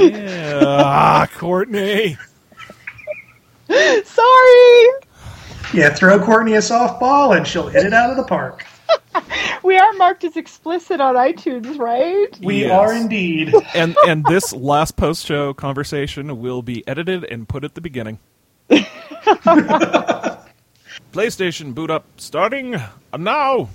Yeah, 0.00 0.60
ah, 0.64 1.26
Courtney. 1.36 2.16
Sorry. 4.04 4.88
Yeah, 5.72 5.90
throw 5.94 6.18
Courtney 6.24 6.54
a 6.54 6.58
softball 6.58 7.36
and 7.36 7.46
she'll 7.46 7.68
hit 7.68 7.86
it 7.86 7.92
out 7.92 8.10
of 8.10 8.16
the 8.16 8.24
park. 8.24 8.64
We 9.62 9.76
are 9.76 9.92
marked 9.94 10.24
as 10.24 10.38
explicit 10.38 11.02
on 11.02 11.14
iTunes, 11.16 11.78
right? 11.78 12.34
We 12.42 12.62
Yes. 12.62 12.70
are 12.72 12.94
indeed. 12.94 13.54
And 13.74 13.94
and 14.06 14.24
this 14.24 14.54
last 14.54 14.96
post 14.96 15.26
show 15.26 15.52
conversation 15.52 16.40
will 16.40 16.62
be 16.62 16.82
edited 16.88 17.24
and 17.24 17.46
put 17.46 17.62
at 17.62 17.74
the 17.74 17.82
beginning. 17.82 18.18
PlayStation 21.12 21.74
boot 21.74 21.90
up 21.90 22.06
starting 22.16 22.80
now. 23.16 23.68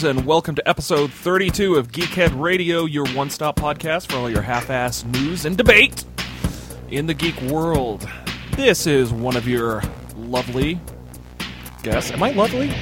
Listeners, 0.00 0.16
and 0.16 0.26
welcome 0.26 0.54
to 0.54 0.68
episode 0.68 1.12
32 1.12 1.74
of 1.74 1.88
Geekhead 1.88 2.38
Radio, 2.40 2.84
your 2.84 3.06
one 3.08 3.28
stop 3.28 3.56
podcast 3.56 4.10
for 4.10 4.18
all 4.18 4.30
your 4.30 4.42
half 4.42 4.70
ass 4.70 5.04
news 5.04 5.44
and 5.44 5.56
debate 5.56 6.04
in 6.90 7.06
the 7.06 7.14
geek 7.14 7.38
world. 7.42 8.08
This 8.52 8.86
is 8.86 9.12
one 9.12 9.36
of 9.36 9.46
your 9.46 9.82
lovely 10.16 10.80
guests. 11.82 12.10
Am 12.12 12.22
I 12.22 12.30
lovely? 12.30 12.72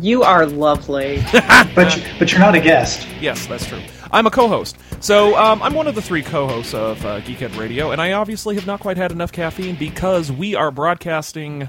You 0.00 0.22
are 0.22 0.46
lovely. 0.46 1.22
But, 1.74 1.96
you, 1.96 2.02
but 2.18 2.30
you're 2.32 2.40
not 2.40 2.54
a 2.54 2.60
guest. 2.60 3.06
Yes, 3.20 3.46
that's 3.46 3.66
true. 3.66 3.82
I'm 4.10 4.26
a 4.26 4.30
co-host, 4.30 4.76
so 5.00 5.36
um, 5.36 5.62
I'm 5.62 5.74
one 5.74 5.86
of 5.86 5.94
the 5.94 6.02
three 6.02 6.22
co-hosts 6.22 6.74
of 6.74 7.04
uh, 7.04 7.20
Geekhead 7.20 7.56
Radio, 7.58 7.90
and 7.90 8.00
I 8.00 8.12
obviously 8.12 8.54
have 8.54 8.66
not 8.66 8.80
quite 8.80 8.96
had 8.96 9.12
enough 9.12 9.32
caffeine 9.32 9.76
because 9.76 10.30
we 10.30 10.54
are 10.54 10.70
broadcasting 10.70 11.68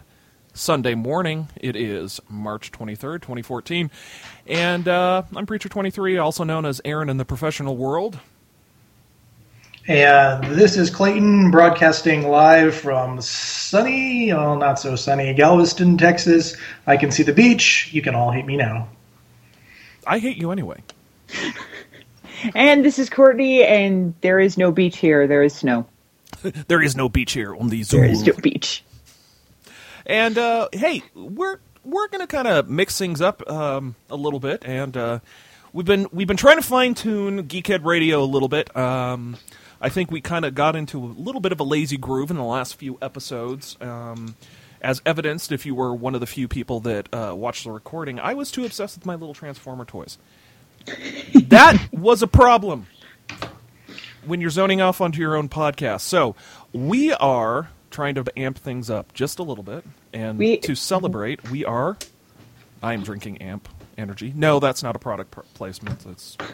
Sunday 0.56 0.96
morning. 0.96 1.50
It 1.58 1.76
is 1.76 2.22
March 2.30 2.72
23rd, 2.72 3.22
2014, 3.22 3.92
and 4.48 4.88
uh, 4.88 5.24
I'm 5.36 5.46
Preacher 5.46 5.68
23, 5.68 6.18
also 6.18 6.46
known 6.46 6.66
as 6.66 6.82
Aaron 6.86 7.10
in 7.10 7.18
the 7.18 7.26
professional 7.26 7.76
world. 7.76 8.18
And 9.88 10.56
this 10.56 10.78
is 10.78 10.90
Clayton 10.90 11.52
broadcasting 11.52 12.28
live 12.30 12.74
from 12.74 13.22
sunny, 13.22 14.34
well, 14.34 14.56
not 14.56 14.80
so 14.80 14.96
sunny, 14.96 15.34
Galveston, 15.34 15.98
Texas. 15.98 16.56
I 16.88 16.98
can 16.98 17.12
see 17.12 17.22
the 17.22 17.34
beach. 17.34 17.90
You 17.92 18.02
can 18.02 18.16
all 18.16 18.32
hate 18.32 18.46
me 18.46 18.56
now. 18.56 18.88
I 20.08 20.20
hate 20.20 20.38
you 20.38 20.52
anyway. 20.52 20.82
and 22.56 22.84
this 22.84 22.98
is 22.98 23.10
Courtney, 23.10 23.64
and 23.64 24.16
there 24.22 24.40
is 24.40 24.58
no 24.58 24.72
beach 24.72 24.98
here. 24.98 25.28
There 25.28 25.44
is 25.44 25.54
snow. 25.54 25.86
There 26.68 26.82
is 26.82 26.96
no 26.96 27.10
beach 27.10 27.34
here, 27.34 27.54
on 27.54 27.68
There 27.68 27.80
is 27.80 27.90
zoo. 27.90 27.98
There 27.98 28.10
is 28.10 28.26
no 28.26 28.34
beach. 28.34 28.85
And 30.06 30.38
uh, 30.38 30.70
hey, 30.72 31.04
we're 31.14 31.60
we're 31.84 32.08
gonna 32.10 32.28
kind 32.28 32.48
of 32.48 32.70
mix 32.70 32.98
things 32.98 33.22
up 33.22 33.50
um, 33.50 33.96
a 34.10 34.16
little 34.16 34.40
bit, 34.40 34.64
and 34.66 34.96
uh, 34.96 35.20
we've 35.74 35.86
been 35.86 36.08
we've 36.12 36.28
been 36.28 36.38
trying 36.38 36.58
to 36.58 36.62
fine 36.62 36.94
tune 36.94 37.48
Geekhead 37.48 37.84
Radio 37.84 38.24
a 38.24 38.26
little 38.26 38.50
bit. 38.50 38.76
Um, 38.76 39.38
I 39.82 39.90
think 39.90 40.12
we 40.12 40.22
kind 40.22 40.46
of 40.46 40.56
got 40.56 40.76
into 40.76 41.00
a 41.00 41.06
little 41.06 41.42
bit 41.42 41.52
of 41.52 41.60
a 41.60 41.64
lazy 41.64 41.98
groove 41.98 42.30
in 42.30 42.38
the 42.38 42.44
last 42.44 42.76
few 42.76 42.98
episodes. 43.02 43.78
Um, 43.82 44.36
as 44.82 45.02
evidenced, 45.06 45.52
if 45.52 45.66
you 45.66 45.74
were 45.74 45.94
one 45.96 46.14
of 46.14 46.22
the 46.22 46.28
few 46.28 46.48
people 46.48 46.80
that 46.82 47.10
uh, 47.12 47.34
watched 47.36 47.64
the 47.64 47.72
recording, 47.72 48.20
I 48.20 48.36
was 48.36 48.52
too 48.52 48.66
obsessed 48.66 48.98
with 48.98 49.06
my 49.06 49.16
little 49.16 49.34
Transformer 49.34 49.86
toys. 49.86 50.18
that 51.48 51.88
was 51.92 52.22
a 52.22 52.28
problem 52.28 52.86
when 54.26 54.42
you're 54.42 54.52
zoning 54.52 54.82
off 54.82 55.02
onto 55.02 55.20
your 55.20 55.36
own 55.36 55.50
podcast. 55.50 56.02
So 56.02 56.36
we 56.72 57.14
are 57.14 57.70
trying 57.96 58.16
to 58.16 58.26
amp 58.38 58.58
things 58.58 58.90
up 58.90 59.14
just 59.14 59.40
a 59.40 59.44
little 59.44 59.64
bit, 59.64 59.84
and 60.14 60.38
We- 60.38 60.58
to 60.58 60.76
celebrate, 60.76 61.50
we 61.50 61.64
are. 61.66 61.98
I 62.84 62.94
am 62.94 63.04
drinking 63.04 63.38
amp 63.42 63.70
energy. 63.98 64.34
No, 64.36 64.60
that's 64.60 64.84
not 64.84 64.96
a 64.96 65.00
product 65.00 65.32
pr- 65.32 65.42
placement. 65.54 66.00
That's 66.02 66.38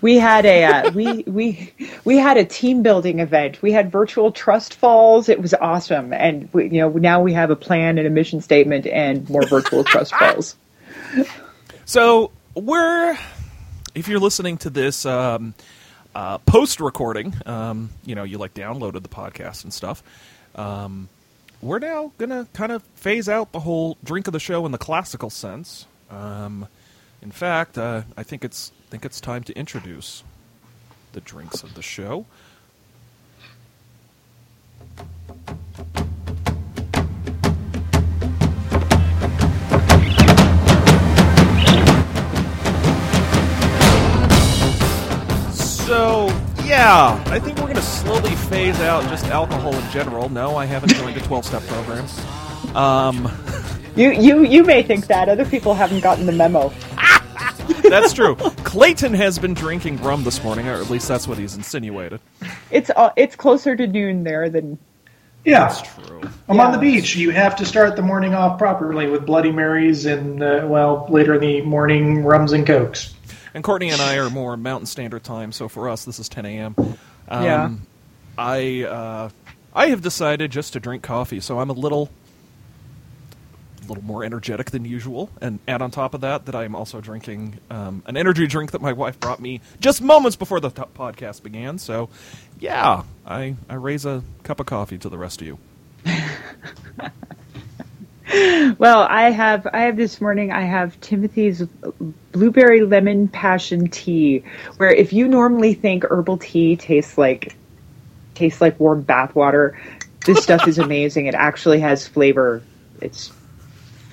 We 0.00 0.14
had 0.16 0.46
a 0.46 0.64
uh, 0.64 0.90
we 0.92 1.24
we 1.26 1.72
we 2.04 2.16
had 2.18 2.36
a 2.36 2.44
team 2.44 2.82
building 2.84 3.18
event. 3.18 3.60
We 3.60 3.72
had 3.72 3.90
virtual 3.90 4.30
trust 4.30 4.74
falls. 4.74 5.28
It 5.28 5.42
was 5.42 5.54
awesome, 5.54 6.12
and 6.12 6.48
we, 6.52 6.64
you 6.70 6.80
know 6.80 6.88
now 6.90 7.20
we 7.20 7.32
have 7.32 7.50
a 7.50 7.56
plan 7.56 7.98
and 7.98 8.06
a 8.06 8.10
mission 8.10 8.40
statement 8.40 8.86
and 8.86 9.28
more 9.28 9.42
virtual 9.42 9.82
trust 9.82 10.14
falls. 10.18 10.54
so 11.84 12.30
we're. 12.54 13.18
If 13.92 14.06
you're 14.06 14.20
listening 14.20 14.56
to 14.58 14.70
this 14.70 15.04
um, 15.04 15.52
uh, 16.14 16.38
post 16.38 16.80
recording, 16.80 17.34
um, 17.46 17.90
you 18.04 18.14
know 18.14 18.24
you 18.24 18.38
like 18.38 18.54
downloaded 18.54 19.02
the 19.02 19.08
podcast 19.08 19.64
and 19.64 19.72
stuff. 19.72 20.02
Um, 20.54 21.08
we're 21.62 21.78
now 21.78 22.12
gonna 22.18 22.46
kind 22.52 22.72
of 22.72 22.82
phase 22.94 23.28
out 23.28 23.52
the 23.52 23.60
whole 23.60 23.96
drink 24.02 24.26
of 24.26 24.32
the 24.32 24.40
show 24.40 24.64
in 24.66 24.72
the 24.72 24.78
classical 24.78 25.30
sense. 25.30 25.86
Um, 26.10 26.66
in 27.22 27.30
fact, 27.30 27.78
uh, 27.78 28.02
I 28.16 28.22
think 28.22 28.44
it's 28.44 28.72
think 28.90 29.04
it's 29.04 29.20
time 29.20 29.44
to 29.44 29.56
introduce 29.56 30.24
the 31.12 31.20
drinks 31.20 31.62
of 31.62 31.74
the 31.74 31.82
show. 31.82 32.26
Yeah, 46.80 47.22
I 47.26 47.38
think 47.38 47.58
we're 47.58 47.64
going 47.64 47.76
to 47.76 47.82
slowly 47.82 48.34
phase 48.34 48.80
out 48.80 49.02
just 49.10 49.26
alcohol 49.26 49.74
in 49.74 49.90
general. 49.90 50.30
No, 50.30 50.56
I 50.56 50.64
haven't 50.64 50.94
joined 50.94 51.14
a 51.14 51.20
12 51.20 51.44
step 51.44 51.62
program. 51.64 52.06
Um, 52.74 53.30
You 53.96 54.12
you 54.12 54.44
you 54.44 54.62
may 54.62 54.84
think 54.84 55.08
that 55.08 55.28
other 55.28 55.44
people 55.44 55.74
haven't 55.74 56.00
gotten 56.00 56.24
the 56.24 56.32
memo. 56.32 56.72
that's 57.82 58.12
true. 58.12 58.36
Clayton 58.36 59.14
has 59.14 59.38
been 59.38 59.52
drinking 59.52 60.00
rum 60.00 60.22
this 60.22 60.42
morning, 60.44 60.68
or 60.68 60.74
at 60.74 60.88
least 60.88 61.08
that's 61.08 61.26
what 61.26 61.38
he's 61.38 61.56
insinuated. 61.56 62.20
It's 62.70 62.88
uh, 62.90 63.10
it's 63.16 63.34
closer 63.34 63.74
to 63.74 63.86
noon 63.88 64.22
there 64.22 64.48
than 64.48 64.78
Yeah, 65.44 65.68
That's 65.68 65.82
true. 65.82 66.22
I'm 66.48 66.60
on 66.60 66.70
the 66.70 66.78
beach. 66.78 67.16
You 67.16 67.30
have 67.30 67.56
to 67.56 67.66
start 67.66 67.96
the 67.96 68.02
morning 68.02 68.32
off 68.32 68.58
properly 68.58 69.10
with 69.10 69.26
Bloody 69.26 69.50
Marys 69.50 70.06
and, 70.06 70.40
uh, 70.40 70.64
well, 70.66 71.06
later 71.10 71.34
in 71.34 71.40
the 71.40 71.60
morning, 71.62 72.22
rums 72.22 72.52
and 72.52 72.64
cokes. 72.64 73.12
And 73.54 73.64
Courtney 73.64 73.90
and 73.90 74.00
I 74.00 74.16
are 74.18 74.30
more 74.30 74.56
Mountain 74.56 74.86
Standard 74.86 75.24
Time, 75.24 75.52
so 75.52 75.68
for 75.68 75.88
us, 75.88 76.04
this 76.04 76.18
is 76.18 76.28
10 76.28 76.46
a.m. 76.46 76.74
Um, 77.28 77.44
Yeah. 77.44 77.70
I 78.38 78.84
uh, 78.84 79.30
I 79.74 79.86
have 79.88 80.02
decided 80.02 80.50
just 80.50 80.72
to 80.74 80.80
drink 80.80 81.02
coffee, 81.02 81.40
so 81.40 81.58
I'm 81.60 81.68
a 81.68 81.74
little 81.74 82.08
a 83.84 83.88
little 83.88 84.04
more 84.04 84.24
energetic 84.24 84.70
than 84.70 84.84
usual. 84.84 85.30
And 85.40 85.58
add 85.68 85.82
on 85.82 85.90
top 85.90 86.14
of 86.14 86.20
that 86.22 86.46
that 86.46 86.54
I 86.54 86.64
am 86.64 86.74
also 86.74 87.00
drinking 87.00 87.58
um, 87.70 88.02
an 88.06 88.16
energy 88.16 88.46
drink 88.46 88.70
that 88.70 88.80
my 88.80 88.92
wife 88.92 89.18
brought 89.20 89.40
me 89.40 89.60
just 89.80 90.00
moments 90.00 90.36
before 90.36 90.60
the 90.60 90.70
t- 90.70 90.82
podcast 90.94 91.42
began. 91.42 91.78
So, 91.78 92.08
yeah, 92.60 93.02
I 93.26 93.56
I 93.68 93.74
raise 93.74 94.06
a 94.06 94.22
cup 94.44 94.60
of 94.60 94.66
coffee 94.66 94.96
to 94.98 95.08
the 95.08 95.18
rest 95.18 95.40
of 95.42 95.46
you. 95.48 95.58
Well, 98.78 99.06
I 99.10 99.30
have 99.30 99.66
I 99.72 99.80
have 99.80 99.96
this 99.96 100.20
morning 100.20 100.52
I 100.52 100.62
have 100.62 101.00
Timothy's 101.00 101.62
blueberry 102.32 102.82
lemon 102.82 103.28
passion 103.28 103.88
tea 103.88 104.44
where 104.76 104.90
if 104.90 105.12
you 105.12 105.26
normally 105.26 105.74
think 105.74 106.04
herbal 106.04 106.38
tea 106.38 106.76
tastes 106.76 107.18
like 107.18 107.56
tastes 108.34 108.60
like 108.60 108.78
warm 108.78 109.02
bath 109.02 109.34
water, 109.34 109.78
this 110.26 110.42
stuff 110.42 110.68
is 110.68 110.78
amazing. 110.78 111.26
It 111.26 111.34
actually 111.34 111.80
has 111.80 112.06
flavor. 112.06 112.62
It's 113.00 113.32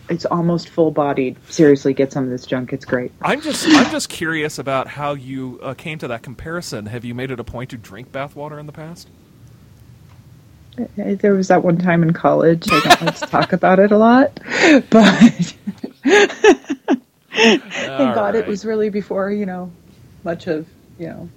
it's 0.10 0.26
almost 0.26 0.70
full 0.70 0.92
bodied. 0.92 1.38
Seriously, 1.50 1.94
get 1.94 2.12
some 2.12 2.24
of 2.24 2.30
this 2.30 2.46
junk. 2.46 2.74
It's 2.74 2.86
great. 2.86 3.12
I'm 3.22 3.42
just 3.42 3.68
I'm 3.68 3.92
just 3.92 4.10
curious 4.10 4.58
about 4.58 4.88
how 4.88 5.14
you 5.14 5.60
uh, 5.62 5.74
came 5.74 6.00
to 6.00 6.08
that 6.08 6.24
comparison. 6.24 6.88
Have 6.88 7.06
you 7.06 7.14
made 7.14 7.32
it 7.32 7.40
a 7.40 7.44
point 7.44 7.70
to 7.72 7.78
drink 7.78 8.12
bathwater 8.12 8.60
in 8.60 8.66
the 8.66 8.74
past? 8.74 9.10
Uh, 10.80 10.86
There 11.16 11.34
was 11.34 11.48
that 11.48 11.64
one 11.64 11.78
time 11.78 12.04
in 12.04 12.14
college. 12.14 12.68
I 12.72 12.80
don't 12.82 13.02
like 13.02 13.16
to 13.18 13.26
talk 13.28 13.54
about 13.54 13.80
it 13.80 13.92
a 13.92 13.98
lot, 13.98 14.32
but 14.90 15.56
thank 17.32 18.16
God 18.16 18.36
it 18.36 18.48
was 18.48 18.66
really 18.66 18.90
before 18.90 19.32
you 19.32 19.46
know 19.46 19.72
much 20.24 20.48
of 20.48 20.68
you 21.00 21.08
know 21.08 21.30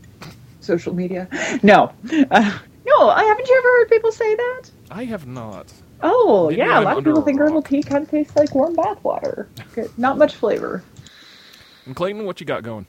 social 0.60 0.94
media. 0.94 1.28
No, 1.62 1.92
uh, 2.30 2.58
no. 2.86 3.08
I 3.08 3.24
haven't 3.24 3.48
you 3.48 3.56
ever 3.58 3.68
heard 3.78 3.88
people 3.88 4.12
say 4.12 4.34
that? 4.34 4.62
I 4.90 5.04
have 5.04 5.26
not. 5.26 5.72
Oh 6.02 6.48
Maybe 6.48 6.58
yeah, 6.58 6.76
a 6.76 6.78
I'm 6.78 6.84
lot 6.84 6.98
of 6.98 7.04
people 7.04 7.22
think 7.22 7.38
herbal 7.40 7.62
tea 7.62 7.82
kind 7.82 8.04
of 8.04 8.10
tastes 8.10 8.34
like 8.36 8.54
warm 8.54 8.74
bath 8.74 9.02
water. 9.04 9.48
Good. 9.74 9.90
Not 9.98 10.16
much 10.18 10.34
flavor. 10.34 10.82
And 11.86 11.94
Clayton, 11.96 12.24
what 12.24 12.40
you 12.40 12.46
got 12.46 12.62
going? 12.62 12.86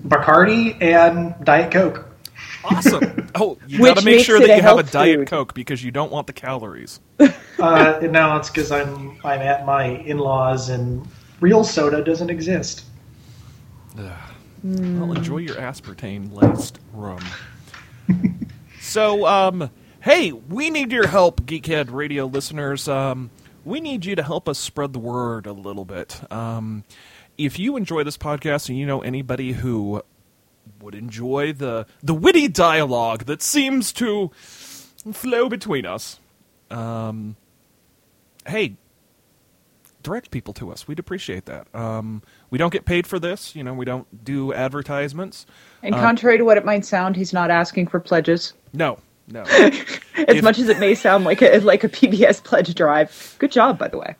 Bacardi 0.00 0.80
and 0.82 1.34
Diet 1.44 1.72
Coke. 1.72 2.06
Awesome. 2.64 3.20
Oh, 3.36 3.58
you 3.66 3.78
got 3.80 3.96
to 3.98 4.04
make 4.04 4.24
sure 4.24 4.38
that 4.38 4.46
you 4.46 4.62
have 4.62 4.78
a 4.78 4.84
diet 4.84 5.18
food. 5.18 5.26
coke 5.26 5.54
because 5.54 5.82
you 5.82 5.90
don't 5.90 6.12
want 6.12 6.28
the 6.28 6.32
calories. 6.32 7.00
Uh, 7.58 7.98
no, 8.02 8.36
it's 8.36 8.50
because 8.50 8.72
I'm 8.72 9.16
I'm 9.24 9.40
at 9.40 9.64
my 9.64 9.84
in-laws 9.84 10.68
and 10.70 11.06
real 11.40 11.62
soda 11.62 12.02
doesn't 12.02 12.28
exist. 12.30 12.84
Ugh. 13.96 14.10
Hmm. 14.62 15.00
Well, 15.00 15.12
enjoy 15.12 15.38
your 15.38 15.54
aspartame 15.54 16.32
laced 16.32 16.80
rum. 16.92 17.24
so, 18.80 19.26
um, 19.26 19.70
hey, 20.00 20.32
we 20.32 20.70
need 20.70 20.90
your 20.90 21.06
help, 21.06 21.42
Geekhead 21.42 21.92
Radio 21.92 22.26
listeners. 22.26 22.88
Um, 22.88 23.30
we 23.64 23.80
need 23.80 24.04
you 24.04 24.16
to 24.16 24.22
help 24.22 24.48
us 24.48 24.58
spread 24.58 24.92
the 24.92 24.98
word 24.98 25.46
a 25.46 25.52
little 25.52 25.84
bit. 25.84 26.20
Um, 26.32 26.84
if 27.38 27.58
you 27.58 27.76
enjoy 27.76 28.04
this 28.04 28.16
podcast 28.18 28.68
and 28.68 28.78
you 28.78 28.86
know 28.86 29.00
anybody 29.02 29.52
who 29.52 30.02
would 30.80 30.94
enjoy 30.94 31.52
the 31.52 31.86
the 32.02 32.14
witty 32.14 32.48
dialogue 32.48 33.24
that 33.24 33.42
seems 33.42 33.92
to 33.94 34.30
flow 34.36 35.48
between 35.48 35.84
us, 35.86 36.18
um, 36.70 37.36
hey, 38.46 38.76
direct 40.02 40.30
people 40.30 40.52
to 40.54 40.70
us. 40.70 40.86
We'd 40.86 40.98
appreciate 40.98 41.46
that. 41.46 41.66
Um, 41.74 42.22
we 42.50 42.58
don't 42.58 42.72
get 42.72 42.84
paid 42.84 43.06
for 43.06 43.18
this. 43.18 43.56
You 43.56 43.64
know, 43.64 43.72
we 43.74 43.84
don't 43.84 44.24
do 44.24 44.52
advertisements. 44.52 45.46
And 45.82 45.94
Um, 45.94 46.00
contrary 46.00 46.38
to 46.38 46.44
what 46.44 46.56
it 46.58 46.64
might 46.64 46.84
sound, 46.84 47.16
he's 47.16 47.32
not 47.32 47.50
asking 47.50 47.86
for 47.88 48.00
pledges. 48.00 48.52
No, 48.72 48.98
no. 49.28 49.42
As 49.48 50.36
If- 50.36 50.42
much 50.44 50.58
as 50.58 50.68
it 50.68 50.78
may 50.78 50.94
sound 50.94 51.24
like 51.24 51.42
a 51.42 51.58
like 51.60 51.82
a 51.84 51.88
PBS 51.88 52.42
pledge 52.44 52.72
drive. 52.74 53.34
Good 53.38 53.50
job, 53.50 53.78
by 53.78 53.88
the 53.88 53.98
way. 53.98 54.14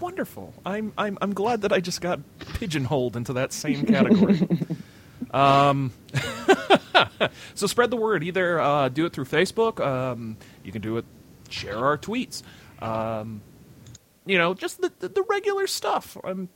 Wonderful. 0.00 0.54
I'm 0.64 0.92
I'm 0.96 1.18
I'm 1.20 1.34
glad 1.34 1.62
that 1.62 1.72
I 1.72 1.80
just 1.80 2.00
got 2.00 2.20
pigeonholed 2.54 3.16
into 3.16 3.32
that 3.32 3.52
same 3.52 3.84
category. 3.86 4.46
um, 5.34 5.92
so 7.54 7.66
spread 7.66 7.90
the 7.90 7.96
word. 7.96 8.22
Either 8.22 8.60
uh, 8.60 8.88
do 8.88 9.04
it 9.04 9.12
through 9.12 9.24
Facebook. 9.24 9.84
Um, 9.84 10.36
you 10.62 10.72
can 10.72 10.80
do 10.80 10.96
it. 10.96 11.04
Share 11.50 11.76
our 11.78 11.98
tweets. 11.98 12.42
Um, 12.80 13.42
you 14.26 14.38
know, 14.38 14.54
just 14.54 14.80
the 14.80 14.92
the, 15.00 15.08
the 15.08 15.22
regular 15.28 15.66
stuff. 15.66 16.16
We're, 16.22 16.46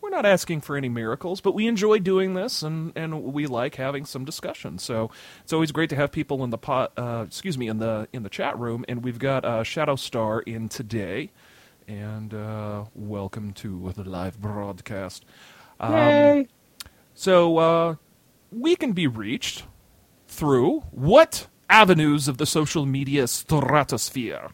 we're 0.00 0.10
not 0.10 0.26
asking 0.26 0.60
for 0.62 0.76
any 0.76 0.88
miracles, 0.88 1.40
but 1.40 1.52
we 1.52 1.66
enjoy 1.66 1.98
doing 1.98 2.34
this, 2.34 2.62
and, 2.62 2.92
and 2.96 3.24
we 3.24 3.46
like 3.46 3.74
having 3.74 4.04
some 4.04 4.24
discussion. 4.24 4.78
So 4.78 5.10
it's 5.42 5.52
always 5.52 5.72
great 5.72 5.90
to 5.90 5.96
have 5.96 6.12
people 6.12 6.44
in 6.44 6.50
the 6.50 6.58
pot. 6.58 6.92
Uh, 6.96 7.24
excuse 7.26 7.58
me, 7.58 7.68
in 7.68 7.78
the 7.78 8.08
in 8.12 8.22
the 8.22 8.30
chat 8.30 8.58
room, 8.58 8.84
and 8.88 9.04
we've 9.04 9.18
got 9.18 9.44
uh, 9.44 9.62
Shadow 9.62 9.96
Star 9.96 10.40
in 10.40 10.68
today, 10.68 11.30
and 11.86 12.32
uh, 12.32 12.84
welcome 12.94 13.52
to 13.54 13.92
the 13.94 14.08
live 14.08 14.40
broadcast. 14.40 15.24
Um, 15.80 15.92
Yay! 15.92 16.48
So 17.14 17.58
uh, 17.58 17.94
we 18.50 18.76
can 18.76 18.92
be 18.92 19.06
reached 19.06 19.64
through 20.28 20.80
what 20.90 21.46
avenues 21.68 22.28
of 22.28 22.38
the 22.38 22.46
social 22.46 22.86
media 22.86 23.26
stratosphere? 23.26 24.50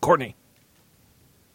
Courtney. 0.00 0.36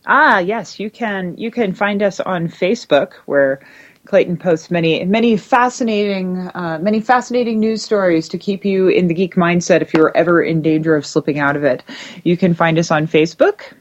Ah, 0.06 0.40
yes, 0.40 0.80
you 0.80 0.90
can 0.90 1.38
you 1.38 1.52
can 1.52 1.74
find 1.74 2.02
us 2.02 2.20
on 2.22 2.48
Facebook 2.48 3.14
where 3.26 3.60
Clayton 4.06 4.38
posts 4.38 4.72
many 4.72 5.04
many 5.04 5.36
fascinating 5.36 6.50
uh, 6.56 6.80
many 6.82 7.02
fascinating 7.02 7.60
news 7.60 7.84
stories 7.84 8.30
to 8.30 8.38
keep 8.38 8.64
you 8.64 8.88
in 8.88 9.08
the 9.08 9.14
geek 9.14 9.36
mindset 9.36 9.82
if 9.82 9.94
you're 9.94 10.16
ever 10.16 10.42
in 10.42 10.62
danger 10.62 10.96
of 10.96 11.06
slipping 11.06 11.40
out 11.40 11.58
of 11.58 11.66
it. 11.66 11.84
You 12.24 12.38
can 12.38 12.54
find 12.54 12.80
us 12.80 12.90
on 12.90 13.06
Facebook, 13.06 13.74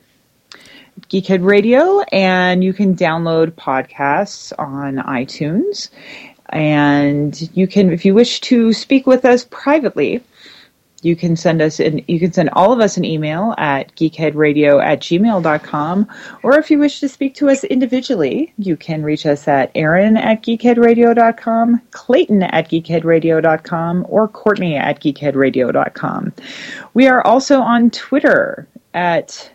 Geekhead 1.03 1.45
Radio, 1.45 2.01
and 2.11 2.65
you 2.65 2.73
can 2.73 2.97
download 2.97 3.53
podcasts 3.53 4.53
on 4.59 4.97
iTunes. 4.97 5.91
And 6.51 7.51
you 7.55 7.67
can, 7.67 7.91
if 7.91 8.05
you 8.05 8.15
wish 8.15 8.41
to 8.43 8.73
speak 8.73 9.07
with 9.07 9.25
us 9.25 9.47
privately, 9.51 10.23
you 11.03 11.15
can 11.15 11.37
send 11.37 11.63
us 11.63 11.79
an 11.79 12.03
you 12.09 12.19
can 12.19 12.33
send 12.33 12.51
all 12.53 12.73
of 12.73 12.81
us 12.81 12.97
an 12.97 13.05
email 13.05 13.55
at 13.59 13.95
geekheadradio 13.97 14.83
at 14.83 15.01
gmail.com 15.01 16.09
or 16.43 16.59
if 16.59 16.71
you 16.71 16.79
wish 16.79 17.01
to 17.01 17.09
speak 17.09 17.35
to 17.35 17.49
us 17.49 17.65
individually 17.65 18.53
you 18.59 18.77
can 18.77 19.03
reach 19.03 19.27
us 19.27 19.47
at 19.47 19.71
aaron 19.75 20.17
at 20.17 20.43
geekheadradio.com 20.43 21.81
clayton 21.91 22.43
at 22.43 22.69
geekheadradio.com 22.71 24.07
or 24.09 24.27
courtney 24.27 24.75
at 24.77 25.01
geekheadradio.com 25.01 26.33
we 26.95 27.07
are 27.07 27.25
also 27.27 27.61
on 27.61 27.91
twitter 27.91 28.67
at 28.95 29.51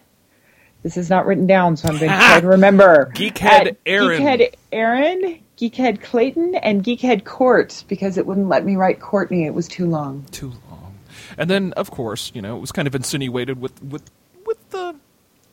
this 0.84 0.98
is 0.98 1.10
not 1.10 1.26
written 1.26 1.48
down 1.48 1.76
so 1.78 1.88
i'm 1.90 1.98
going 1.98 2.10
to 2.12 2.18
try 2.18 2.40
to 2.40 2.48
remember 2.48 3.12
Geekhead 3.16 3.76
Aaron. 3.86 4.22
geekhead 4.22 4.54
aaron 4.72 5.40
geekhead 5.58 6.02
clayton 6.02 6.56
and 6.56 6.84
geekhead 6.84 7.24
court 7.26 7.84
because 7.88 8.18
it 8.18 8.26
wouldn't 8.26 8.48
let 8.50 8.66
me 8.66 8.76
write 8.76 9.00
courtney 9.00 9.46
it 9.46 9.54
was 9.54 9.68
too 9.68 9.86
long 9.86 10.24
Too 10.32 10.54
long. 10.70 10.96
And 11.38 11.50
then, 11.50 11.72
of 11.74 11.92
course, 11.92 12.32
you 12.36 12.42
know, 12.42 12.58
it 12.58 12.60
was 12.60 12.72
kind 12.74 12.88
of 12.88 12.96
insinuated 12.96 13.60
with 13.62 13.82
with 13.82 14.10
with 14.46 14.70
the 14.72 14.96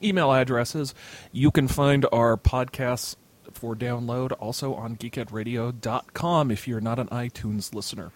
email 0.02 0.32
addresses. 0.32 0.92
You 1.30 1.50
can 1.52 1.68
find 1.68 2.04
our 2.12 2.36
podcasts 2.36 3.14
for 3.52 3.76
download 3.76 4.32
also 4.40 4.74
on 4.74 4.96
geekheadradio.com 4.96 6.50
if 6.50 6.66
you're 6.66 6.80
not 6.80 6.98
an 6.98 7.06
iTunes 7.08 7.72
listener. 7.74 8.10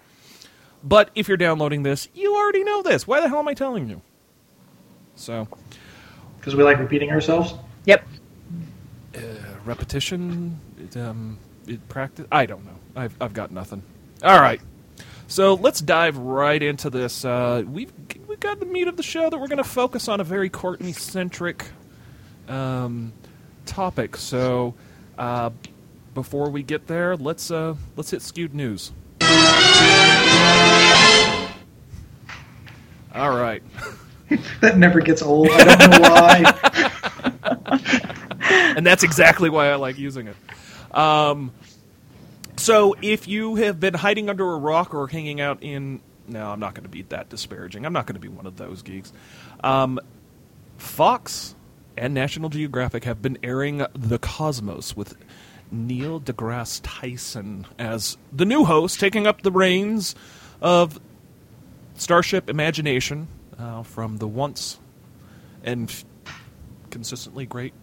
But 0.83 1.11
if 1.15 1.29
you're 1.29 1.37
downloading 1.37 1.83
this, 1.85 2.09
you 2.15 2.35
already 2.35 2.65
know 2.65 2.83
this. 2.83 3.07
Why 3.07 3.21
the 3.21 3.29
hell 3.29 3.39
am 3.39 3.49
I 3.49 3.55
telling 3.55 3.89
you? 3.89 4.03
So, 5.15 5.47
Because 6.43 6.57
we 6.57 6.65
like 6.65 6.79
repeating 6.79 7.11
ourselves. 7.11 7.55
yep 7.87 8.05
uh, 9.17 9.21
repetition, 9.65 10.59
it, 10.79 10.97
um, 10.97 11.39
it 11.67 11.87
practice. 11.89 12.27
I 12.33 12.47
don't 12.47 12.65
know. 12.65 12.77
I've 12.97 13.17
I've 13.21 13.35
got 13.35 13.51
nothing. 13.51 13.83
All 14.23 14.41
right. 14.41 14.61
So 15.29 15.55
let's 15.55 15.81
dive 15.81 16.17
right 16.19 16.63
into 16.63 16.91
this. 16.91 17.25
Uh, 17.25 17.63
we've 17.67 17.93
we've 18.27 18.41
got 18.41 18.61
the 18.61 18.67
meat 18.67 18.89
of 18.89 18.97
the 18.97 19.03
show 19.03 19.31
that 19.31 19.39
we're 19.39 19.49
going 19.49 19.59
to 19.59 19.65
focus 19.65 20.09
on 20.09 20.21
a 20.21 20.25
very 20.25 20.51
Courtney 20.51 20.93
centric 20.93 21.67
um, 22.49 23.13
topic. 23.67 24.17
So 24.17 24.75
uh, 25.19 25.51
before 26.15 26.51
we 26.51 26.63
get 26.63 26.87
there, 26.87 27.17
let's 27.17 27.51
uh, 27.51 27.75
let's 27.97 28.11
hit 28.11 28.23
skewed 28.23 28.55
news. 28.55 28.93
All 33.15 33.37
right. 33.37 33.63
That 34.61 34.79
never 34.79 35.01
gets 35.01 35.23
old. 35.23 35.49
I 35.51 35.65
don't 35.65 35.91
know 35.91 36.01
why. 36.01 36.45
and 38.77 38.87
that's 38.87 39.03
exactly 39.03 39.51
why 39.51 39.69
I 39.69 39.75
like 39.77 39.99
using 39.99 40.29
it. 40.29 40.37
Um, 40.97 41.53
so 42.57 42.95
if 43.03 43.27
you 43.27 43.57
have 43.57 43.81
been 43.81 43.95
hiding 43.95 44.29
under 44.29 44.53
a 44.53 44.57
rock 44.59 44.95
or 44.95 45.09
hanging 45.09 45.41
out 45.41 45.63
in, 45.63 46.01
no, 46.29 46.51
I'm 46.51 46.61
not 46.61 46.75
going 46.75 46.85
to 46.85 46.91
be 46.91 47.03
that 47.03 47.29
disparaging. 47.29 47.85
I'm 47.85 47.93
not 47.93 48.07
going 48.07 48.15
to 48.15 48.21
be 48.21 48.29
one 48.29 48.47
of 48.47 48.57
those 48.57 48.83
geeks. 48.83 49.13
Um, 49.65 49.99
Fox 50.79 51.55
and 51.97 52.15
National 52.15 52.49
Geographic 52.49 53.05
have 53.05 53.21
been 53.23 53.39
airing 53.43 53.85
The 53.95 54.19
Cosmos 54.19 54.97
with 54.97 55.17
Neil 55.71 56.21
deGrasse 56.21 56.81
Tyson 56.83 57.67
as 57.79 58.17
the 58.33 58.45
new 58.45 58.65
host, 58.65 59.01
taking 59.01 59.27
up 59.27 59.43
the 59.43 59.51
reins 59.51 60.15
of 60.61 61.01
Starship 61.95 62.51
Imagination 62.51 63.29
uh, 63.59 63.83
from 63.83 64.19
the 64.19 64.29
once 64.29 64.79
and 65.65 65.93
consistently 66.91 67.47
great 67.47 67.75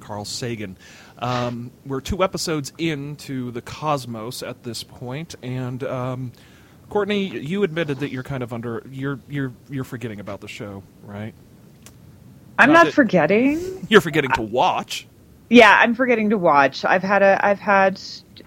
Carl 0.00 0.24
Sagan. 0.24 0.76
Um, 1.18 1.70
we're 1.84 2.00
two 2.00 2.22
episodes 2.22 2.72
into 2.78 3.50
the 3.50 3.60
Cosmos 3.60 4.42
at 4.42 4.62
this 4.62 4.82
point, 4.82 5.34
and 5.42 5.82
um, 5.84 6.32
Courtney, 6.88 7.26
you 7.26 7.62
admitted 7.62 7.98
that 8.00 8.10
you're 8.10 8.22
kind 8.22 8.42
of 8.42 8.52
under 8.52 8.82
you're 8.90 9.20
you're 9.28 9.52
you're 9.68 9.84
forgetting 9.84 10.20
about 10.20 10.40
the 10.40 10.48
show, 10.48 10.82
right? 11.02 11.34
I'm 12.58 12.72
Not 12.72 12.86
not 12.86 12.94
forgetting. 12.94 13.86
You're 13.88 14.00
forgetting 14.00 14.30
to 14.32 14.42
watch. 14.42 15.06
Yeah, 15.50 15.76
I'm 15.80 15.94
forgetting 15.94 16.30
to 16.30 16.38
watch. 16.38 16.84
I've 16.84 17.02
had 17.02 17.22
a 17.22 17.44
I've 17.44 17.60
had 17.60 18.00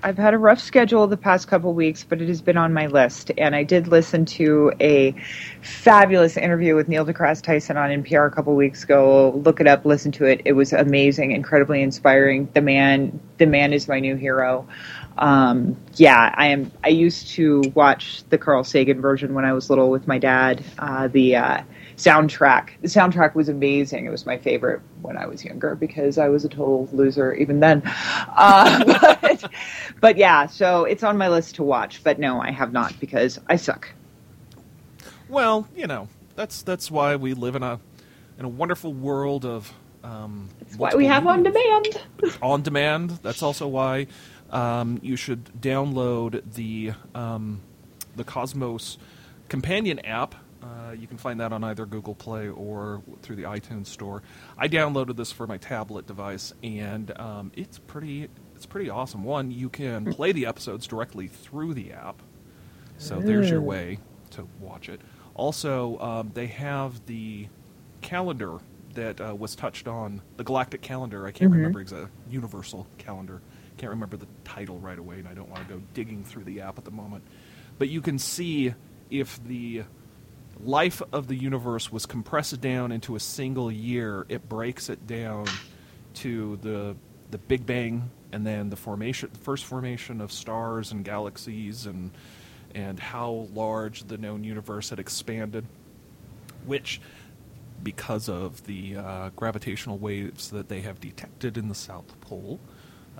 I've 0.03 0.17
had 0.17 0.33
a 0.33 0.38
rough 0.38 0.60
schedule 0.60 1.07
the 1.07 1.17
past 1.17 1.48
couple 1.48 1.74
weeks, 1.74 2.03
but 2.03 2.21
it 2.21 2.27
has 2.27 2.41
been 2.41 2.57
on 2.57 2.74
my 2.74 2.88
list. 2.88 3.31
And 3.38 3.55
I 3.55 3.63
did 3.63 3.88
listen 3.88 4.25
to 4.25 4.71
a 4.79 5.15
fabulous 5.62 6.38
interview 6.38 6.75
with 6.75 6.88
Neil 6.88 7.05
deGrasse 7.05 7.41
Tyson 7.41 7.77
on 7.77 7.89
NPR 7.89 8.27
a 8.27 8.31
couple 8.31 8.55
weeks 8.55 8.83
ago. 8.83 9.31
Look 9.43 9.62
it 9.62 9.67
up, 9.67 9.86
listen 9.86 10.12
to 10.13 10.25
it. 10.25 10.41
It 10.45 10.53
was 10.53 10.74
amazing, 10.74 11.31
incredibly 11.31 11.81
inspiring. 11.81 12.50
The 12.53 12.62
man, 12.62 13.19
the 13.38 13.45
man 13.45 13.74
is 13.74 13.88
my 13.88 14.00
new 14.00 14.15
hero. 14.15 14.67
Um, 15.17 15.77
yeah, 15.95 16.33
I 16.36 16.48
am. 16.48 16.71
I 16.83 16.89
used 16.89 17.29
to 17.29 17.62
watch 17.75 18.24
the 18.29 18.38
Carl 18.38 18.63
Sagan 18.63 19.01
version 19.01 19.33
when 19.33 19.45
I 19.45 19.53
was 19.53 19.69
little 19.69 19.89
with 19.89 20.07
my 20.07 20.17
dad. 20.17 20.63
Uh, 20.79 21.07
the 21.07 21.36
uh, 21.36 21.63
soundtrack. 22.10 22.70
The 22.81 22.88
soundtrack 22.88 23.36
was 23.36 23.50
amazing. 23.50 24.05
It 24.05 24.10
was 24.10 24.25
my 24.25 24.38
favorite 24.38 24.81
when 25.01 25.17
I 25.17 25.25
was 25.25 25.43
younger 25.43 25.75
because 25.75 26.17
I 26.17 26.29
was 26.29 26.46
a 26.46 26.50
total 26.50 26.89
loser 26.91 27.34
even 27.34 27.60
then. 27.60 27.81
Uh, 27.86 29.17
but, 29.22 29.51
but 30.00 30.17
yeah, 30.17 30.46
so 30.46 30.86
it's 30.86 31.03
on 31.03 31.17
my 31.17 31.27
list 31.27 31.55
to 31.55 31.63
watch. 31.63 32.03
But 32.03 32.20
no, 32.20 32.41
I 32.41 32.51
have 32.51 32.74
not 32.74 33.00
because 33.00 33.39
I 33.48 33.55
suck. 33.55 33.89
Well, 35.29 35.67
you 35.75 35.88
know, 35.88 36.08
that's 36.36 36.62
that's 36.63 36.91
why 36.91 37.15
we 37.15 37.34
live 37.34 37.55
in 37.55 37.63
a 37.63 37.79
in 38.38 38.46
a 38.46 38.50
wonderful 38.50 38.93
world 38.93 39.46
of. 39.46 39.72
Um, 40.03 40.50
That's 40.60 40.77
why 40.77 40.96
we 40.96 41.05
have 41.05 41.27
on 41.27 41.43
demand. 41.43 42.01
on 42.41 42.63
demand. 42.63 43.12
That's 43.22 43.43
also 43.43 43.67
why 43.67 44.08
um, 44.50 45.00
you 45.03 45.15
should 45.15 45.46
download 45.62 46.41
the 46.55 46.93
um, 47.13 47.62
the 48.15 48.24
Cosmos 48.24 48.98
companion 49.48 50.00
app. 50.00 50.34
Uh, 50.91 50.93
you 50.93 51.07
can 51.07 51.17
find 51.17 51.39
that 51.39 51.53
on 51.53 51.63
either 51.63 51.86
Google 51.86 52.15
Play 52.15 52.50
or 52.50 53.01
through 53.21 53.38
the 53.38 53.43
iTunes 53.43 53.88
Store. 53.88 54.21
I 54.57 54.67
downloaded 54.67 55.15
this 55.15 55.31
for 55.31 55.48
my 55.48 55.57
tablet 55.57 56.05
device, 56.05 56.53
and 56.63 57.17
um, 57.17 57.51
it's 57.55 57.79
pretty 57.79 58.29
it's 58.55 58.65
pretty 58.65 58.89
awesome. 58.89 59.24
One, 59.24 59.51
you 59.51 59.69
can 59.69 60.05
play 60.13 60.31
the 60.31 60.45
episodes 60.45 60.88
directly 60.88 61.27
through 61.27 61.74
the 61.74 61.93
app, 61.93 62.21
so 62.98 63.19
there's 63.19 63.50
your 63.50 63.62
way 63.62 64.00
to 64.31 64.48
watch 64.60 64.89
it. 64.89 65.01
Also, 65.33 65.98
um, 66.00 66.31
they 66.33 66.48
have 66.48 67.05
the 67.05 67.48
calendar 68.01 68.60
that 68.93 69.21
uh, 69.21 69.33
was 69.33 69.55
touched 69.55 69.88
on, 69.88 70.21
the 70.36 70.43
galactic 70.43 70.81
calendar. 70.81 71.25
I 71.25 71.31
can't 71.31 71.51
remember 71.51 71.79
exactly. 71.79 72.10
Universal 72.29 72.88
calendar. 72.98 73.41
Can't 73.77 73.91
remember 73.91 74.17
the 74.17 74.27
title 74.43 74.77
right 74.79 75.00
away, 75.00 75.19
and 75.19 75.27
I 75.27 75.33
don't 75.33 75.50
want 75.50 75.65
to 75.67 75.74
go 75.74 75.81
digging 75.93 76.25
through 76.25 76.43
the 76.43 76.62
app 76.62 76.77
at 76.77 76.83
the 76.83 76.91
moment. 76.91 77.24
But 77.79 77.88
you 77.88 78.01
can 78.01 78.19
see 78.19 78.74
if 79.10 79.41
the 79.45 79.83
life 80.60 81.01
of 81.12 81.27
the 81.27 81.36
universe 81.36 81.91
was 81.91 82.05
compressed 82.05 82.62
down 82.62 82.91
into 82.91 83.15
a 83.15 83.20
single 83.20 83.72
year, 83.72 84.25
it 84.29 84.48
breaks 84.48 84.89
it 84.89 85.08
down 85.08 85.48
to 86.15 86.58
the 86.62 86.96
the 87.31 87.38
Big 87.38 87.65
Bang 87.65 88.12
and 88.34 88.46
then 88.46 88.70
the 88.70 88.75
formation, 88.75 89.29
the 89.31 89.39
first 89.39 89.65
formation 89.65 90.20
of 90.22 90.31
stars 90.31 90.91
and 90.91 91.03
galaxies, 91.03 91.86
and 91.86 92.12
and 92.74 93.00
how 93.00 93.48
large 93.53 94.03
the 94.05 94.17
known 94.17 94.43
universe 94.43 94.89
had 94.89 95.00
expanded, 95.00 95.65
which 96.65 97.01
because 97.84 98.29
of 98.29 98.63
the 98.65 98.96
uh, 98.96 99.29
gravitational 99.36 99.98
waves 99.98 100.51
that 100.51 100.70
they 100.70 100.81
have 100.81 101.00
detected 101.00 101.58
in 101.58 101.67
the 101.67 101.75
South 101.75 102.20
Pole. 102.22 102.60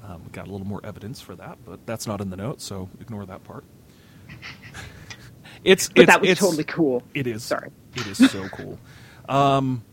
Um, 0.04 0.24
got 0.32 0.48
a 0.48 0.52
little 0.52 0.68
more 0.68 0.82
evidence 0.84 1.20
for 1.22 1.36
that, 1.36 1.58
but 1.66 1.86
that's 1.86 2.08
not 2.08 2.22
in 2.22 2.30
the 2.30 2.38
notes, 2.38 2.64
so 2.64 2.90
ignore 3.00 3.26
that 3.26 3.44
part. 3.44 3.66
it's 5.64 5.88
But 5.90 5.98
it's, 6.04 6.08
that 6.12 6.22
was 6.22 6.30
it's- 6.30 6.40
totally 6.40 6.64
cool. 6.64 7.04
It 7.14 7.28
is. 7.28 7.44
Sorry. 7.44 7.70
It 7.96 8.08
is 8.08 8.18
so 8.32 8.48
cool. 8.50 8.80
Um, 9.28 9.84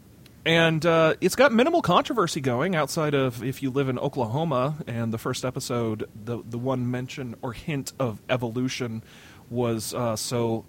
and 0.47 0.85
uh, 0.87 1.15
it's 1.21 1.35
got 1.35 1.53
minimal 1.53 1.83
controversy 1.83 2.41
going 2.41 2.75
outside 2.75 3.13
of 3.15 3.43
if 3.45 3.63
you 3.63 3.71
live 3.71 3.89
in 3.89 3.99
Oklahoma. 3.99 4.77
And 4.87 5.13
the 5.13 5.19
first 5.19 5.45
episode, 5.45 6.09
the 6.25 6.39
the 6.49 6.59
one 6.59 6.91
mention 6.91 7.35
or 7.43 7.53
hint 7.53 7.93
of 7.99 8.21
evolution 8.31 9.03
was 9.51 9.93
uh, 9.95 10.17
so 10.17 10.65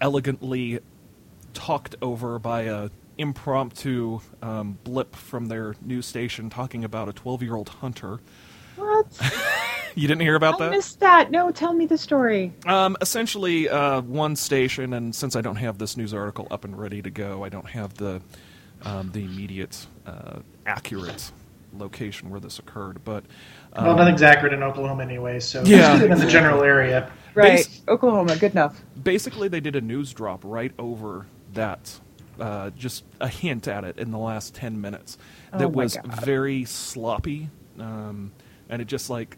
elegantly 0.00 0.78
talked 1.52 1.96
over 2.00 2.38
by 2.38 2.62
a 2.62 2.88
impromptu 3.18 4.20
um, 4.40 4.78
blip 4.84 5.14
from 5.14 5.46
their 5.46 5.74
news 5.82 6.06
station 6.06 6.48
talking 6.48 6.84
about 6.84 7.08
a 7.08 7.12
12 7.12 7.42
year 7.42 7.54
old 7.56 7.68
hunter. 7.68 8.20
What? 8.76 9.06
You 9.94 10.08
didn't 10.08 10.22
hear 10.22 10.34
about 10.36 10.60
I 10.60 10.66
that? 10.66 10.70
missed 10.72 11.00
that. 11.00 11.30
No, 11.30 11.50
tell 11.50 11.72
me 11.72 11.86
the 11.86 11.98
story. 11.98 12.52
Um, 12.66 12.96
essentially, 13.00 13.68
uh, 13.68 14.00
one 14.02 14.36
station, 14.36 14.92
and 14.94 15.14
since 15.14 15.36
I 15.36 15.40
don't 15.40 15.56
have 15.56 15.78
this 15.78 15.96
news 15.96 16.14
article 16.14 16.46
up 16.50 16.64
and 16.64 16.78
ready 16.78 17.02
to 17.02 17.10
go, 17.10 17.44
I 17.44 17.48
don't 17.48 17.68
have 17.68 17.94
the 17.94 18.20
um, 18.82 19.10
the 19.12 19.24
immediate 19.24 19.86
uh, 20.06 20.40
accurate 20.66 21.30
location 21.76 22.30
where 22.30 22.40
this 22.40 22.58
occurred. 22.58 23.04
But 23.04 23.24
um, 23.74 23.86
well, 23.86 23.96
nothing's 23.96 24.22
accurate 24.22 24.52
in 24.52 24.62
Oklahoma 24.62 25.02
anyway, 25.02 25.40
so 25.40 25.62
Yeah. 25.64 25.98
just 25.98 26.04
in 26.04 26.18
the 26.18 26.26
general 26.26 26.62
area. 26.62 27.10
Right, 27.34 27.58
Bas- 27.58 27.82
Oklahoma. 27.88 28.36
Good 28.36 28.52
enough. 28.52 28.80
basically, 29.00 29.48
they 29.48 29.60
did 29.60 29.76
a 29.76 29.80
news 29.80 30.12
drop 30.12 30.40
right 30.44 30.72
over 30.78 31.26
that, 31.52 32.00
uh, 32.40 32.70
just 32.70 33.04
a 33.20 33.28
hint 33.28 33.68
at 33.68 33.84
it 33.84 33.98
in 33.98 34.10
the 34.10 34.18
last 34.18 34.54
ten 34.54 34.80
minutes. 34.80 35.16
That 35.52 35.62
Oh 35.64 35.68
was 35.68 35.96
God. 35.96 36.24
very 36.24 36.64
sloppy, 36.64 37.50
um, 37.78 38.32
and 38.68 38.80
it 38.82 38.86
just 38.86 39.10
like 39.10 39.36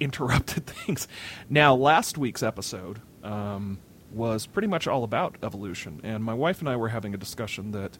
interrupted 0.00 0.66
things. 0.66 1.08
Now, 1.48 1.74
last 1.74 2.18
week's 2.18 2.42
episode 2.42 3.00
um, 3.22 3.78
was 4.12 4.46
pretty 4.46 4.68
much 4.68 4.86
all 4.86 5.04
about 5.04 5.36
evolution, 5.42 6.00
and 6.02 6.22
my 6.24 6.34
wife 6.34 6.60
and 6.60 6.68
I 6.68 6.76
were 6.76 6.88
having 6.88 7.14
a 7.14 7.18
discussion 7.18 7.72
that, 7.72 7.98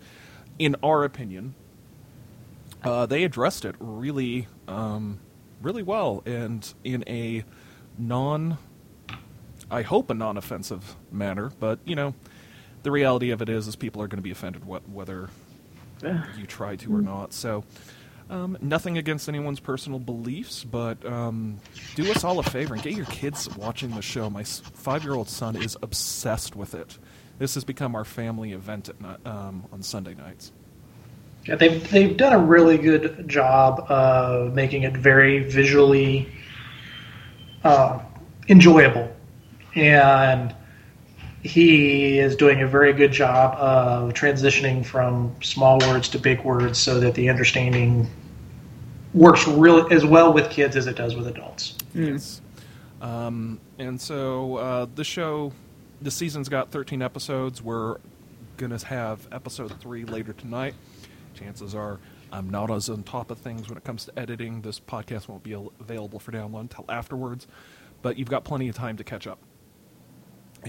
in 0.58 0.76
our 0.82 1.04
opinion, 1.04 1.54
uh, 2.82 3.06
they 3.06 3.24
addressed 3.24 3.64
it 3.64 3.74
really, 3.78 4.46
um, 4.68 5.18
really 5.62 5.82
well, 5.82 6.22
and 6.26 6.72
in 6.84 7.04
a 7.06 7.44
non, 7.98 8.58
I 9.70 9.82
hope 9.82 10.10
a 10.10 10.14
non-offensive 10.14 10.96
manner. 11.10 11.50
But 11.58 11.78
you 11.84 11.96
know, 11.96 12.14
the 12.82 12.90
reality 12.90 13.30
of 13.30 13.42
it 13.42 13.48
is, 13.48 13.66
is 13.66 13.76
people 13.76 14.02
are 14.02 14.08
going 14.08 14.18
to 14.18 14.22
be 14.22 14.30
offended 14.30 14.62
wh- 14.62 14.88
whether 14.94 15.30
you 16.38 16.46
try 16.46 16.76
to 16.76 16.94
or 16.94 17.00
not. 17.02 17.32
So. 17.32 17.64
Um, 18.28 18.59
nothing 18.61 18.99
against 18.99 19.28
anyone's 19.28 19.61
personal 19.61 20.00
beliefs, 20.00 20.64
but 20.64 21.04
um, 21.06 21.59
do 21.95 22.11
us 22.11 22.25
all 22.25 22.40
a 22.40 22.42
favor 22.42 22.75
and 22.75 22.83
get 22.83 22.95
your 22.95 23.06
kids 23.06 23.49
watching 23.56 23.90
the 23.90 24.02
show. 24.02 24.28
My 24.28 24.42
five-year-old 24.42 25.28
son 25.28 25.54
is 25.54 25.76
obsessed 25.80 26.56
with 26.56 26.75
it. 26.75 26.99
This 27.38 27.54
has 27.54 27.64
become 27.64 27.95
our 27.95 28.04
family 28.04 28.52
event 28.52 28.90
um, 29.25 29.64
on 29.73 29.83
Sunday 29.83 30.14
nights. 30.14 30.50
Yeah, 31.45 31.54
they've 31.54 31.90
they've 31.90 32.16
done 32.16 32.33
a 32.33 32.38
really 32.40 32.78
good 32.78 33.28
job 33.28 33.87
of 33.88 34.54
making 34.54 34.83
it 34.83 34.97
very 34.97 35.45
visually 35.45 36.28
uh, 37.62 38.00
enjoyable, 38.49 39.14
and 39.76 40.52
he 41.43 42.19
is 42.19 42.37
doing 42.37 42.62
a 42.62 42.66
very 42.66 42.93
good 42.93 43.12
job 43.12 43.57
of 43.59 44.12
transitioning 44.14 44.85
from 44.85 45.35
small 45.43 45.78
words 45.81 46.09
to 46.11 46.19
big 46.19 46.43
words 46.43 46.78
so 46.78 47.00
that 47.00 47.14
the 47.14 47.28
understanding 47.28 48.09
works 49.14 49.47
really 49.47 49.95
as 49.95 50.05
well 50.05 50.33
with 50.33 50.50
kids 50.50 50.76
as 50.76 50.87
it 50.87 50.97
does 50.97 51.14
with 51.14 51.26
adults. 51.26 51.76
Yes. 51.95 52.40
Um, 53.00 53.61
and 53.78 54.00
so 54.00 54.57
uh, 54.57 54.87
the 54.95 55.05
show, 55.05 55.52
the 56.02 56.11
season's 56.11 56.49
got 56.49 56.71
13 56.71 57.02
episodes. 57.02 57.62
We're 57.62 57.99
going 58.57 58.76
to 58.76 58.87
have 58.87 59.26
episode 59.33 59.78
three 59.81 60.05
later 60.05 60.33
tonight. 60.33 60.75
Chances 61.35 61.75
are 61.75 62.00
I'm 62.33 62.50
not 62.50 62.71
as 62.71 62.88
on 62.88 63.02
top 63.02 63.31
of 63.31 63.38
things 63.38 63.69
when 63.69 63.78
it 63.78 63.85
comes 63.85 64.07
to 64.07 64.19
editing. 64.19 64.62
This 64.62 64.81
podcast 64.81 65.28
won't 65.28 65.43
be 65.43 65.52
available 65.52 66.19
for 66.19 66.33
download 66.33 66.61
until 66.61 66.85
afterwards, 66.88 67.47
but 68.02 68.19
you've 68.19 68.31
got 68.31 68.45
plenty 68.45 68.69
of 68.69 68.75
time 68.75 68.97
to 68.97 69.05
catch 69.05 69.26
up 69.26 69.38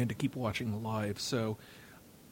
and 0.01 0.10
to 0.10 0.16
keep 0.16 0.36
watching 0.36 0.84
live. 0.84 1.20
So 1.20 1.58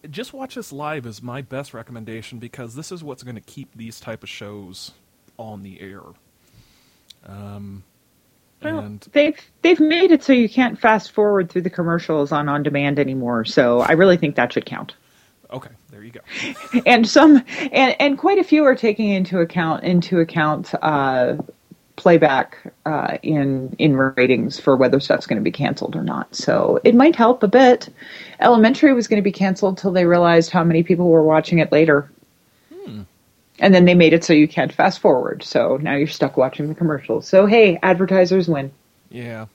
just 0.10 0.34
watch 0.34 0.56
this 0.56 0.72
live 0.72 1.06
is 1.06 1.22
my 1.22 1.42
best 1.42 1.74
recommendation 1.74 2.40
because 2.40 2.76
this 2.76 2.92
is 2.92 3.04
what's 3.04 3.24
going 3.24 3.36
to 3.36 3.42
keep 3.42 3.76
these 3.76 4.00
type 4.00 4.24
of 4.24 4.30
shows 4.30 4.92
on 5.38 5.64
the 5.64 5.82
air. 5.82 6.02
Um, 7.26 7.84
Well, 8.62 8.80
and 8.80 9.02
they've 9.14 9.40
they've 9.62 9.80
made 9.80 10.12
it 10.12 10.24
so 10.24 10.34
you 10.34 10.48
can't 10.50 10.80
fast 10.80 11.12
forward 11.12 11.50
through 11.50 11.64
the 11.64 11.70
commercials 11.70 12.32
on 12.32 12.48
on 12.50 12.64
demand 12.64 13.00
anymore. 13.00 13.46
So 13.46 13.80
I 13.82 13.94
really 13.94 14.18
think 14.18 14.36
that 14.36 14.54
should 14.54 14.66
count. 14.66 14.96
okay, 15.52 15.72
there 15.90 16.04
you 16.04 16.12
go. 16.12 16.22
And 16.86 17.08
some 17.08 17.44
and 17.72 17.96
and 18.00 18.18
quite 18.18 18.38
a 18.38 18.44
few 18.44 18.64
are 18.66 18.76
taking 18.76 19.10
into 19.10 19.40
account 19.40 19.84
into 19.84 20.20
account 20.20 20.74
uh, 20.82 21.38
playback 21.96 22.74
uh, 22.86 23.18
in 23.24 23.76
in 23.80 23.96
ratings 23.96 24.60
for 24.60 24.76
whether 24.76 25.00
stuff's 25.00 25.28
going 25.28 25.40
to 25.40 25.44
be 25.44 25.52
canceled 25.52 25.96
or 25.96 26.04
not. 26.04 26.36
So 26.36 26.80
it 26.84 26.96
might 26.96 27.16
help 27.16 27.44
a 27.44 27.48
bit. 27.48 27.90
Elementary 28.40 28.94
was 28.94 29.08
going 29.08 29.22
to 29.22 29.24
be 29.24 29.32
canceled 29.32 29.78
till 29.78 29.92
they 29.92 30.06
realized 30.06 30.52
how 30.52 30.64
many 30.64 30.84
people 30.84 31.10
were 31.10 31.24
watching 31.24 31.60
it 31.60 31.72
later. 31.72 32.10
And 33.60 33.74
then 33.74 33.86
they 33.86 33.94
made 33.94 34.14
it 34.14 34.24
so 34.24 34.34
you 34.34 34.48
can't 34.48 34.74
fast 34.74 35.00
forward. 35.00 35.44
So 35.44 35.78
now 35.78 35.96
you're 35.96 36.08
stuck 36.08 36.36
watching 36.36 36.68
the 36.68 36.76
commercials. 36.76 37.28
So 37.28 37.46
hey, 37.46 37.80
advertisers 37.82 38.48
win. 38.48 38.72
Yeah. 39.10 39.46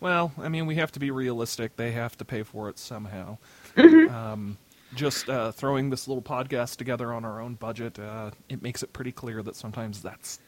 Well, 0.00 0.32
I 0.38 0.48
mean, 0.48 0.66
we 0.66 0.76
have 0.76 0.92
to 0.92 1.00
be 1.00 1.10
realistic. 1.10 1.76
They 1.76 1.92
have 1.92 2.16
to 2.18 2.24
pay 2.24 2.42
for 2.42 2.68
it 2.68 2.78
somehow. 2.78 3.38
Mm-hmm. 3.76 4.14
Um, 4.14 4.58
just 4.94 5.28
uh, 5.28 5.52
throwing 5.52 5.90
this 5.90 6.08
little 6.08 6.22
podcast 6.22 6.76
together 6.76 7.12
on 7.12 7.24
our 7.24 7.40
own 7.40 7.54
budget, 7.54 7.98
uh, 7.98 8.30
it 8.48 8.62
makes 8.62 8.82
it 8.82 8.92
pretty 8.92 9.12
clear 9.12 9.42
that 9.42 9.56
sometimes 9.56 10.00
that's 10.00 10.38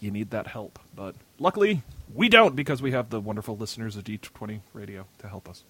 you 0.00 0.10
need 0.10 0.30
that 0.30 0.46
help. 0.46 0.78
But 0.94 1.14
luckily, 1.38 1.82
we 2.14 2.28
don't 2.28 2.56
because 2.56 2.80
we 2.82 2.92
have 2.92 3.10
the 3.10 3.20
wonderful 3.20 3.56
listeners 3.56 3.96
of 3.96 4.04
D20 4.04 4.60
Radio 4.72 5.06
to 5.18 5.28
help 5.28 5.48
us. 5.48 5.64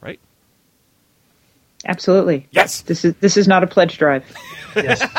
Right? 0.00 0.20
Absolutely. 1.86 2.46
Yes. 2.50 2.82
This 2.82 3.04
is 3.04 3.14
this 3.16 3.36
is 3.36 3.48
not 3.48 3.62
a 3.62 3.66
pledge 3.66 3.98
drive. 3.98 4.24
Yes. 4.76 5.02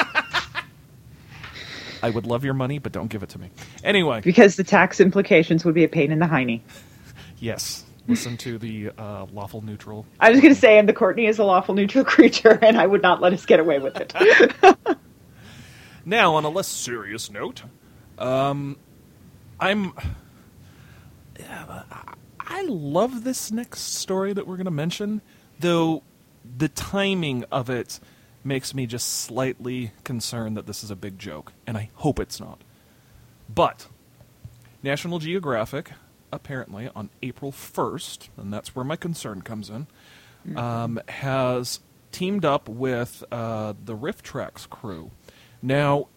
I 2.01 2.09
would 2.09 2.25
love 2.25 2.45
your 2.45 2.53
money, 2.53 2.79
but 2.79 2.93
don't 2.93 3.09
give 3.09 3.23
it 3.23 3.29
to 3.29 3.39
me. 3.39 3.49
Anyway, 3.83 4.21
Because 4.21 4.55
the 4.55 4.63
tax 4.63 5.01
implications 5.01 5.65
would 5.65 5.75
be 5.75 5.83
a 5.83 5.89
pain 5.89 6.13
in 6.13 6.19
the 6.19 6.27
hiney. 6.27 6.61
yes. 7.39 7.83
Listen 8.07 8.37
to 8.37 8.57
the 8.57 8.91
uh, 8.97 9.25
lawful 9.33 9.61
neutral. 9.61 10.05
I 10.19 10.31
was 10.31 10.39
going 10.39 10.53
to 10.53 10.59
say, 10.59 10.79
and 10.79 10.87
the 10.87 10.93
Courtney 10.93 11.25
is 11.25 11.39
a 11.39 11.43
lawful 11.43 11.75
neutral 11.75 12.05
creature, 12.05 12.57
and 12.61 12.79
I 12.79 12.87
would 12.87 13.01
not 13.01 13.19
let 13.21 13.33
us 13.33 13.45
get 13.45 13.59
away 13.59 13.79
with 13.79 13.97
it. 13.97 14.13
Now, 16.05 16.35
on 16.35 16.43
a 16.43 16.49
less 16.49 16.67
serious 16.67 17.29
note, 17.29 17.61
um, 18.19 18.77
I'm. 19.59 19.93
Yeah, 21.39 21.83
I 22.39 22.63
love 22.63 23.23
this 23.23 23.51
next 23.51 23.79
story 23.79 24.33
that 24.33 24.45
we're 24.45 24.57
going 24.57 24.65
to 24.65 24.71
mention, 24.71 25.21
though 25.59 26.03
the 26.57 26.69
timing 26.69 27.45
of 27.51 27.69
it 27.69 27.99
makes 28.43 28.73
me 28.73 28.85
just 28.85 29.07
slightly 29.07 29.91
concerned 30.03 30.57
that 30.57 30.65
this 30.65 30.83
is 30.83 30.91
a 30.91 30.95
big 30.95 31.19
joke, 31.19 31.53
and 31.67 31.77
I 31.77 31.89
hope 31.95 32.19
it's 32.19 32.39
not. 32.39 32.61
But 33.53 33.87
National 34.81 35.19
Geographic, 35.19 35.91
apparently 36.31 36.89
on 36.95 37.09
April 37.21 37.51
1st, 37.51 38.29
and 38.37 38.53
that's 38.53 38.75
where 38.75 38.85
my 38.85 38.95
concern 38.95 39.41
comes 39.41 39.69
in, 39.69 39.87
um, 40.55 40.99
has 41.07 41.79
teamed 42.11 42.45
up 42.45 42.69
with 42.69 43.23
uh, 43.31 43.73
the 43.83 43.95
RiffTrax 43.95 44.69
crew. 44.69 45.11
Now, 45.61 46.07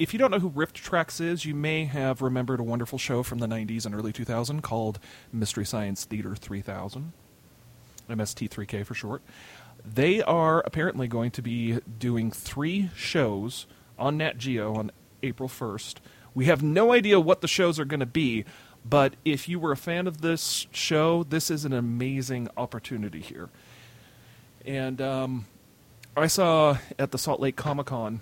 if 0.00 0.14
you 0.14 0.18
don't 0.18 0.30
know 0.30 0.38
who 0.38 0.50
RiffTrax 0.50 1.20
is, 1.20 1.44
you 1.44 1.54
may 1.54 1.84
have 1.84 2.22
remembered 2.22 2.58
a 2.58 2.62
wonderful 2.62 2.98
show 2.98 3.22
from 3.22 3.38
the 3.38 3.46
90s 3.46 3.84
and 3.84 3.94
early 3.94 4.14
2000s 4.14 4.62
called 4.62 4.98
Mystery 5.30 5.66
Science 5.66 6.06
Theater 6.06 6.34
3000, 6.34 7.12
MST3K 8.08 8.86
for 8.86 8.94
short. 8.94 9.20
They 9.84 10.22
are 10.22 10.60
apparently 10.60 11.06
going 11.06 11.30
to 11.32 11.42
be 11.42 11.80
doing 11.98 12.30
three 12.30 12.88
shows 12.96 13.66
on 13.98 14.16
Nat 14.16 14.38
Geo 14.38 14.74
on 14.74 14.90
April 15.22 15.50
1st. 15.50 15.96
We 16.34 16.46
have 16.46 16.62
no 16.62 16.92
idea 16.92 17.20
what 17.20 17.42
the 17.42 17.48
shows 17.48 17.78
are 17.78 17.84
going 17.84 18.00
to 18.00 18.06
be, 18.06 18.46
but 18.88 19.16
if 19.26 19.50
you 19.50 19.60
were 19.60 19.72
a 19.72 19.76
fan 19.76 20.06
of 20.06 20.22
this 20.22 20.66
show, 20.72 21.24
this 21.24 21.50
is 21.50 21.66
an 21.66 21.74
amazing 21.74 22.48
opportunity 22.56 23.20
here. 23.20 23.50
And 24.64 25.02
um, 25.02 25.44
I 26.16 26.26
saw 26.26 26.78
at 26.98 27.10
the 27.10 27.18
Salt 27.18 27.38
Lake 27.38 27.56
Comic 27.56 27.88
Con 27.88 28.20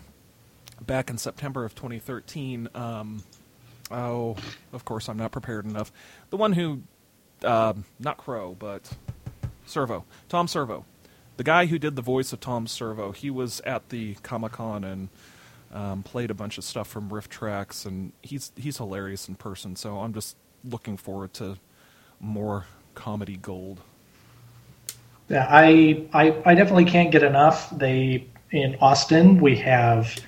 back 0.86 1.10
in 1.10 1.18
September 1.18 1.64
of 1.64 1.74
2013. 1.74 2.68
Um, 2.74 3.22
oh, 3.90 4.36
of 4.72 4.84
course, 4.84 5.08
I'm 5.08 5.16
not 5.16 5.32
prepared 5.32 5.64
enough. 5.64 5.92
The 6.30 6.36
one 6.36 6.52
who, 6.52 6.82
um 7.44 7.84
not 8.00 8.16
Crow, 8.16 8.56
but 8.58 8.90
Servo, 9.66 10.04
Tom 10.28 10.48
Servo, 10.48 10.84
the 11.36 11.44
guy 11.44 11.66
who 11.66 11.78
did 11.78 11.96
the 11.96 12.02
voice 12.02 12.32
of 12.32 12.40
Tom 12.40 12.66
Servo. 12.66 13.12
He 13.12 13.30
was 13.30 13.60
at 13.60 13.90
the 13.90 14.14
Comic 14.16 14.52
Con 14.52 14.84
and 14.84 15.08
um, 15.72 16.02
played 16.02 16.30
a 16.30 16.34
bunch 16.34 16.58
of 16.58 16.64
stuff 16.64 16.88
from 16.88 17.10
RiffTrax, 17.10 17.86
and 17.86 18.12
he's 18.22 18.52
he's 18.56 18.78
hilarious 18.78 19.28
in 19.28 19.34
person. 19.36 19.76
So 19.76 19.98
I'm 19.98 20.12
just 20.14 20.36
looking 20.64 20.96
forward 20.96 21.32
to 21.34 21.58
more 22.20 22.66
comedy 22.94 23.36
gold. 23.36 23.80
Yeah, 25.28 25.46
I, 25.48 26.06
I 26.12 26.34
I 26.44 26.54
definitely 26.54 26.86
can't 26.86 27.10
get 27.10 27.22
enough. 27.22 27.70
They 27.70 28.26
in 28.50 28.76
Austin 28.80 29.40
we 29.40 29.56
have 29.58 30.18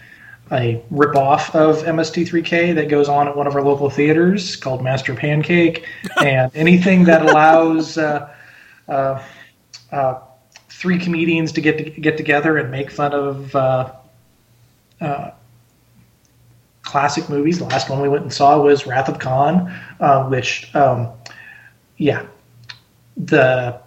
a 0.52 0.83
ripoff 0.92 1.54
of 1.54 1.85
MST3K 1.85 2.75
that 2.75 2.88
goes 2.88 3.09
on 3.09 3.28
at 3.28 3.37
one 3.37 3.47
of 3.47 3.54
our 3.54 3.62
local 3.62 3.88
theaters 3.88 4.57
called 4.57 4.83
Master 4.83 5.14
Pancake, 5.14 5.87
and 6.25 6.50
anything 6.54 7.04
that 7.04 7.23
allows 7.23 7.97
uh, 7.97 8.33
uh, 8.88 9.23
uh, 9.92 10.21
three 10.69 10.99
comedians 10.99 11.52
to 11.52 11.61
get 11.61 11.78
to 11.78 11.85
get 12.00 12.16
together 12.16 12.57
and 12.57 12.71
make 12.71 12.90
fun 12.90 13.12
of 13.12 13.54
uh, 13.54 13.92
uh, 15.00 15.30
classic 16.83 17.28
movies. 17.28 17.59
The 17.59 17.64
last 17.64 17.88
one 17.88 18.00
we 18.00 18.09
went 18.09 18.23
and 18.23 18.33
saw 18.33 18.61
was 18.61 18.87
Wrath 18.87 19.09
of 19.09 19.19
Khan, 19.19 19.73
uh, 20.00 20.28
which 20.28 20.75
um, 20.75 21.11
yeah, 21.97 22.26
the 23.16 23.80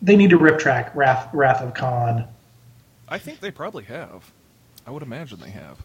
they 0.00 0.16
need 0.16 0.30
to 0.30 0.38
rip 0.38 0.58
track 0.58 0.94
Wrath 0.94 1.28
Wrath 1.34 1.60
of 1.60 1.74
Khan. 1.74 2.26
I 3.08 3.18
think 3.18 3.40
they 3.40 3.50
probably 3.50 3.84
have. 3.84 4.32
I 4.86 4.90
would 4.90 5.02
imagine 5.02 5.40
they 5.40 5.50
have. 5.50 5.78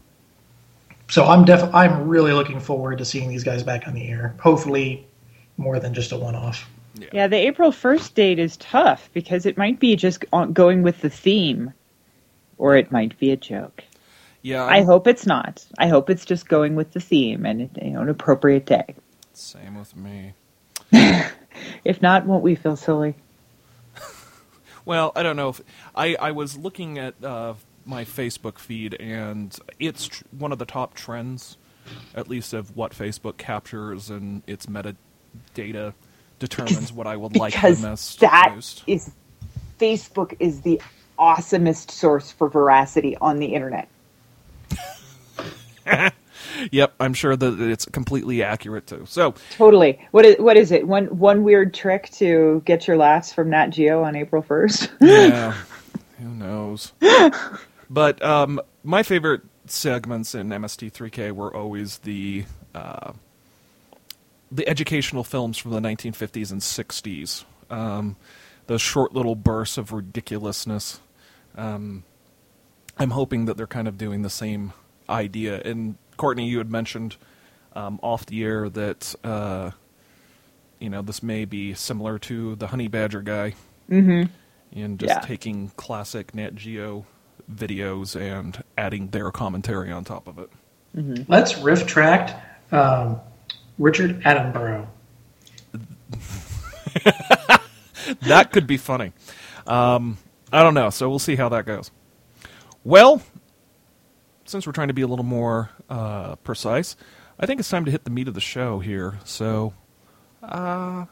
So 1.10 1.24
I'm 1.24 1.44
def 1.44 1.74
I'm 1.74 2.08
really 2.08 2.32
looking 2.32 2.60
forward 2.60 2.98
to 2.98 3.04
seeing 3.04 3.28
these 3.28 3.44
guys 3.44 3.62
back 3.62 3.86
on 3.86 3.94
the 3.94 4.08
air. 4.08 4.34
Hopefully, 4.40 5.06
more 5.56 5.78
than 5.78 5.92
just 5.92 6.12
a 6.12 6.16
one 6.16 6.34
off. 6.34 6.68
Yeah, 7.12 7.26
the 7.26 7.36
April 7.36 7.72
1st 7.72 8.14
date 8.14 8.38
is 8.38 8.56
tough 8.58 9.08
because 9.14 9.46
it 9.46 9.56
might 9.56 9.80
be 9.80 9.96
just 9.96 10.24
going 10.52 10.82
with 10.82 11.00
the 11.00 11.08
theme, 11.10 11.72
or 12.58 12.76
it 12.76 12.92
might 12.92 13.18
be 13.18 13.30
a 13.30 13.36
joke. 13.36 13.82
Yeah, 14.42 14.64
I 14.64 14.82
hope 14.82 15.06
it's 15.06 15.26
not. 15.26 15.64
I 15.78 15.88
hope 15.88 16.10
it's 16.10 16.24
just 16.24 16.48
going 16.48 16.74
with 16.74 16.92
the 16.92 17.00
theme 17.00 17.46
and 17.46 17.70
you 17.80 17.90
know, 17.90 18.02
an 18.02 18.08
appropriate 18.08 18.66
day. 18.66 18.94
Same 19.32 19.78
with 19.78 19.96
me. 19.96 20.34
If 21.84 22.00
not, 22.00 22.26
won't 22.26 22.42
we 22.42 22.54
feel 22.54 22.76
silly? 22.76 23.14
Well, 24.84 25.12
I 25.14 25.22
don't 25.22 25.36
know 25.36 25.50
if 25.50 25.60
I 25.94 26.16
I 26.16 26.32
was 26.32 26.56
looking 26.56 26.98
at 26.98 27.14
uh, 27.22 27.54
my 27.84 28.04
Facebook 28.04 28.58
feed 28.58 28.94
and 29.00 29.56
it's 29.78 30.06
tr- 30.08 30.24
one 30.36 30.52
of 30.52 30.58
the 30.58 30.64
top 30.66 30.94
trends, 30.94 31.56
at 32.14 32.28
least 32.28 32.52
of 32.52 32.76
what 32.76 32.92
Facebook 32.92 33.36
captures 33.36 34.10
and 34.10 34.42
its 34.46 34.66
metadata 34.66 35.94
determines 36.38 36.92
what 36.92 37.06
I 37.06 37.16
would 37.16 37.36
like 37.36 37.52
the 37.54 37.58
because 37.58 37.82
most. 37.82 38.20
that 38.20 38.52
most. 38.54 38.82
is 38.86 39.10
Facebook 39.78 40.36
is 40.40 40.60
the 40.62 40.80
awesomest 41.18 41.90
source 41.90 42.30
for 42.32 42.48
veracity 42.48 43.16
on 43.18 43.38
the 43.38 43.46
internet. 43.54 43.88
Yep, 46.70 46.94
I'm 47.00 47.14
sure 47.14 47.34
that 47.34 47.60
it's 47.60 47.86
completely 47.86 48.42
accurate 48.42 48.86
too. 48.86 49.04
So 49.06 49.34
Totally. 49.56 49.98
What 50.12 50.24
is 50.24 50.36
what 50.38 50.56
is 50.56 50.70
it? 50.70 50.86
One 50.86 51.06
one 51.18 51.42
weird 51.44 51.74
trick 51.74 52.10
to 52.14 52.62
get 52.64 52.86
your 52.86 52.96
laughs 52.96 53.32
from 53.32 53.50
Nat 53.50 53.68
Geo 53.68 54.02
on 54.04 54.14
April 54.14 54.42
first. 54.42 54.90
yeah, 55.00 55.54
who 56.20 56.28
knows? 56.28 56.92
But 57.92 58.22
um, 58.24 58.58
my 58.82 59.02
favorite 59.02 59.42
segments 59.66 60.34
in 60.34 60.48
MST3K 60.48 61.32
were 61.32 61.54
always 61.54 61.98
the 61.98 62.46
uh, 62.74 63.12
the 64.50 64.66
educational 64.66 65.24
films 65.24 65.58
from 65.58 65.72
the 65.72 65.80
1950s 65.80 66.50
and 66.50 66.62
60s. 66.62 67.44
Um, 67.68 68.16
those 68.66 68.80
short 68.80 69.12
little 69.12 69.34
bursts 69.34 69.76
of 69.76 69.92
ridiculousness. 69.92 71.00
Um, 71.54 72.04
I'm 72.96 73.10
hoping 73.10 73.44
that 73.44 73.58
they're 73.58 73.66
kind 73.66 73.86
of 73.86 73.98
doing 73.98 74.22
the 74.22 74.30
same 74.30 74.72
idea. 75.08 75.60
And 75.62 75.96
Courtney, 76.16 76.48
you 76.48 76.58
had 76.58 76.70
mentioned 76.70 77.16
um, 77.74 78.00
off 78.02 78.24
the 78.24 78.42
air 78.42 78.70
that 78.70 79.14
uh, 79.22 79.72
you 80.78 80.88
know 80.88 81.02
this 81.02 81.22
may 81.22 81.44
be 81.44 81.74
similar 81.74 82.18
to 82.20 82.56
the 82.56 82.68
Honey 82.68 82.88
Badger 82.88 83.20
guy, 83.20 83.54
mm-hmm. 83.90 84.30
and 84.78 84.98
just 84.98 85.10
Yeah. 85.14 85.20
taking 85.20 85.72
classic 85.76 86.34
Nat 86.34 86.54
Geo 86.54 87.04
videos 87.56 88.18
and 88.18 88.62
adding 88.76 89.08
their 89.08 89.30
commentary 89.30 89.90
on 89.92 90.04
top 90.04 90.26
of 90.26 90.38
it. 90.38 90.50
Let's 91.28 91.56
riff 91.58 91.86
track 91.86 92.42
um, 92.72 93.20
Richard 93.78 94.20
Attenborough. 94.22 94.86
that 98.22 98.52
could 98.52 98.66
be 98.66 98.76
funny. 98.76 99.12
Um, 99.66 100.18
I 100.52 100.62
don't 100.62 100.74
know, 100.74 100.90
so 100.90 101.08
we'll 101.08 101.18
see 101.18 101.36
how 101.36 101.48
that 101.50 101.66
goes. 101.66 101.90
Well, 102.84 103.22
since 104.44 104.66
we're 104.66 104.72
trying 104.72 104.88
to 104.88 104.94
be 104.94 105.02
a 105.02 105.06
little 105.06 105.24
more 105.24 105.70
uh, 105.88 106.36
precise, 106.36 106.96
I 107.38 107.46
think 107.46 107.60
it's 107.60 107.68
time 107.68 107.84
to 107.84 107.90
hit 107.90 108.04
the 108.04 108.10
meat 108.10 108.28
of 108.28 108.34
the 108.34 108.40
show 108.40 108.80
here. 108.80 109.18
So, 109.24 109.72
uh, 110.42 111.06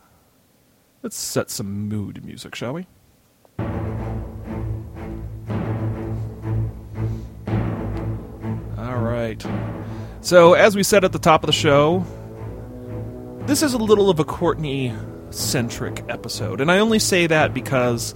let's 1.03 1.17
set 1.17 1.51
some 1.51 1.89
mood 1.89 2.25
music, 2.25 2.55
shall 2.55 2.75
we? 2.75 2.87
Right. 9.35 10.25
So, 10.25 10.55
as 10.55 10.77
we 10.77 10.83
said 10.83 11.05
at 11.05 11.13
the 11.13 11.19
top 11.19 11.43
of 11.43 11.47
the 11.47 11.53
show, 11.53 12.05
this 13.47 13.63
is 13.63 13.75
a 13.75 13.79
little 13.79 14.11
of 14.11 14.19
a 14.19 14.25
Courtney 14.25 14.95
centric 15.31 16.05
episode. 16.09 16.61
And 16.61 16.71
I 16.71 16.79
only 16.79 16.99
say 16.99 17.27
that 17.27 17.55
because 17.55 18.15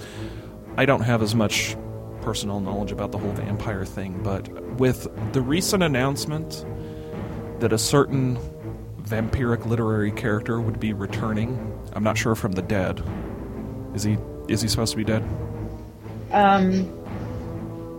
I 0.77 0.85
don't 0.85 1.03
have 1.03 1.23
as 1.23 1.35
much 1.35 1.77
personal 2.21 2.61
knowledge 2.61 2.93
about 2.93 3.13
the 3.13 3.19
whole 3.19 3.33
vampire 3.33 3.85
thing. 3.85 4.23
But 4.23 4.49
with 4.79 5.09
the 5.33 5.41
recent 5.41 5.83
announcement 5.83 6.65
that 7.61 7.73
a 7.73 7.79
certain 7.79 8.39
vampiric 9.03 9.67
literary 9.67 10.11
character 10.11 10.61
would 10.61 10.81
be 10.81 10.93
returning, 10.93 11.81
I'm 11.93 12.03
not 12.03 12.19
sure 12.19 12.35
from 12.35 12.53
the 12.53 12.63
dead. 12.63 13.03
Is 13.95 14.03
he 14.03 14.19
is 14.49 14.61
he 14.61 14.69
supposed 14.69 14.93
to 14.93 14.97
be 14.97 15.05
dead? 15.05 15.23
Um, 16.33 17.04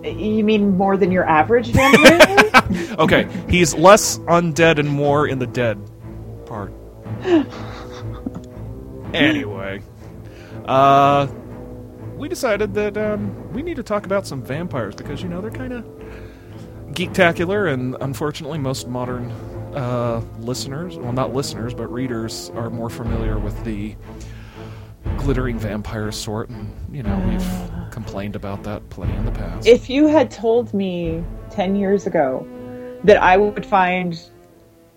You 0.05 0.43
mean 0.43 0.77
more 0.77 0.97
than 0.97 1.11
your 1.11 1.27
average 1.27 1.71
vampire? 1.71 2.51
Okay, 2.97 3.27
he's 3.49 3.75
less 3.75 4.17
undead 4.19 4.79
and 4.79 4.89
more 4.89 5.27
in 5.27 5.37
the 5.37 5.45
dead 5.45 5.77
part. 6.45 6.73
anyway, 9.13 9.81
uh, 10.65 11.27
we 12.15 12.27
decided 12.27 12.73
that 12.73 12.97
um, 12.97 13.53
we 13.53 13.61
need 13.61 13.75
to 13.75 13.83
talk 13.83 14.05
about 14.05 14.25
some 14.25 14.41
vampires 14.41 14.95
because 14.95 15.21
you 15.21 15.29
know 15.29 15.41
they're 15.41 15.51
kind 15.51 15.73
of 15.73 15.85
geektacular, 16.91 17.71
and 17.71 17.97
unfortunately, 17.99 18.57
most 18.57 18.87
modern 18.87 19.29
uh, 19.75 20.21
listeners, 20.39 20.97
well, 20.97 21.13
not 21.13 21.33
listeners, 21.33 21.73
but 21.73 21.91
readers, 21.91 22.49
are 22.55 22.69
more 22.69 22.89
familiar 22.89 23.37
with 23.37 23.61
the 23.65 23.95
glittering 25.25 25.57
vampire 25.57 26.11
sort, 26.11 26.49
and 26.49 26.71
you 26.91 27.01
know 27.01 27.17
we've 27.27 27.91
complained 27.91 28.35
about 28.35 28.61
that 28.61 28.87
plenty 28.91 29.15
in 29.15 29.25
the 29.25 29.31
past. 29.31 29.65
if 29.65 29.89
you 29.89 30.05
had 30.05 30.29
told 30.29 30.71
me 30.71 31.23
10 31.49 31.75
years 31.75 32.05
ago 32.05 32.45
that 33.03 33.17
I 33.17 33.35
would 33.35 33.65
find 33.65 34.19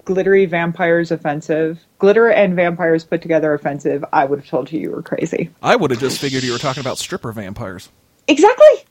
glittery 0.04 0.44
vampires 0.44 1.10
offensive, 1.10 1.80
glitter 1.98 2.28
and 2.28 2.54
vampires 2.54 3.04
put 3.04 3.22
together 3.22 3.54
offensive, 3.54 4.04
I 4.12 4.26
would 4.26 4.40
have 4.40 4.48
told 4.48 4.70
you 4.70 4.80
you 4.80 4.90
were 4.90 5.02
crazy. 5.02 5.48
I 5.62 5.76
would 5.76 5.90
have 5.90 6.00
just 6.00 6.20
figured 6.20 6.42
you 6.42 6.52
were 6.52 6.58
talking 6.58 6.82
about 6.82 6.98
stripper 6.98 7.32
vampires. 7.32 7.88
Exactly. 8.26 8.84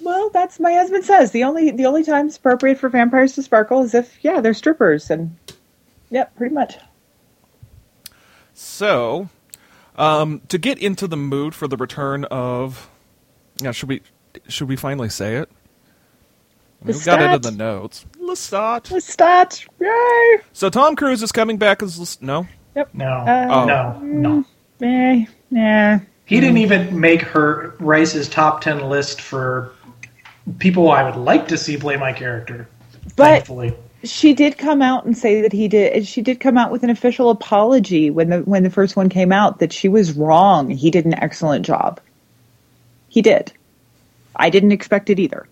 Well, 0.00 0.30
that's 0.30 0.60
my 0.60 0.74
husband 0.74 1.04
says. 1.04 1.32
The 1.32 1.42
only 1.42 1.72
the 1.72 1.86
only 1.86 2.04
time 2.04 2.28
it's 2.28 2.36
appropriate 2.36 2.78
for 2.78 2.88
vampires 2.88 3.32
to 3.34 3.42
sparkle 3.42 3.82
is 3.82 3.94
if 3.94 4.22
yeah, 4.22 4.40
they're 4.40 4.54
strippers 4.54 5.10
and 5.10 5.36
yep, 6.10 6.36
pretty 6.36 6.54
much. 6.54 6.76
So, 8.52 9.28
um, 9.96 10.40
to 10.48 10.58
get 10.58 10.78
into 10.78 11.06
the 11.06 11.16
mood 11.16 11.54
for 11.54 11.68
the 11.68 11.76
return 11.76 12.24
of, 12.26 12.88
yeah, 13.60 13.72
should 13.72 13.88
we 13.88 14.02
should 14.48 14.68
we 14.68 14.76
finally 14.76 15.08
say 15.08 15.36
it? 15.36 15.48
We 16.82 16.92
got 17.04 17.20
into 17.22 17.34
in 17.36 17.40
the 17.40 17.50
Lestat. 17.50 17.56
notes. 17.56 18.06
Lestat. 18.20 18.90
Let's 18.90 19.10
start. 19.10 19.64
Yay! 19.80 20.38
So 20.52 20.68
Tom 20.68 20.96
Cruise 20.96 21.22
is 21.22 21.32
coming 21.32 21.56
back 21.56 21.82
as 21.82 21.98
Lest- 21.98 22.20
no. 22.20 22.46
Yep. 22.76 22.90
No, 22.94 23.06
Uh, 23.06 23.46
Oh. 23.50 23.64
no, 23.64 23.98
no. 24.02 24.44
Eh, 24.82 25.24
yeah. 25.50 26.00
He 26.26 26.40
didn't 26.40 26.56
even 26.58 26.98
make 26.98 27.22
Anne 27.34 27.72
Rice's 27.78 28.28
top 28.28 28.60
ten 28.60 28.88
list 28.88 29.20
for 29.20 29.70
people 30.58 30.90
I 30.90 31.04
would 31.04 31.16
like 31.16 31.48
to 31.48 31.56
see 31.56 31.76
play 31.76 31.96
my 31.96 32.12
character. 32.12 32.68
But 33.16 33.24
thankfully, 33.46 33.74
she 34.04 34.34
did 34.34 34.58
come 34.58 34.82
out 34.82 35.04
and 35.04 35.16
say 35.16 35.40
that 35.42 35.52
he 35.52 35.66
did 35.68 36.06
she 36.06 36.22
did 36.22 36.38
come 36.40 36.56
out 36.58 36.70
with 36.70 36.82
an 36.84 36.90
official 36.90 37.30
apology 37.30 38.10
when 38.10 38.28
the 38.30 38.38
when 38.40 38.62
the 38.62 38.70
first 38.70 38.96
one 38.96 39.08
came 39.08 39.32
out 39.32 39.58
that 39.58 39.72
she 39.72 39.88
was 39.88 40.12
wrong 40.12 40.70
he 40.70 40.90
did 40.90 41.04
an 41.06 41.14
excellent 41.14 41.64
job 41.66 42.00
he 43.08 43.22
did 43.22 43.52
i 44.36 44.50
didn't 44.50 44.72
expect 44.72 45.10
it 45.10 45.18
either 45.18 45.46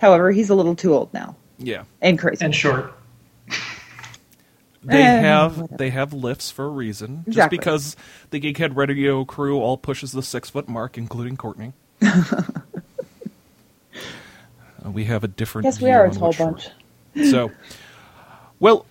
however 0.00 0.30
he's 0.30 0.50
a 0.50 0.54
little 0.54 0.74
too 0.76 0.94
old 0.94 1.12
now 1.12 1.34
Yeah, 1.58 1.84
and 2.00 2.18
crazy 2.18 2.44
and 2.44 2.54
short. 2.54 2.92
they 4.84 5.02
Eh, 5.02 5.20
have 5.20 5.76
they 5.78 5.90
have 5.90 6.12
lifts 6.12 6.50
for 6.50 6.64
a 6.66 6.68
reason. 6.68 7.24
Just 7.24 7.28
Exactly. 7.28 7.58
because 7.58 7.96
the 8.30 8.40
Geekhead 8.40 8.76
Radio 8.76 9.24
crew 9.24 9.58
all 9.58 9.76
pushes 9.78 10.12
the 10.12 10.22
six 10.22 10.48
foot 10.50 10.68
mark, 10.68 10.96
including 10.96 11.36
Courtney. 11.36 11.72
Uh, 14.84 14.90
we 14.90 15.04
have 15.06 15.24
a 15.24 15.28
different. 15.28 15.64
yes 15.64 15.80
we 15.80 15.90
are 15.90 16.04
a 16.04 16.08
on 16.10 16.14
tall 16.14 16.32
bunch 16.34 16.68
So, 17.30 17.50
well, 18.60 18.86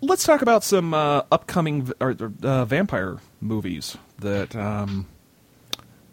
let's 0.00 0.24
talk 0.24 0.42
about 0.42 0.64
some 0.64 0.94
uh, 0.94 1.22
upcoming 1.30 1.82
v- 1.82 1.92
or, 2.00 2.16
uh, 2.42 2.64
vampire 2.64 3.18
movies 3.40 3.96
that 4.18 4.54
um, 4.56 5.06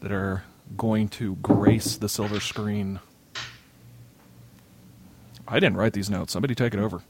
that 0.01 0.12
are 0.12 0.43
going 0.77 1.08
to 1.10 1.36
grace 1.38 1.97
the 1.97 2.10
silver 2.10 2.39
screen. 2.39 2.99
I 5.47 5.60
didn't 5.60 5.77
write 5.77 5.93
these 5.93 6.10
notes. 6.10 6.32
Somebody 6.34 6.53
take 6.55 6.73
it 6.73 6.79
over. 6.79 7.01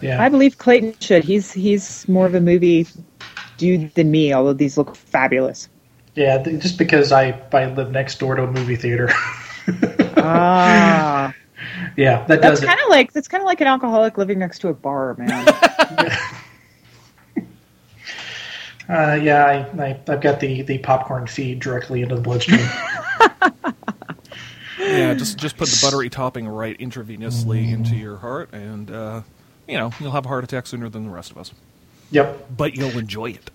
Yeah, 0.00 0.22
i 0.22 0.28
believe 0.28 0.58
clayton 0.58 0.94
should 1.00 1.24
he's 1.24 1.52
he's 1.52 2.06
more 2.08 2.24
of 2.24 2.32
a 2.36 2.40
movie 2.40 2.86
dude 3.56 3.92
than 3.94 4.12
me 4.12 4.32
although 4.32 4.52
these 4.52 4.78
look 4.78 4.94
fabulous 4.94 5.68
yeah. 6.14 6.42
th- 6.42 6.60
Just 6.60 6.78
because 6.78 7.12
I 7.12 7.40
I 7.52 7.66
live 7.66 7.90
next 7.92 8.18
door 8.18 8.34
to 8.34 8.42
a 8.42 8.50
movie 8.50 8.74
theater. 8.76 9.08
ah 10.16 11.32
yeah, 11.96 12.24
that 12.26 12.40
that's 12.40 12.60
does 12.60 12.62
it. 12.62 12.66
kind 12.66 12.78
of 12.80 12.88
like 12.90 13.12
that's 13.12 13.28
kind 13.28 13.42
of 13.42 13.46
like 13.46 13.60
an 13.60 13.66
alcoholic 13.66 14.16
living 14.18 14.38
next 14.38 14.60
to 14.60 14.68
a 14.68 14.74
bar 14.74 15.14
man 15.18 15.46
Uh, 18.88 19.18
yeah, 19.22 19.44
I, 19.44 19.82
I 19.82 20.00
I've 20.08 20.22
got 20.22 20.40
the 20.40 20.62
the 20.62 20.78
popcorn 20.78 21.26
feed 21.26 21.60
directly 21.60 22.00
into 22.02 22.14
the 22.14 22.22
bloodstream. 22.22 22.66
Yeah, 24.80 25.12
just 25.14 25.36
just 25.38 25.56
put 25.58 25.68
the 25.68 25.78
buttery 25.82 26.08
topping 26.08 26.48
right 26.48 26.78
intravenously 26.78 27.72
into 27.72 27.94
your 27.96 28.16
heart, 28.16 28.50
and 28.54 28.90
uh, 28.90 29.22
you 29.66 29.76
know 29.76 29.92
you'll 30.00 30.12
have 30.12 30.24
a 30.24 30.28
heart 30.28 30.44
attack 30.44 30.66
sooner 30.66 30.88
than 30.88 31.04
the 31.04 31.10
rest 31.10 31.30
of 31.30 31.36
us. 31.36 31.52
yep. 32.10 32.46
But 32.56 32.74
you'll 32.76 32.96
enjoy 32.96 33.32
it. 33.32 33.50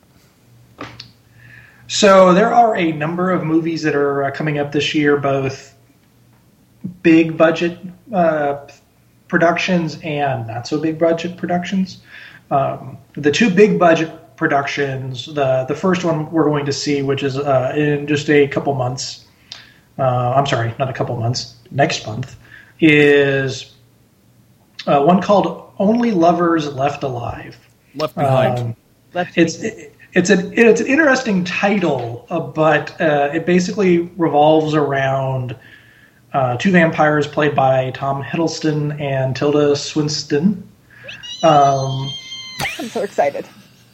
So 1.88 2.34
there 2.34 2.54
are 2.54 2.76
a 2.76 2.92
number 2.92 3.32
of 3.32 3.44
movies 3.46 3.82
that 3.84 3.96
are 3.96 4.26
uh, 4.26 4.32
coming 4.32 4.60
up 4.60 4.74
this 4.74 4.94
year, 4.94 5.18
both 5.18 5.76
big 7.04 7.38
budget 7.38 7.78
uh, 8.12 8.66
productions 9.28 10.00
and 10.04 10.48
not 10.48 10.68
so 10.68 10.80
big 10.80 10.98
budget 10.98 11.38
productions. 11.38 12.02
Um, 12.50 12.98
the 13.14 13.32
two 13.32 13.50
big 13.50 13.78
budget 13.78 14.36
productions, 14.36 15.26
the 15.26 15.66
the 15.68 15.76
first 15.76 16.04
one 16.04 16.32
we're 16.32 16.46
going 16.46 16.66
to 16.66 16.74
see, 16.74 17.02
which 17.02 17.24
is 17.24 17.38
uh, 17.38 17.74
in 17.76 18.08
just 18.08 18.30
a 18.30 18.48
couple 18.48 18.74
months. 18.74 19.26
Uh, 20.00 20.34
I'm 20.36 20.48
sorry, 20.48 20.74
not 20.80 20.90
a 20.90 20.94
couple 20.94 21.16
months. 21.18 21.56
Next 21.70 22.08
month 22.08 22.36
is 22.80 23.74
uh, 24.88 25.04
one 25.04 25.22
called 25.22 25.72
"Only 25.78 26.12
Lovers 26.12 26.74
Left 26.74 27.04
Alive." 27.04 27.58
Left 27.96 28.16
behind. 28.16 28.60
Um, 28.60 28.76
Left 29.14 29.38
it's 29.38 29.64
it's 30.14 30.30
an 30.30 30.54
it's 30.58 30.82
an 30.82 30.88
interesting 30.88 31.44
title, 31.44 32.26
uh, 32.30 32.40
but 32.40 33.00
uh, 33.00 33.30
it 33.34 33.46
basically 33.46 34.00
revolves 34.18 34.74
around 34.74 35.56
uh, 36.34 36.58
two 36.58 36.72
vampires 36.72 37.28
played 37.28 37.56
by 37.56 37.92
Tom 37.92 38.24
Hiddleston 38.24 39.00
and 39.00 39.36
Tilda 39.36 39.76
Swinton, 39.76 40.68
um, 41.44 42.10
i'm 42.80 42.88
so 42.88 43.02
excited 43.04 43.46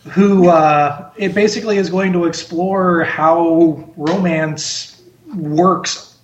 who 0.10 0.47
uh, 0.49 1.12
it 1.17 1.36
basically 1.36 1.78
is 1.78 1.89
going 1.89 2.13
to 2.13 2.25
explore 2.25 3.04
how 3.04 3.91
romance 3.97 5.02
works 5.36 6.17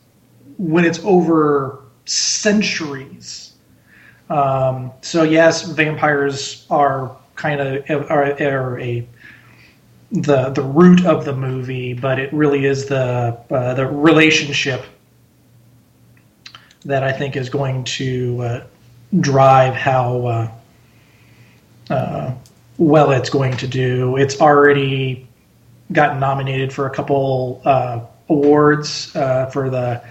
when 0.58 0.86
it's 0.86 0.99
over 1.04 1.82
centuries. 2.06 3.54
Um, 4.30 4.91
so 5.01 5.23
yes, 5.23 5.63
vampires 5.63 6.65
are 6.69 7.15
kind 7.36 7.60
of 7.62 8.10
are, 8.10 8.41
are 8.41 8.80
a 8.80 9.08
the 10.12 10.49
the 10.49 10.63
root 10.63 11.06
of 11.06 11.25
the 11.25 11.36
movie, 11.36 11.93
but 11.93 12.19
it 12.19 12.32
really 12.34 12.65
is 12.65 12.86
the 12.86 13.38
uh, 13.51 13.73
the 13.73 13.86
relationship 13.86 14.84
that 16.86 17.04
I 17.04 17.12
think 17.12 17.36
is 17.36 17.50
going 17.50 17.84
to 17.84 18.41
uh, 18.41 18.63
drive 19.19 19.74
how 19.74 20.26
uh, 20.26 20.52
uh, 21.89 22.34
well 22.78 23.12
it's 23.12 23.30
going 23.30 23.58
to 23.58 23.67
do. 23.67 24.17
It's 24.17 24.39
already 24.39 25.28
gotten 25.91 26.19
nominated 26.19 26.74
for 26.74 26.88
a 26.88 26.89
couple 26.89 27.62
uh, 27.65 28.02
awards 28.30 29.15
uh, 29.15 29.48
for 29.48 29.69
the 29.69 30.02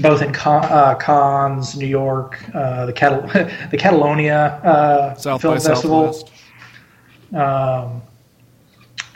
both 0.00 0.22
in 0.22 0.32
Con, 0.32 0.64
uh, 0.64 0.94
Cannes, 0.96 1.76
New 1.76 1.86
York, 1.86 2.42
uh, 2.54 2.86
the 2.86 2.92
Catal- 2.92 3.22
the 3.70 3.76
Catalonia 3.78 4.60
uh, 4.62 5.14
Film 5.38 5.58
Festival. 5.58 6.30
Um, 7.34 8.02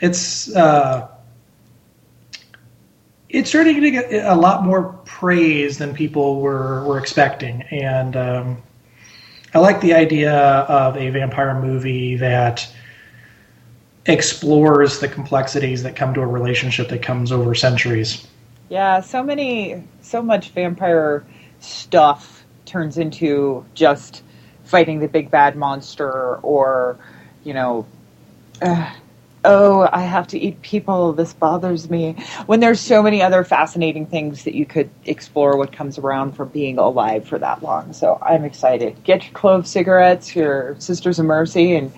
it's 0.00 0.54
uh, 0.54 1.08
it's 3.32 3.48
starting 3.48 3.80
to 3.80 3.90
get 3.90 4.12
a 4.12 4.34
lot 4.34 4.62
more 4.62 4.92
praise 5.04 5.78
than 5.78 5.94
people 5.94 6.40
were 6.40 6.84
were 6.84 6.98
expecting, 6.98 7.62
and 7.62 8.16
um, 8.16 8.62
I 9.54 9.58
like 9.58 9.80
the 9.80 9.94
idea 9.94 10.32
of 10.32 10.96
a 10.96 11.08
vampire 11.10 11.60
movie 11.60 12.16
that 12.16 12.70
explores 14.06 15.00
the 15.00 15.08
complexities 15.08 15.82
that 15.82 15.96
come 15.96 16.12
to 16.14 16.20
a 16.20 16.26
relationship 16.26 16.88
that 16.88 17.02
comes 17.02 17.32
over 17.32 17.54
centuries. 17.54 18.26
Yeah, 18.68 19.00
so 19.00 19.22
many, 19.22 19.82
so 20.00 20.22
much 20.22 20.50
vampire 20.50 21.24
stuff 21.60 22.44
turns 22.66 22.98
into 22.98 23.64
just 23.74 24.22
fighting 24.64 25.00
the 25.00 25.08
big 25.08 25.30
bad 25.30 25.56
monster 25.56 26.36
or, 26.36 26.98
you 27.44 27.54
know, 27.54 27.86
uh, 28.60 28.92
oh, 29.44 29.88
I 29.92 30.02
have 30.02 30.26
to 30.28 30.38
eat 30.38 30.62
people. 30.62 31.12
This 31.12 31.32
bothers 31.32 31.90
me. 31.90 32.16
When 32.46 32.60
there's 32.60 32.80
so 32.80 33.02
many 33.02 33.22
other 33.22 33.44
fascinating 33.44 34.06
things 34.06 34.44
that 34.44 34.54
you 34.54 34.66
could 34.66 34.90
explore 35.04 35.56
what 35.56 35.72
comes 35.72 35.98
around 35.98 36.32
from 36.32 36.48
being 36.48 36.78
alive 36.78 37.26
for 37.26 37.38
that 37.38 37.62
long. 37.62 37.92
So 37.92 38.18
I'm 38.22 38.44
excited. 38.44 39.02
Get 39.04 39.24
your 39.24 39.32
clove 39.32 39.66
cigarettes, 39.66 40.34
your 40.36 40.76
Sisters 40.78 41.18
of 41.18 41.26
Mercy, 41.26 41.74
and 41.74 41.92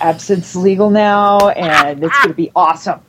absinthe 0.00 0.54
legal 0.54 0.90
now, 0.90 1.50
and 1.50 2.02
it's 2.02 2.16
going 2.18 2.28
to 2.28 2.34
be 2.34 2.50
awesome. 2.56 3.00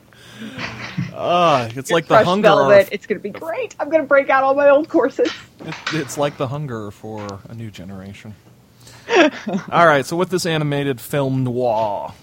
Ah, 1.14 1.68
it's 1.74 1.90
like 1.90 2.04
the 2.04 2.14
Fresh 2.14 2.26
hunger. 2.26 2.48
velvet. 2.48 2.88
It's 2.92 3.06
going 3.06 3.18
to 3.18 3.22
be 3.22 3.30
great. 3.30 3.74
I'm 3.78 3.88
going 3.88 4.02
to 4.02 4.08
break 4.08 4.28
out 4.28 4.42
all 4.42 4.54
my 4.54 4.68
old 4.68 4.88
courses. 4.88 5.32
It, 5.60 5.74
it's 5.92 6.18
like 6.18 6.36
the 6.36 6.48
hunger 6.48 6.90
for 6.90 7.40
a 7.48 7.54
new 7.54 7.70
generation. 7.70 8.34
All 9.70 9.86
right, 9.86 10.06
so 10.06 10.16
with 10.16 10.30
this 10.30 10.46
animated 10.46 11.00
film 11.00 11.44
noir, 11.44 12.14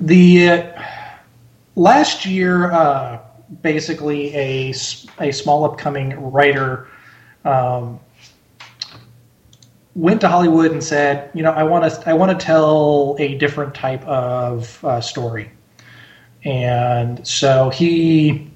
The 0.00 0.48
uh, 0.48 0.82
last 1.76 2.26
year, 2.26 2.72
uh, 2.72 3.20
basically 3.62 4.34
a 4.34 4.72
small 4.72 5.64
upcoming 5.64 6.32
writer 6.32 6.88
um, 7.44 8.00
went 9.94 10.20
to 10.22 10.28
Hollywood 10.28 10.72
and 10.72 10.82
said, 10.82 11.30
you 11.32 11.42
know, 11.42 11.52
I 11.52 11.62
want 11.62 11.90
to 11.90 12.10
I 12.10 12.14
want 12.14 12.38
to 12.38 12.44
tell 12.44 13.16
a 13.20 13.36
different 13.36 13.74
type 13.74 14.04
of 14.04 14.84
uh, 14.84 15.00
story, 15.00 15.50
and 16.44 17.26
so 17.26 17.70
he 17.70 18.50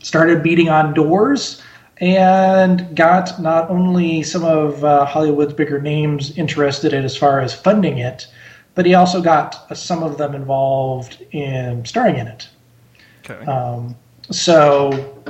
started 0.00 0.42
beating 0.42 0.68
on 0.68 0.92
doors 0.92 1.62
and 1.98 2.94
got 2.94 3.40
not 3.40 3.70
only 3.70 4.22
some 4.22 4.44
of 4.44 4.84
uh, 4.84 5.06
Hollywood's 5.06 5.54
bigger 5.54 5.80
names 5.80 6.36
interested 6.36 6.92
in 6.92 7.04
as 7.04 7.16
far 7.16 7.40
as 7.40 7.54
funding 7.54 7.98
it, 7.98 8.26
but 8.74 8.84
he 8.84 8.94
also 8.94 9.22
got 9.22 9.74
some 9.76 10.02
of 10.02 10.18
them 10.18 10.34
involved 10.34 11.22
in 11.30 11.84
starring 11.86 12.16
in 12.16 12.26
it. 12.26 12.48
Okay, 13.28 13.44
Um, 13.46 13.94
so 14.30 15.22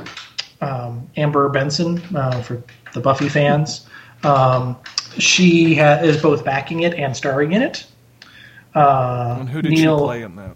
um, 0.61 1.07
Amber 1.17 1.49
Benson 1.49 2.01
uh, 2.15 2.41
for 2.41 2.61
the 2.93 2.99
Buffy 3.01 3.29
fans, 3.29 3.87
um, 4.23 4.77
she 5.17 5.75
ha- 5.75 5.99
is 6.01 6.21
both 6.21 6.43
backing 6.45 6.81
it 6.81 6.93
and 6.95 7.15
starring 7.15 7.53
in 7.53 7.61
it. 7.61 7.85
Uh, 8.73 9.37
and 9.39 9.49
who 9.49 9.61
did 9.61 9.71
Neil, 9.71 9.97
she 9.99 10.03
play 10.05 10.21
in 10.23 10.35
that? 10.35 10.55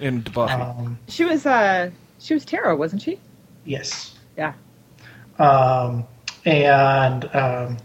In 0.00 0.20
Buffy. 0.20 0.54
Um, 0.54 0.98
She 1.08 1.24
was 1.24 1.44
uh 1.46 1.90
she 2.18 2.34
was 2.34 2.44
Tara, 2.44 2.74
wasn't 2.76 3.02
she? 3.02 3.18
yes. 3.64 4.14
Yeah. 4.36 4.52
um, 5.38 6.04
and 6.44 7.24
um, 7.34 7.76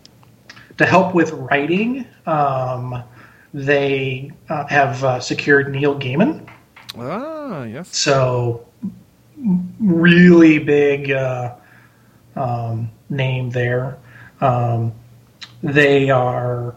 to 0.77 0.85
help 0.85 1.13
with 1.15 1.31
writing, 1.31 2.05
um, 2.27 3.03
they 3.53 4.31
uh, 4.49 4.65
have 4.67 5.03
uh, 5.03 5.19
secured 5.19 5.71
Neil 5.71 5.99
Gaiman. 5.99 6.47
Ah, 6.97 7.63
yes. 7.63 7.95
So, 7.95 8.65
really 9.79 10.59
big 10.59 11.11
uh, 11.11 11.55
um, 12.35 12.89
name 13.09 13.49
there. 13.49 13.97
Um, 14.41 14.93
they 15.61 16.09
are 16.09 16.75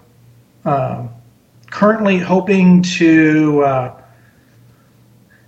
um, 0.65 1.11
currently 1.71 2.19
hoping 2.19 2.83
to 2.83 3.63
uh, 3.65 4.03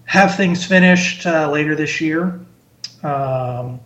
have 0.04 0.36
things 0.36 0.64
finished 0.64 1.26
uh, 1.26 1.50
later 1.50 1.74
this 1.74 2.00
year. 2.00 2.40
Um, 3.02 3.80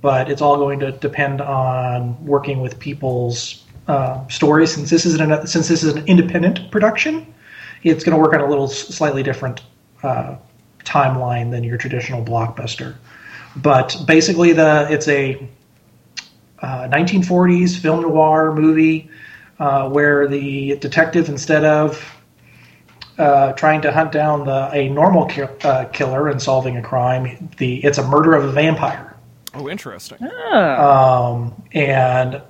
but 0.00 0.30
it's 0.30 0.40
all 0.40 0.56
going 0.56 0.80
to 0.80 0.92
depend 0.92 1.40
on 1.40 2.24
working 2.24 2.60
with 2.60 2.78
people's 2.78 3.64
uh, 3.88 4.26
stories. 4.28 4.74
Since 4.74 4.90
this 4.90 5.04
is 5.04 5.20
an 5.20 5.46
since 5.46 5.68
this 5.68 5.82
is 5.82 5.94
an 5.94 6.06
independent 6.06 6.70
production, 6.70 7.34
it's 7.82 8.04
going 8.04 8.16
to 8.16 8.22
work 8.22 8.34
on 8.34 8.40
a 8.40 8.48
little 8.48 8.68
slightly 8.68 9.22
different 9.22 9.62
uh, 10.06 10.38
timeline 10.84 11.50
than 11.50 11.64
your 11.64 11.76
traditional 11.76 12.24
blockbuster. 12.24 12.94
But 13.56 13.96
basically, 14.06 14.52
the 14.52 14.86
it's 14.90 15.08
a 15.08 15.48
uh, 16.60 16.88
1940s 16.88 17.76
film 17.78 18.02
noir 18.02 18.54
movie 18.54 19.10
uh, 19.58 19.88
where 19.88 20.28
the 20.28 20.76
detective, 20.76 21.28
instead 21.28 21.64
of 21.64 22.02
uh, 23.18 23.52
trying 23.52 23.80
to 23.82 23.92
hunt 23.92 24.12
down 24.12 24.44
the, 24.44 24.70
a 24.72 24.88
normal 24.88 25.26
ki- 25.26 25.42
uh, 25.64 25.86
killer 25.86 26.28
and 26.28 26.40
solving 26.40 26.76
a 26.76 26.82
crime, 26.82 27.50
the 27.56 27.84
it's 27.84 27.98
a 27.98 28.06
murder 28.06 28.34
of 28.34 28.44
a 28.44 28.52
vampire. 28.52 29.16
Oh, 29.54 29.68
interesting. 29.68 30.18
Oh. 30.20 31.34
Um, 31.34 31.62
and 31.72 32.42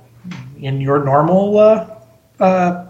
in 0.58 0.80
your 0.80 1.04
normal 1.04 1.58
uh, 1.58 1.98
uh, 2.40 2.86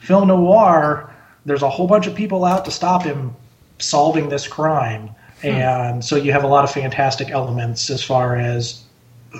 film 0.00 0.28
noir, 0.28 1.12
there's 1.44 1.62
a 1.62 1.68
whole 1.68 1.88
bunch 1.88 2.06
of 2.06 2.14
people 2.14 2.44
out 2.44 2.64
to 2.66 2.70
stop 2.70 3.02
him 3.02 3.34
solving 3.78 4.28
this 4.28 4.46
crime. 4.46 5.10
And 5.42 6.04
so 6.04 6.16
you 6.16 6.32
have 6.32 6.44
a 6.44 6.48
lot 6.48 6.64
of 6.64 6.72
fantastic 6.72 7.30
elements 7.30 7.90
as 7.90 8.02
far 8.02 8.36
as 8.36 8.82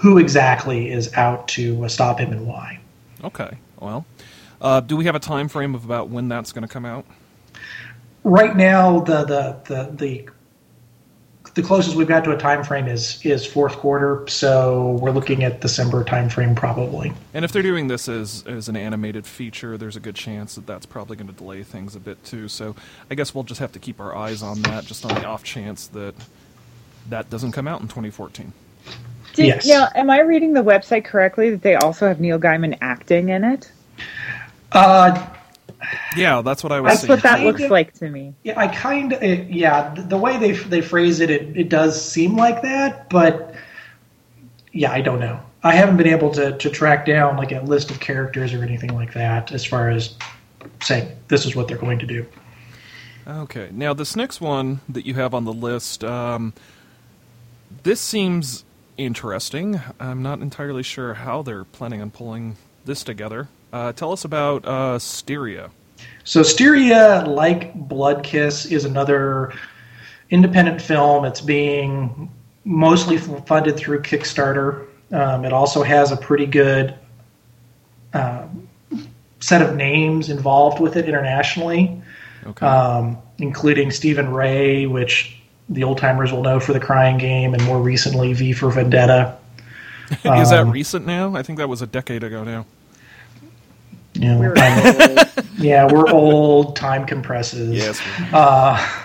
who 0.02 0.18
exactly 0.18 0.90
is 0.90 1.12
out 1.14 1.48
to 1.48 1.84
uh, 1.84 1.88
stop 1.88 2.20
him 2.20 2.32
and 2.32 2.46
why. 2.46 2.78
Okay, 3.24 3.56
well, 3.80 4.04
uh, 4.60 4.80
do 4.80 4.96
we 4.96 5.06
have 5.06 5.14
a 5.14 5.20
time 5.20 5.48
frame 5.48 5.74
of 5.74 5.84
about 5.84 6.08
when 6.08 6.28
that's 6.28 6.52
going 6.52 6.62
to 6.62 6.68
come 6.68 6.84
out? 6.84 7.06
Right 8.24 8.56
now, 8.56 9.00
the 9.00 9.24
the 9.24 9.56
the 9.64 9.90
the, 9.92 10.28
the 11.56 11.62
closest 11.62 11.96
we've 11.96 12.06
got 12.06 12.22
to 12.22 12.32
a 12.32 12.36
time 12.36 12.62
frame 12.62 12.86
is 12.86 13.18
is 13.24 13.46
fourth 13.46 13.76
quarter, 13.78 14.28
so 14.28 14.98
we're 15.00 15.10
looking 15.10 15.42
at 15.42 15.62
December 15.62 16.04
time 16.04 16.28
frame 16.28 16.54
probably. 16.54 17.14
And 17.32 17.46
if 17.46 17.52
they're 17.52 17.62
doing 17.62 17.88
this 17.88 18.08
as 18.10 18.44
as 18.46 18.68
an 18.68 18.76
animated 18.76 19.26
feature, 19.26 19.78
there's 19.78 19.96
a 19.96 20.00
good 20.00 20.14
chance 20.14 20.54
that 20.56 20.66
that's 20.66 20.84
probably 20.84 21.16
going 21.16 21.28
to 21.28 21.32
delay 21.32 21.62
things 21.62 21.96
a 21.96 22.00
bit 22.00 22.22
too. 22.24 22.46
So 22.48 22.76
I 23.10 23.14
guess 23.14 23.34
we'll 23.34 23.42
just 23.42 23.58
have 23.60 23.72
to 23.72 23.78
keep 23.78 24.00
our 24.00 24.14
eyes 24.14 24.42
on 24.42 24.60
that, 24.62 24.84
just 24.84 25.06
on 25.06 25.14
the 25.14 25.24
off 25.24 25.42
chance 25.42 25.86
that 25.88 26.14
that 27.08 27.30
doesn't 27.30 27.52
come 27.52 27.66
out 27.66 27.80
in 27.80 27.88
2014. 27.88 28.52
Did, 29.32 29.46
yes. 29.46 29.66
Yeah, 29.66 29.88
am 29.94 30.10
I 30.10 30.20
reading 30.20 30.52
the 30.52 30.62
website 30.62 31.06
correctly 31.06 31.50
that 31.50 31.62
they 31.62 31.74
also 31.74 32.06
have 32.06 32.20
Neil 32.20 32.38
Gaiman 32.38 32.76
acting 32.82 33.30
in 33.30 33.44
it? 33.44 33.72
Uh, 34.72 35.26
Yeah, 36.16 36.42
that's 36.42 36.62
what 36.62 36.72
I 36.72 36.80
was 36.80 36.90
That's 36.92 37.00
seeing. 37.02 37.10
what 37.10 37.22
that 37.22 37.40
looks 37.40 37.62
of. 37.62 37.70
like 37.70 37.92
to 37.94 38.08
me. 38.08 38.34
Yeah, 38.42 38.58
I 38.58 38.68
kind 38.68 39.12
of 39.12 39.22
yeah. 39.22 39.94
th- 39.94 40.08
The 40.08 40.16
way 40.16 40.36
they 40.38 40.52
they 40.52 40.80
phrase 40.80 41.20
it, 41.20 41.30
it, 41.30 41.56
it 41.56 41.68
does 41.68 42.00
seem 42.00 42.36
like 42.36 42.62
that, 42.62 43.08
but 43.10 43.54
yeah, 44.72 44.90
I 44.92 45.00
don't 45.00 45.20
know. 45.20 45.40
I 45.62 45.72
haven't 45.72 45.96
been 45.96 46.06
able 46.08 46.30
to 46.32 46.56
to 46.56 46.70
track 46.70 47.06
down 47.06 47.36
like 47.36 47.52
a 47.52 47.60
list 47.60 47.90
of 47.90 48.00
characters 48.00 48.54
or 48.54 48.62
anything 48.62 48.94
like 48.94 49.12
that 49.14 49.52
as 49.52 49.64
far 49.64 49.90
as 49.90 50.14
saying 50.82 51.10
this 51.28 51.44
is 51.46 51.54
what 51.54 51.68
they're 51.68 51.78
going 51.78 51.98
to 52.00 52.06
do. 52.06 52.26
Okay, 53.26 53.68
now 53.72 53.92
this 53.92 54.14
next 54.16 54.40
one 54.40 54.80
that 54.88 55.04
you 55.04 55.14
have 55.14 55.34
on 55.34 55.44
the 55.44 55.52
list, 55.52 56.04
um, 56.04 56.52
this 57.82 58.00
seems 58.00 58.64
interesting. 58.96 59.80
I'm 59.98 60.22
not 60.22 60.40
entirely 60.40 60.82
sure 60.84 61.14
how 61.14 61.42
they're 61.42 61.64
planning 61.64 62.00
on 62.00 62.10
pulling 62.10 62.56
this 62.84 63.02
together. 63.02 63.48
Uh, 63.76 63.92
tell 63.92 64.10
us 64.10 64.24
about 64.24 64.64
uh, 64.64 64.98
Styria. 64.98 65.70
So 66.24 66.42
Styria, 66.42 67.26
like 67.26 67.74
Blood 67.74 68.24
Kiss, 68.24 68.64
is 68.64 68.86
another 68.86 69.52
independent 70.30 70.80
film. 70.80 71.26
It's 71.26 71.42
being 71.42 72.30
mostly 72.64 73.18
funded 73.18 73.76
through 73.76 74.00
Kickstarter. 74.00 74.86
Um, 75.12 75.44
it 75.44 75.52
also 75.52 75.82
has 75.82 76.10
a 76.10 76.16
pretty 76.16 76.46
good 76.46 76.94
um, 78.14 78.66
set 79.40 79.60
of 79.60 79.76
names 79.76 80.30
involved 80.30 80.80
with 80.80 80.96
it 80.96 81.06
internationally, 81.06 82.00
Okay. 82.46 82.64
um, 82.64 83.18
including 83.36 83.90
Stephen 83.90 84.32
Rea, 84.32 84.86
which 84.86 85.38
the 85.68 85.84
old 85.84 85.98
timers 85.98 86.32
will 86.32 86.42
know 86.42 86.60
for 86.60 86.72
The 86.72 86.80
Crying 86.80 87.18
Game, 87.18 87.52
and 87.52 87.62
more 87.64 87.82
recently 87.82 88.32
V 88.32 88.54
for 88.54 88.70
Vendetta. 88.70 89.36
Is 90.10 90.48
that 90.48 90.60
um, 90.60 90.70
recent 90.70 91.04
now? 91.04 91.36
I 91.36 91.42
think 91.42 91.58
that 91.58 91.68
was 91.68 91.82
a 91.82 91.86
decade 91.86 92.24
ago 92.24 92.42
now. 92.42 92.64
You 94.18 94.28
know, 94.32 94.38
We're 94.38 94.54
I'm- 94.58 95.26
yeah, 95.58 95.86
we're 95.90 96.10
old. 96.10 96.76
Time 96.76 97.06
compresses. 97.06 97.70
Yes. 97.76 98.00
uh, 98.32 99.02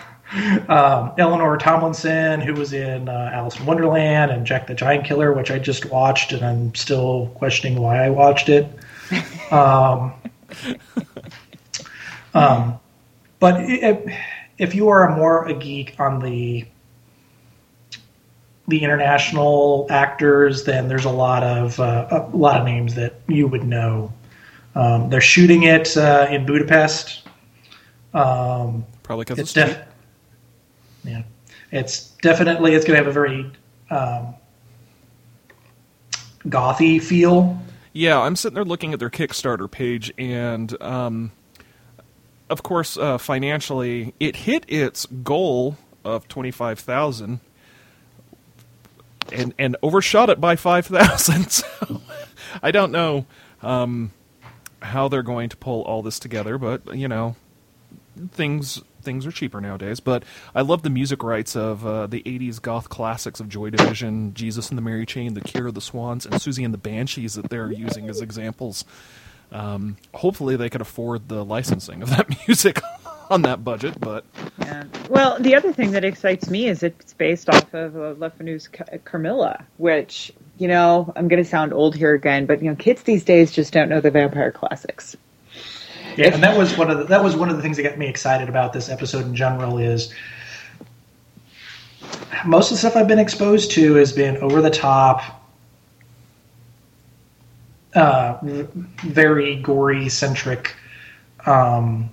um, 0.69 1.13
Eleanor 1.17 1.57
Tomlinson, 1.57 2.39
who 2.39 2.53
was 2.53 2.71
in 2.73 3.09
uh, 3.09 3.31
Alice 3.33 3.59
in 3.59 3.65
Wonderland 3.65 4.31
and 4.31 4.45
Jack 4.45 4.67
the 4.67 4.73
Giant 4.73 5.05
Killer, 5.05 5.33
which 5.33 5.51
I 5.51 5.59
just 5.59 5.85
watched, 5.85 6.31
and 6.31 6.43
I'm 6.45 6.73
still 6.75 7.27
questioning 7.35 7.81
why 7.81 8.05
I 8.05 8.09
watched 8.09 8.47
it. 8.49 8.67
Um, 9.51 10.13
um, 12.33 12.79
but 13.39 13.55
i 13.55 14.17
if 14.57 14.75
you 14.75 14.89
are 14.89 15.13
more 15.15 15.45
a 15.47 15.53
geek 15.53 15.95
on 15.99 16.19
the 16.19 16.65
the 18.67 18.83
international 18.83 19.87
actors, 19.89 20.63
then 20.63 20.87
there's 20.87 21.05
a 21.05 21.09
lot 21.09 21.43
of 21.43 21.79
uh, 21.79 22.07
a 22.31 22.37
lot 22.37 22.59
of 22.59 22.65
names 22.65 22.95
that 22.95 23.15
you 23.27 23.47
would 23.47 23.63
know. 23.63 24.13
Um, 24.75 25.09
they're 25.09 25.21
shooting 25.21 25.63
it 25.63 25.95
uh, 25.97 26.27
in 26.29 26.45
Budapest. 26.45 27.27
Um, 28.13 28.85
Probably 29.03 29.23
because 29.25 29.39
it's 29.39 29.55
it's 29.57 29.73
def- 29.73 29.87
yeah, 31.03 31.23
it's 31.71 32.11
definitely 32.21 32.73
it's 32.73 32.85
going 32.85 32.97
to 32.97 33.03
have 33.03 33.07
a 33.07 33.13
very 33.13 33.51
um, 33.89 34.35
gothy 36.47 37.01
feel. 37.01 37.59
Yeah, 37.93 38.19
I'm 38.19 38.35
sitting 38.35 38.55
there 38.55 38.63
looking 38.65 38.93
at 38.93 38.99
their 38.99 39.09
Kickstarter 39.09 39.69
page, 39.69 40.13
and 40.17 40.81
um, 40.81 41.31
of 42.49 42.63
course, 42.63 42.97
uh, 42.97 43.17
financially, 43.17 44.13
it 44.19 44.37
hit 44.37 44.65
its 44.67 45.05
goal 45.05 45.77
of 46.05 46.27
twenty 46.27 46.51
five 46.51 46.79
thousand, 46.79 47.41
and 49.33 49.53
and 49.59 49.75
overshot 49.83 50.29
it 50.29 50.39
by 50.39 50.55
five 50.55 50.85
thousand. 50.87 51.63
So 51.81 52.01
I 52.61 52.71
don't 52.71 52.91
know 52.91 53.25
um, 53.61 54.11
how 54.81 55.07
they're 55.07 55.23
going 55.23 55.49
to 55.49 55.57
pull 55.57 55.81
all 55.83 56.01
this 56.01 56.19
together, 56.19 56.57
but 56.57 56.95
you 56.95 57.07
know, 57.07 57.35
things 58.31 58.81
things 59.01 59.25
are 59.25 59.31
cheaper 59.31 59.59
nowadays. 59.61 59.99
But 59.99 60.23
I 60.53 60.61
love 60.61 60.83
the 60.83 60.89
music 60.89 61.23
rights 61.23 61.55
of 61.55 61.85
uh, 61.85 62.07
the 62.07 62.21
'80s 62.23 62.61
goth 62.61 62.89
classics 62.89 63.39
of 63.39 63.49
Joy 63.49 63.69
Division, 63.69 64.33
Jesus 64.33 64.69
and 64.69 64.77
the 64.77 64.81
Mary 64.81 65.05
Chain, 65.05 65.33
The 65.33 65.41
Cure, 65.41 65.71
The 65.71 65.81
Swans, 65.81 66.25
and 66.25 66.35
Siouxsie 66.35 66.65
and 66.65 66.73
the 66.73 66.77
Banshees 66.79 67.35
that 67.35 67.49
they're 67.49 67.71
using 67.71 68.09
as 68.09 68.21
examples. 68.21 68.85
Um, 69.51 69.97
hopefully, 70.13 70.55
they 70.55 70.69
can 70.69 70.81
afford 70.81 71.27
the 71.27 71.43
licensing 71.43 72.01
of 72.01 72.09
that 72.11 72.29
music 72.47 72.81
on 73.29 73.41
that 73.43 73.63
budget. 73.63 73.99
But 73.99 74.25
Yeah. 74.59 74.85
Well, 75.09 75.39
the 75.39 75.55
other 75.55 75.73
thing 75.73 75.91
that 75.91 76.05
excites 76.05 76.49
me 76.49 76.67
is 76.67 76.83
it's 76.83 77.13
based 77.13 77.49
off 77.49 77.73
of 77.73 77.95
uh, 77.95 78.15
Le 78.17 78.29
Fanu's 78.29 78.67
Ca- 78.67 78.97
Carmilla, 79.03 79.65
which 79.77 80.31
you 80.61 80.67
know 80.67 81.11
I'm 81.15 81.27
going 81.27 81.43
to 81.43 81.49
sound 81.49 81.73
old 81.73 81.95
here 81.95 82.13
again, 82.13 82.45
but 82.45 82.61
you 82.61 82.69
know 82.69 82.75
kids 82.75 83.01
these 83.01 83.23
days 83.23 83.51
just 83.51 83.73
don't 83.73 83.89
know 83.89 83.99
the 83.99 84.11
vampire 84.11 84.51
classics. 84.51 85.17
Yeah, 86.15 86.33
and 86.33 86.43
that 86.43 86.55
was 86.55 86.77
one 86.77 86.91
of 86.91 86.99
the, 86.99 87.03
that 87.05 87.23
was 87.23 87.35
one 87.35 87.49
of 87.49 87.55
the 87.55 87.63
things 87.63 87.77
that 87.77 87.83
got 87.83 87.97
me 87.97 88.07
excited 88.07 88.47
about 88.47 88.71
this 88.71 88.87
episode 88.87 89.25
in 89.25 89.35
general 89.35 89.79
is 89.79 90.13
most 92.45 92.69
of 92.69 92.75
the 92.75 92.77
stuff 92.77 92.95
I've 92.95 93.07
been 93.07 93.19
exposed 93.19 93.71
to 93.71 93.95
has 93.95 94.11
been 94.11 94.37
over 94.37 94.61
the 94.61 94.69
top, 94.69 95.23
uh, 97.95 98.37
very 99.03 99.55
gory 99.55 100.09
centric 100.09 100.75
um, 101.45 102.11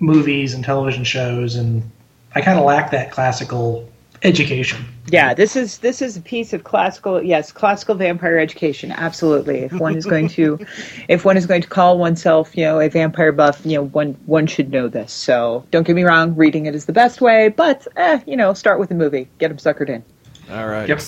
movies 0.00 0.54
and 0.54 0.64
television 0.64 1.04
shows, 1.04 1.54
and 1.54 1.88
I 2.34 2.40
kind 2.40 2.58
of 2.58 2.64
lack 2.64 2.90
that 2.90 3.12
classical 3.12 3.88
education. 4.24 4.91
Yeah, 5.08 5.34
this 5.34 5.56
is 5.56 5.78
this 5.78 6.00
is 6.00 6.16
a 6.16 6.20
piece 6.20 6.52
of 6.52 6.62
classical 6.62 7.22
yes, 7.22 7.50
classical 7.50 7.96
vampire 7.96 8.38
education. 8.38 8.92
Absolutely. 8.92 9.60
If 9.60 9.72
one 9.72 9.96
is 9.96 10.06
going 10.06 10.28
to 10.28 10.64
if 11.08 11.24
one 11.24 11.36
is 11.36 11.46
going 11.46 11.62
to 11.62 11.68
call 11.68 11.98
oneself, 11.98 12.56
you 12.56 12.64
know, 12.64 12.78
a 12.78 12.88
vampire 12.88 13.32
buff, 13.32 13.64
you 13.66 13.74
know, 13.74 13.86
one 13.86 14.14
one 14.26 14.46
should 14.46 14.70
know 14.70 14.86
this. 14.88 15.12
So 15.12 15.66
don't 15.72 15.86
get 15.86 15.96
me 15.96 16.04
wrong, 16.04 16.36
reading 16.36 16.66
it 16.66 16.74
is 16.74 16.84
the 16.84 16.92
best 16.92 17.20
way, 17.20 17.48
but 17.48 17.86
eh, 17.96 18.20
you 18.26 18.36
know, 18.36 18.54
start 18.54 18.78
with 18.78 18.90
the 18.90 18.94
movie. 18.94 19.28
Get 19.38 19.48
them 19.48 19.56
suckered 19.56 19.88
in. 19.88 20.04
all 20.50 20.68
right. 20.68 20.88
Yep. 20.88 21.00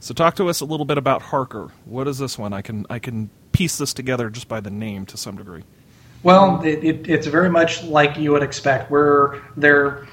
So 0.00 0.12
talk 0.12 0.34
to 0.36 0.48
us 0.48 0.60
a 0.60 0.64
little 0.64 0.86
bit 0.86 0.98
about 0.98 1.22
Harker. 1.22 1.70
What 1.84 2.08
is 2.08 2.18
this 2.18 2.36
one? 2.36 2.52
I 2.52 2.62
can 2.62 2.84
I 2.90 2.98
can 2.98 3.30
piece 3.52 3.78
this 3.78 3.94
together 3.94 4.28
just 4.28 4.48
by 4.48 4.60
the 4.60 4.70
name 4.70 5.06
to 5.06 5.16
some 5.16 5.36
degree. 5.36 5.62
Well, 6.22 6.60
it, 6.62 6.82
it, 6.82 7.08
it's 7.08 7.26
very 7.28 7.50
much 7.50 7.84
like 7.84 8.16
you 8.16 8.32
would 8.32 8.42
expect. 8.42 8.90
Where 8.90 9.40
they're, 9.56 10.08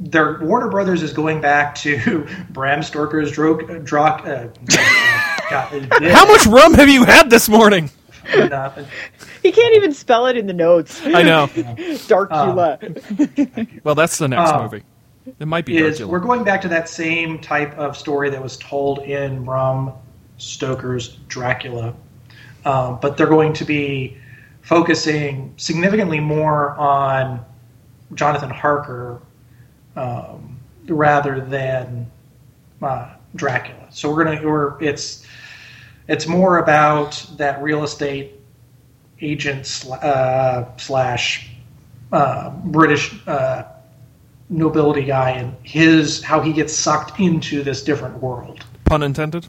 they're 0.00 0.38
Warner 0.40 0.68
Brothers 0.68 1.02
is 1.02 1.12
going 1.12 1.40
back 1.40 1.74
to 1.76 2.26
Bram 2.50 2.82
Stoker's 2.82 3.30
Dro- 3.32 3.60
Drock. 3.80 4.26
Uh, 4.26 4.48
God, 5.50 5.88
How 6.02 6.26
much 6.26 6.46
rum 6.46 6.74
have 6.74 6.88
you 6.88 7.04
had 7.04 7.28
this 7.30 7.48
morning? 7.48 7.90
Nothing. 8.36 8.86
He 9.42 9.50
can't 9.52 9.74
even 9.76 9.92
spell 9.92 10.26
it 10.26 10.36
in 10.36 10.46
the 10.46 10.52
notes. 10.52 11.00
I 11.04 11.22
know. 11.22 11.46
Darkula. 12.06 13.80
Well, 13.84 13.94
that's 13.94 14.18
the 14.18 14.28
next 14.28 14.50
Uh, 14.50 14.62
movie. 14.62 14.82
It 15.38 15.46
might 15.46 15.64
be 15.66 15.76
Is 15.78 15.98
Dracula. 15.98 16.08
we're 16.12 16.18
going 16.20 16.44
back 16.44 16.60
to 16.62 16.68
that 16.68 16.88
same 16.88 17.38
type 17.40 17.76
of 17.76 17.96
story 17.96 18.30
that 18.30 18.42
was 18.42 18.56
told 18.58 19.00
in 19.00 19.44
Bram 19.44 19.92
Stoker's 20.38 21.16
Dracula, 21.28 21.94
um, 22.64 22.98
but 23.02 23.16
they're 23.16 23.26
going 23.26 23.52
to 23.54 23.64
be 23.64 24.16
focusing 24.62 25.52
significantly 25.56 26.20
more 26.20 26.70
on 26.76 27.44
Jonathan 28.14 28.50
Harker 28.50 29.20
um, 30.00 30.58
rather 30.88 31.40
than 31.40 32.10
uh, 32.82 33.10
Dracula. 33.36 33.86
So 33.90 34.10
we're 34.10 34.24
gonna 34.24 34.42
we're 34.42 34.82
it's 34.82 35.26
it's 36.08 36.26
more 36.26 36.58
about 36.58 37.24
that 37.36 37.62
real 37.62 37.84
estate 37.84 38.34
agent 39.20 39.66
sl- 39.66 39.94
uh, 40.00 40.64
slash 40.78 41.50
uh, 42.12 42.50
British 42.50 43.14
uh, 43.28 43.64
nobility 44.48 45.04
guy 45.04 45.32
and 45.32 45.54
his 45.62 46.22
how 46.22 46.40
he 46.40 46.52
gets 46.52 46.74
sucked 46.74 47.20
into 47.20 47.62
this 47.62 47.84
different 47.84 48.18
world. 48.18 48.64
Pun 48.86 49.02
intended. 49.02 49.46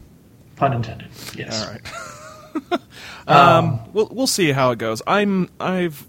Pun 0.57 0.73
intended. 0.73 1.07
Yes. 1.35 1.65
All 1.65 1.71
right. 1.71 2.79
um, 3.27 3.79
we'll 3.93 4.09
we'll 4.11 4.27
see 4.27 4.51
how 4.51 4.71
it 4.71 4.79
goes. 4.79 5.01
I'm 5.07 5.49
I've 5.59 6.05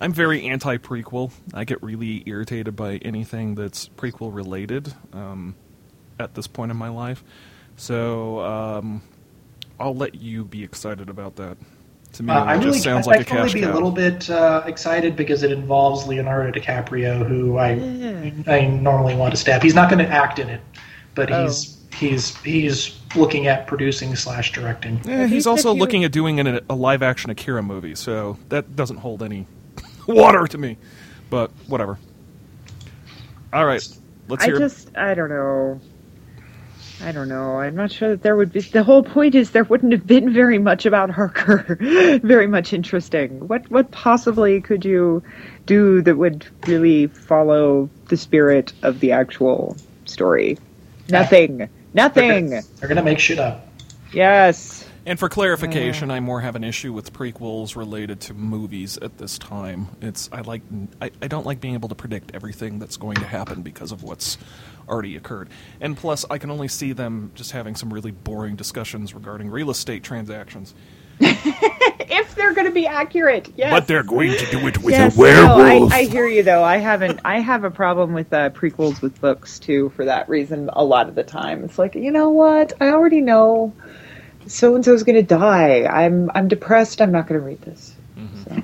I'm 0.00 0.12
very 0.12 0.46
anti 0.48 0.76
prequel. 0.78 1.32
I 1.52 1.64
get 1.64 1.82
really 1.82 2.22
irritated 2.26 2.76
by 2.76 2.96
anything 2.98 3.54
that's 3.54 3.88
prequel 3.88 4.32
related 4.34 4.92
um, 5.12 5.54
at 6.18 6.34
this 6.34 6.46
point 6.46 6.70
in 6.70 6.76
my 6.76 6.88
life. 6.88 7.24
So 7.76 8.40
um, 8.40 9.02
I'll 9.78 9.94
let 9.96 10.14
you 10.14 10.44
be 10.44 10.62
excited 10.62 11.08
about 11.08 11.36
that. 11.36 11.56
To 12.14 12.22
me, 12.22 12.32
Uh, 12.32 12.44
it 12.44 12.46
I 12.46 12.54
just 12.56 12.64
really, 12.66 12.78
sounds 12.78 13.06
I, 13.06 13.10
like 13.10 13.20
I'd 13.20 13.26
a 13.26 13.30
probably 13.30 13.44
cash 13.48 13.54
be 13.54 13.60
cow. 13.60 13.72
a 13.72 13.74
little 13.74 13.90
bit 13.90 14.30
uh, 14.30 14.62
excited 14.66 15.14
because 15.16 15.42
it 15.42 15.52
involves 15.52 16.06
Leonardo 16.06 16.58
DiCaprio, 16.58 17.26
who 17.26 17.58
I 17.58 18.32
I 18.46 18.66
normally 18.66 19.14
want 19.14 19.32
to 19.32 19.36
stab. 19.36 19.62
He's 19.62 19.74
not 19.74 19.90
going 19.90 20.04
to 20.04 20.10
act 20.10 20.38
in 20.38 20.48
it, 20.48 20.60
but 21.14 21.30
Oh. 21.30 21.42
he's 21.44 21.76
he's 21.92 22.36
he's 22.38 22.98
looking 23.16 23.46
at 23.46 23.66
producing 23.66 24.14
slash 24.16 24.52
directing. 24.52 25.00
At 25.10 25.28
he's 25.28 25.46
also 25.46 25.72
you- 25.74 25.78
looking 25.80 26.04
at 26.04 26.12
doing 26.12 26.38
an, 26.40 26.60
a 26.70 26.74
live 26.74 27.02
action 27.02 27.30
Akira 27.30 27.62
movie, 27.62 27.94
so 27.94 28.38
that 28.48 28.74
doesn't 28.76 28.98
hold 28.98 29.22
any 29.22 29.46
water 30.08 30.46
to 30.46 30.58
me. 30.58 30.76
But 31.30 31.50
whatever. 31.66 31.98
All 33.52 33.64
right, 33.64 33.86
let's 34.28 34.44
hear. 34.44 34.56
I 34.56 34.58
just, 34.58 34.96
I 34.96 35.14
don't 35.14 35.28
know. 35.28 35.80
I 37.00 37.12
don't 37.12 37.28
know. 37.28 37.60
I'm 37.60 37.76
not 37.76 37.92
sure 37.92 38.10
that 38.10 38.22
there 38.22 38.34
would 38.36 38.52
be. 38.52 38.60
The 38.60 38.82
whole 38.82 39.04
point 39.04 39.34
is 39.34 39.52
there 39.52 39.64
wouldn't 39.64 39.92
have 39.92 40.06
been 40.06 40.32
very 40.32 40.58
much 40.58 40.84
about 40.84 41.10
Harker, 41.10 41.76
very 42.22 42.46
much 42.46 42.72
interesting. 42.72 43.46
What, 43.46 43.70
what 43.70 43.90
possibly 43.92 44.60
could 44.60 44.84
you 44.84 45.22
do 45.66 46.02
that 46.02 46.16
would 46.16 46.46
really 46.66 47.06
follow 47.06 47.88
the 48.08 48.16
spirit 48.16 48.72
of 48.82 48.98
the 49.00 49.12
actual 49.12 49.76
story? 50.06 50.58
Nothing. 51.08 51.68
Nothing. 51.94 52.50
They're 52.50 52.88
going 52.88 52.96
to 52.96 53.02
make 53.02 53.20
shit 53.20 53.38
up. 53.38 53.68
Yes. 54.12 54.87
And 55.08 55.18
for 55.18 55.30
clarification, 55.30 56.10
I 56.10 56.20
more 56.20 56.42
have 56.42 56.54
an 56.54 56.62
issue 56.62 56.92
with 56.92 57.14
prequels 57.14 57.76
related 57.76 58.20
to 58.20 58.34
movies 58.34 58.98
at 58.98 59.16
this 59.16 59.38
time. 59.38 59.88
It's 60.02 60.28
I 60.30 60.42
like 60.42 60.60
I, 61.00 61.10
I 61.22 61.28
don't 61.28 61.46
like 61.46 61.62
being 61.62 61.72
able 61.72 61.88
to 61.88 61.94
predict 61.94 62.34
everything 62.34 62.78
that's 62.78 62.98
going 62.98 63.16
to 63.16 63.24
happen 63.24 63.62
because 63.62 63.90
of 63.90 64.02
what's 64.02 64.36
already 64.86 65.16
occurred. 65.16 65.48
And 65.80 65.96
plus, 65.96 66.26
I 66.28 66.36
can 66.36 66.50
only 66.50 66.68
see 66.68 66.92
them 66.92 67.30
just 67.34 67.52
having 67.52 67.74
some 67.74 67.90
really 67.90 68.10
boring 68.10 68.54
discussions 68.54 69.14
regarding 69.14 69.48
real 69.48 69.70
estate 69.70 70.04
transactions. 70.04 70.74
If 72.10 72.34
they're 72.36 72.54
going 72.54 72.66
to 72.66 72.72
be 72.72 72.86
accurate, 72.86 73.52
yes. 73.56 73.70
But 73.70 73.86
they're 73.86 74.02
going 74.02 74.30
to 74.32 74.46
do 74.46 74.66
it 74.66 74.78
with 74.78 74.94
yes, 74.94 75.14
a 75.14 75.20
werewolf. 75.20 75.58
No, 75.90 75.96
I, 75.96 75.98
I 75.98 76.04
hear 76.04 76.26
you 76.26 76.42
though. 76.42 76.64
I 76.64 76.78
haven't. 76.78 77.20
I 77.24 77.40
have 77.40 77.64
a 77.64 77.70
problem 77.70 78.14
with 78.14 78.32
uh, 78.32 78.50
prequels 78.50 79.02
with 79.02 79.20
books 79.20 79.58
too. 79.58 79.90
For 79.90 80.06
that 80.06 80.28
reason, 80.28 80.70
a 80.72 80.84
lot 80.84 81.08
of 81.08 81.14
the 81.14 81.24
time, 81.24 81.64
it's 81.64 81.78
like 81.78 81.94
you 81.94 82.10
know 82.10 82.30
what? 82.30 82.72
I 82.80 82.88
already 82.88 83.20
know 83.20 83.74
so 84.48 84.74
and 84.74 84.84
so's 84.84 85.02
going 85.02 85.16
to 85.16 85.22
die. 85.22 85.84
I'm 85.84 86.30
I'm 86.34 86.48
depressed. 86.48 87.00
I'm 87.00 87.12
not 87.12 87.26
going 87.28 87.40
to 87.40 87.46
read 87.46 87.60
this. 87.62 87.94
Mm-hmm. 88.16 88.42
So. 88.56 88.62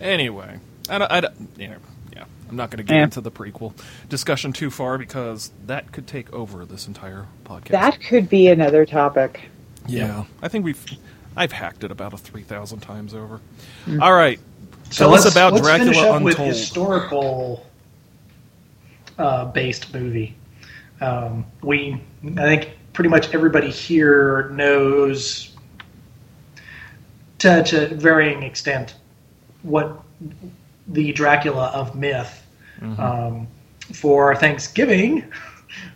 Anyway, 0.00 0.58
I 0.88 0.98
don't, 0.98 1.12
I 1.12 1.20
don't, 1.20 1.34
yeah, 1.58 1.74
yeah, 2.14 2.24
I'm 2.48 2.56
not 2.56 2.70
going 2.70 2.78
to 2.78 2.84
get 2.84 2.96
Yeah. 2.96 3.02
into 3.04 3.20
the 3.20 3.30
prequel 3.30 3.74
discussion 4.08 4.52
too 4.52 4.70
far 4.70 4.96
because 4.96 5.50
that 5.66 5.92
could 5.92 6.06
take 6.06 6.32
over 6.32 6.64
this 6.64 6.86
entire 6.86 7.26
podcast. 7.44 7.68
That 7.68 8.00
could 8.00 8.28
be 8.30 8.48
another 8.48 8.86
topic. 8.86 9.42
yeah, 9.86 10.24
I 10.42 10.48
think 10.48 10.64
we've 10.64 10.82
I've 11.36 11.52
hacked 11.52 11.84
it 11.84 11.90
about 11.90 12.14
a 12.14 12.16
three 12.16 12.42
thousand 12.42 12.80
times 12.80 13.12
over. 13.14 13.40
Mm. 13.86 14.00
All 14.00 14.14
right, 14.14 14.40
So 14.90 15.04
tell 15.04 15.14
us 15.14 15.24
let's, 15.24 15.34
about 15.36 15.52
let's 15.52 15.66
Dracula 15.66 15.84
finish 15.92 15.98
up 16.02 16.16
Untold. 16.16 16.22
with 16.24 16.38
historical 16.38 17.66
uh, 19.18 19.44
based 19.46 19.92
movie. 19.92 20.34
Um, 21.02 21.44
we, 21.62 22.02
I 22.36 22.42
think, 22.56 22.70
pretty 23.00 23.08
much 23.08 23.32
everybody 23.32 23.70
here 23.70 24.50
knows 24.50 25.56
to, 27.38 27.64
to 27.64 27.94
varying 27.94 28.42
extent 28.42 28.94
what 29.62 30.02
the 30.86 31.10
Dracula 31.12 31.68
of 31.68 31.94
myth. 31.94 32.46
Um, 32.98 33.48
for 33.94 34.36
Thanksgiving, 34.36 35.32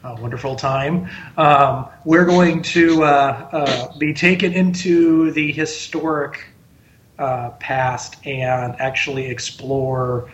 a 0.02 0.14
wonderful 0.14 0.56
time, 0.56 1.10
um, 1.36 1.88
we're 2.06 2.24
going 2.24 2.62
to 2.62 3.04
uh, 3.04 3.48
uh, 3.52 3.98
be 3.98 4.14
taken 4.14 4.54
into 4.54 5.30
the 5.32 5.52
historic 5.52 6.46
uh, 7.18 7.50
past 7.50 8.16
and 8.26 8.80
actually 8.80 9.26
explore 9.26 10.30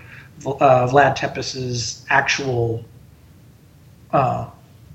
uh, 0.47 0.87
Vlad 0.87 1.17
Tepes's 1.17 2.07
actual 2.11 2.85
uh, 4.13 4.49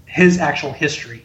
his 0.05 0.39
actual 0.39 0.71
history. 0.71 1.24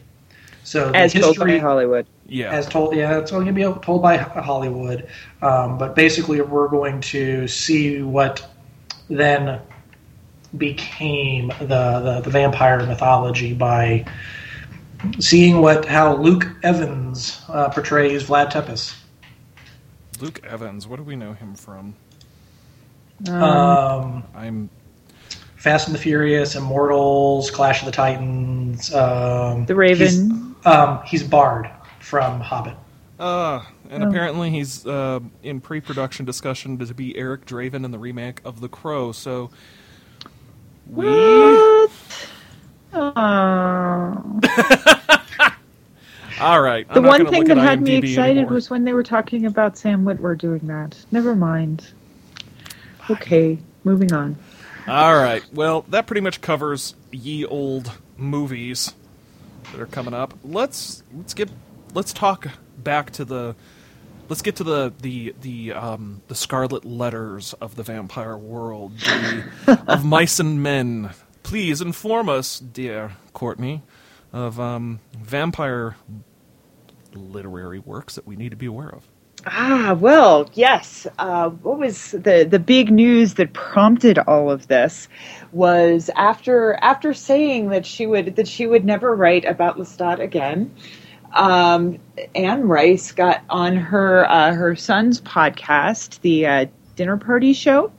So 0.63 0.91
the 0.91 0.97
As 0.97 1.13
told 1.13 1.37
by 1.37 1.57
Hollywood. 1.57 2.05
yeah, 2.27 2.51
as 2.51 2.67
told, 2.67 2.95
yeah, 2.95 3.17
it's 3.17 3.31
going 3.31 3.45
to 3.47 3.53
be 3.53 3.63
told 3.81 4.01
by 4.01 4.17
Hollywood. 4.17 5.07
Um, 5.41 5.77
but 5.77 5.95
basically, 5.95 6.41
we're 6.41 6.67
going 6.67 7.01
to 7.01 7.47
see 7.47 8.01
what 8.01 8.47
then 9.09 9.59
became 10.57 11.47
the, 11.59 11.65
the, 11.65 12.21
the 12.23 12.29
vampire 12.29 12.85
mythology 12.85 13.53
by 13.53 14.05
seeing 15.19 15.61
what 15.61 15.85
how 15.85 16.15
Luke 16.15 16.47
Evans 16.63 17.41
uh, 17.47 17.69
portrays 17.69 18.25
Vlad 18.25 18.51
Tepes. 18.51 18.95
Luke 20.19 20.39
Evans. 20.43 20.87
What 20.87 20.97
do 20.97 21.03
we 21.03 21.15
know 21.15 21.33
him 21.33 21.55
from? 21.55 21.95
Um, 23.29 24.23
I'm 24.35 24.69
Fast 25.61 25.87
and 25.87 25.93
the 25.95 25.99
Furious, 25.99 26.55
Immortals, 26.55 27.51
Clash 27.51 27.81
of 27.81 27.85
the 27.85 27.91
Titans. 27.91 28.91
Um, 28.95 29.65
The 29.67 29.75
Raven. 29.75 30.55
He's, 30.57 30.65
um, 30.65 31.01
he's 31.05 31.21
Bard 31.23 31.69
from 31.99 32.39
Hobbit. 32.39 32.75
uh, 33.19 33.61
and 33.91 34.03
Oh. 34.03 34.09
apparently 34.09 34.49
he's 34.49 34.87
uh, 34.87 35.19
in 35.43 35.61
pre-production 35.61 36.25
discussion 36.25 36.79
to 36.79 36.93
be 36.95 37.15
Eric 37.15 37.45
Draven 37.45 37.85
in 37.85 37.91
the 37.91 37.99
remake 37.99 38.41
of 38.43 38.59
The 38.59 38.69
Crow. 38.69 39.11
So 39.11 39.51
we 40.87 41.05
What? 41.05 41.91
Oh. 42.93 44.39
all 46.41 46.61
right. 46.61 46.87
I'm 46.89 46.95
The 47.03 47.07
one 47.07 47.27
thing 47.27 47.43
that 47.45 47.57
at 47.59 47.63
had 47.63 47.81
me 47.81 47.97
excited 47.97 48.37
anymore. 48.37 48.53
was 48.53 48.69
when 48.71 48.83
they 48.83 48.93
were 48.93 49.03
talking 49.03 49.45
about 49.45 49.77
Sam 49.77 50.03
Witwer 50.05 50.37
doing 50.39 50.61
that. 50.67 50.97
Never 51.11 51.35
mind. 51.35 51.91
Okay, 53.11 53.59
moving 53.83 54.11
on. 54.11 54.35
All 54.87 55.15
right. 55.15 55.43
Well, 55.53 55.85
that 55.89 56.07
pretty 56.07 56.21
much 56.21 56.41
covers 56.41 56.95
ye 57.11 57.45
old 57.45 57.91
movies 58.17 58.93
that 59.71 59.79
are 59.79 59.87
coming 59.87 60.13
up. 60.13 60.33
Let's 60.43 61.03
let's 61.15 61.33
get 61.33 61.49
let's 61.93 62.13
talk 62.13 62.47
back 62.77 63.11
to 63.11 63.25
the 63.25 63.55
let's 64.29 64.41
get 64.41 64.55
to 64.57 64.63
the 64.63 64.93
the 65.01 65.35
the 65.41 65.73
um, 65.73 66.21
the 66.27 66.35
scarlet 66.35 66.85
letters 66.85 67.53
of 67.53 67.75
the 67.75 67.83
vampire 67.83 68.37
world 68.37 68.97
the, 68.97 69.83
of 69.87 70.03
mice 70.03 70.39
and 70.39 70.63
men. 70.63 71.11
Please 71.43 71.81
inform 71.81 72.29
us, 72.29 72.59
dear 72.59 73.17
Courtney, 73.33 73.83
of 74.31 74.59
um, 74.59 74.99
vampire 75.17 75.95
literary 77.13 77.79
works 77.79 78.15
that 78.15 78.25
we 78.25 78.35
need 78.35 78.49
to 78.49 78.55
be 78.55 78.65
aware 78.65 78.89
of. 78.89 79.07
Ah, 79.47 79.97
well, 79.99 80.49
yes. 80.53 81.07
Uh, 81.17 81.49
what 81.49 81.79
was 81.79 82.11
the 82.11 82.47
the 82.49 82.59
big 82.59 82.91
news 82.91 83.35
that 83.35 83.53
prompted 83.53 84.19
all 84.19 84.51
of 84.51 84.67
this 84.67 85.07
was 85.51 86.11
after 86.15 86.75
after 86.75 87.13
saying 87.13 87.69
that 87.69 87.85
she 87.85 88.05
would 88.05 88.35
that 88.35 88.47
she 88.47 88.67
would 88.67 88.85
never 88.85 89.15
write 89.15 89.45
about 89.45 89.77
Lestat 89.77 90.19
again. 90.19 90.73
Um, 91.33 91.97
Anne 92.35 92.67
Rice 92.67 93.13
got 93.13 93.41
on 93.49 93.75
her 93.77 94.29
uh, 94.29 94.53
her 94.53 94.75
son's 94.75 95.21
podcast, 95.21 96.21
the 96.21 96.45
uh, 96.45 96.65
Dinner 96.95 97.17
Party 97.17 97.53
Show, 97.53 97.91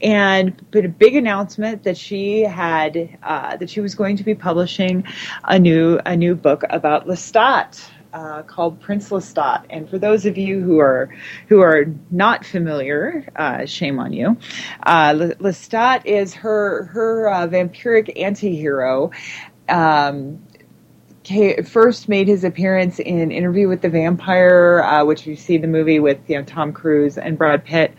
and 0.00 0.56
put 0.70 0.86
a 0.86 0.88
big 0.88 1.16
announcement 1.16 1.82
that 1.82 1.98
she 1.98 2.42
had 2.42 3.18
uh, 3.22 3.58
that 3.58 3.68
she 3.68 3.80
was 3.80 3.94
going 3.94 4.16
to 4.16 4.24
be 4.24 4.34
publishing 4.34 5.04
a 5.44 5.58
new 5.58 6.00
a 6.06 6.16
new 6.16 6.34
book 6.34 6.62
about 6.70 7.06
Lestat 7.06 7.90
uh, 8.12 8.42
called 8.42 8.80
Prince 8.80 9.10
Lestat. 9.10 9.64
And 9.70 9.88
for 9.88 9.98
those 9.98 10.26
of 10.26 10.38
you 10.38 10.60
who 10.60 10.78
are 10.78 11.14
who 11.48 11.60
are 11.60 11.86
not 12.10 12.44
familiar, 12.44 13.26
uh, 13.36 13.66
shame 13.66 13.98
on 13.98 14.12
you. 14.12 14.36
Uh, 14.82 15.12
Lestat 15.12 16.06
is 16.06 16.34
her 16.34 16.84
her 16.84 17.28
uh, 17.28 17.46
vampiric 17.46 18.16
antihero. 18.16 19.12
Um, 19.68 20.42
first 21.66 22.08
made 22.08 22.26
his 22.26 22.44
appearance 22.44 22.98
in 22.98 23.30
Interview 23.30 23.68
with 23.68 23.82
the 23.82 23.90
Vampire, 23.90 24.82
uh, 24.82 25.04
which 25.04 25.26
you 25.26 25.36
see 25.36 25.58
the 25.58 25.66
movie 25.66 26.00
with 26.00 26.18
you 26.28 26.38
know 26.38 26.44
Tom 26.44 26.72
Cruise 26.72 27.18
and 27.18 27.36
Brad 27.36 27.64
Pitt. 27.64 27.94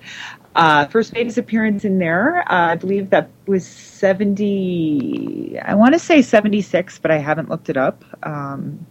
Uh, 0.55 0.86
first 0.88 1.14
made 1.14 1.28
his 1.28 1.38
appearance 1.38 1.86
in 1.86 1.99
there. 1.99 2.39
Uh, 2.51 2.72
I 2.72 2.76
believe 2.76 3.12
that 3.12 3.30
was 3.45 3.66
seventy. 3.66 5.60
I 5.60 5.76
want 5.76 5.93
to 5.93 5.99
say 5.99 6.22
seventy 6.22 6.62
six, 6.62 6.97
but 6.97 7.12
I 7.12 7.18
haven't 7.18 7.49
looked 7.49 7.70
it 7.70 7.78
up. 7.78 8.03
Um, 8.24 8.86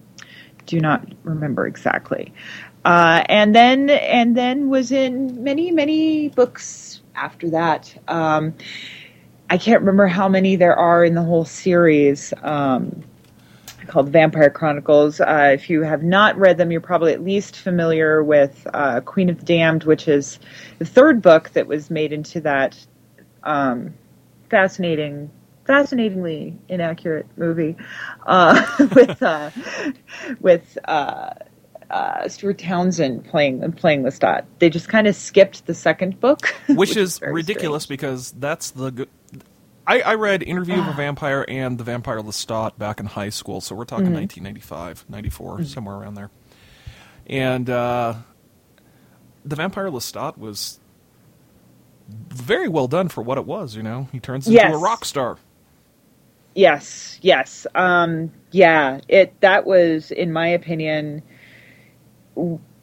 do 0.69 0.79
not 0.79 1.05
remember 1.25 1.67
exactly. 1.67 2.33
Uh, 2.85 3.25
and 3.29 3.55
then 3.55 3.91
and 3.91 4.37
then 4.37 4.69
was 4.69 4.93
in 4.93 5.43
many 5.43 5.73
many 5.73 6.29
books 6.29 7.03
after 7.15 7.51
that. 7.51 7.93
Um, 8.07 8.55
I 9.51 9.59
can't 9.59 9.81
remember 9.81 10.07
how 10.07 10.29
many 10.29 10.57
there 10.57 10.77
are 10.77 11.05
in 11.05 11.15
the 11.15 11.23
whole 11.23 11.45
series. 11.45 12.33
Um, 12.43 13.03
called 13.89 14.11
Vampire 14.11 14.51
Chronicles. 14.51 15.19
Uh, 15.19 15.51
if 15.55 15.71
you 15.71 15.81
have 15.81 16.03
not 16.03 16.37
read 16.37 16.59
them, 16.59 16.71
you're 16.71 16.81
probably 16.81 17.15
at 17.15 17.25
least 17.25 17.57
familiar 17.57 18.23
with 18.23 18.67
uh, 18.75 19.01
Queen 19.01 19.31
of 19.31 19.39
the 19.39 19.45
Damned, 19.47 19.85
which 19.85 20.07
is 20.09 20.39
the 20.79 20.85
third 20.85 21.23
book 21.23 21.49
that 21.51 21.67
was 21.67 21.91
made 21.91 22.13
into 22.13 22.39
that 22.43 22.77
um, 23.45 23.95
fascinating, 24.51 25.31
fascinatingly 25.69 26.57
inaccurate 26.69 27.27
movie 27.37 27.77
uh, 28.27 28.67
with 28.97 29.23
uh, 29.23 29.51
with. 30.41 30.77
Uh, 30.85 31.31
uh, 31.91 32.29
Stuart 32.29 32.59
Townsend 32.59 33.25
playing 33.25 33.73
playing 33.73 34.03
Lestat. 34.03 34.45
They 34.59 34.69
just 34.69 34.91
kind 34.91 35.07
of 35.07 35.17
skipped 35.17 35.65
the 35.65 35.73
second 35.73 36.21
book, 36.21 36.55
which, 36.69 36.99
is 36.99 37.19
very 37.19 37.33
ridiculous 37.33 37.85
strange. 37.85 38.01
because 38.01 38.33
that's 38.33 38.73
the 38.73 38.91
good. 38.91 39.09
I, 39.87 40.01
I 40.03 40.15
read 40.17 40.43
Interview 40.43 40.79
of 40.79 40.87
a 40.87 40.93
Vampire 40.97 41.47
and 41.49 41.79
The 41.79 41.85
Vampire 41.85 42.21
Lestat 42.21 42.77
back 42.77 43.01
in 43.01 43.07
high 43.07 43.31
school, 43.31 43.63
so 43.63 43.75
we're 43.75 43.87
talking 43.87 44.05
Mm-hmm. 44.09 44.17
1995, 44.17 45.07
94, 45.09 45.65
somewhere 45.65 45.97
around 45.97 46.13
there. 46.13 46.31
And 47.27 47.71
uh, 47.71 48.17
The 49.47 49.57
Vampire 49.57 49.89
Lestat 49.89 50.37
was 50.37 50.79
very 52.11 52.69
well 52.69 52.87
done 52.87 53.09
for 53.09 53.23
what 53.23 53.39
it 53.39 53.47
was, 53.47 53.75
you 53.77 53.83
know? 53.83 54.09
He 54.13 54.21
turns 54.21 54.47
into 54.47 54.57
Yes. 54.57 54.75
a 54.75 54.79
rock 54.79 55.07
star. 55.07 55.39
Yes, 56.59 57.21
yes. 57.23 57.69
Um, 57.77 58.33
yeah, 58.51 58.99
it 59.07 59.41
that 59.43 59.65
was 59.65 60.11
in 60.11 60.33
my 60.33 60.49
opinion 60.49 61.23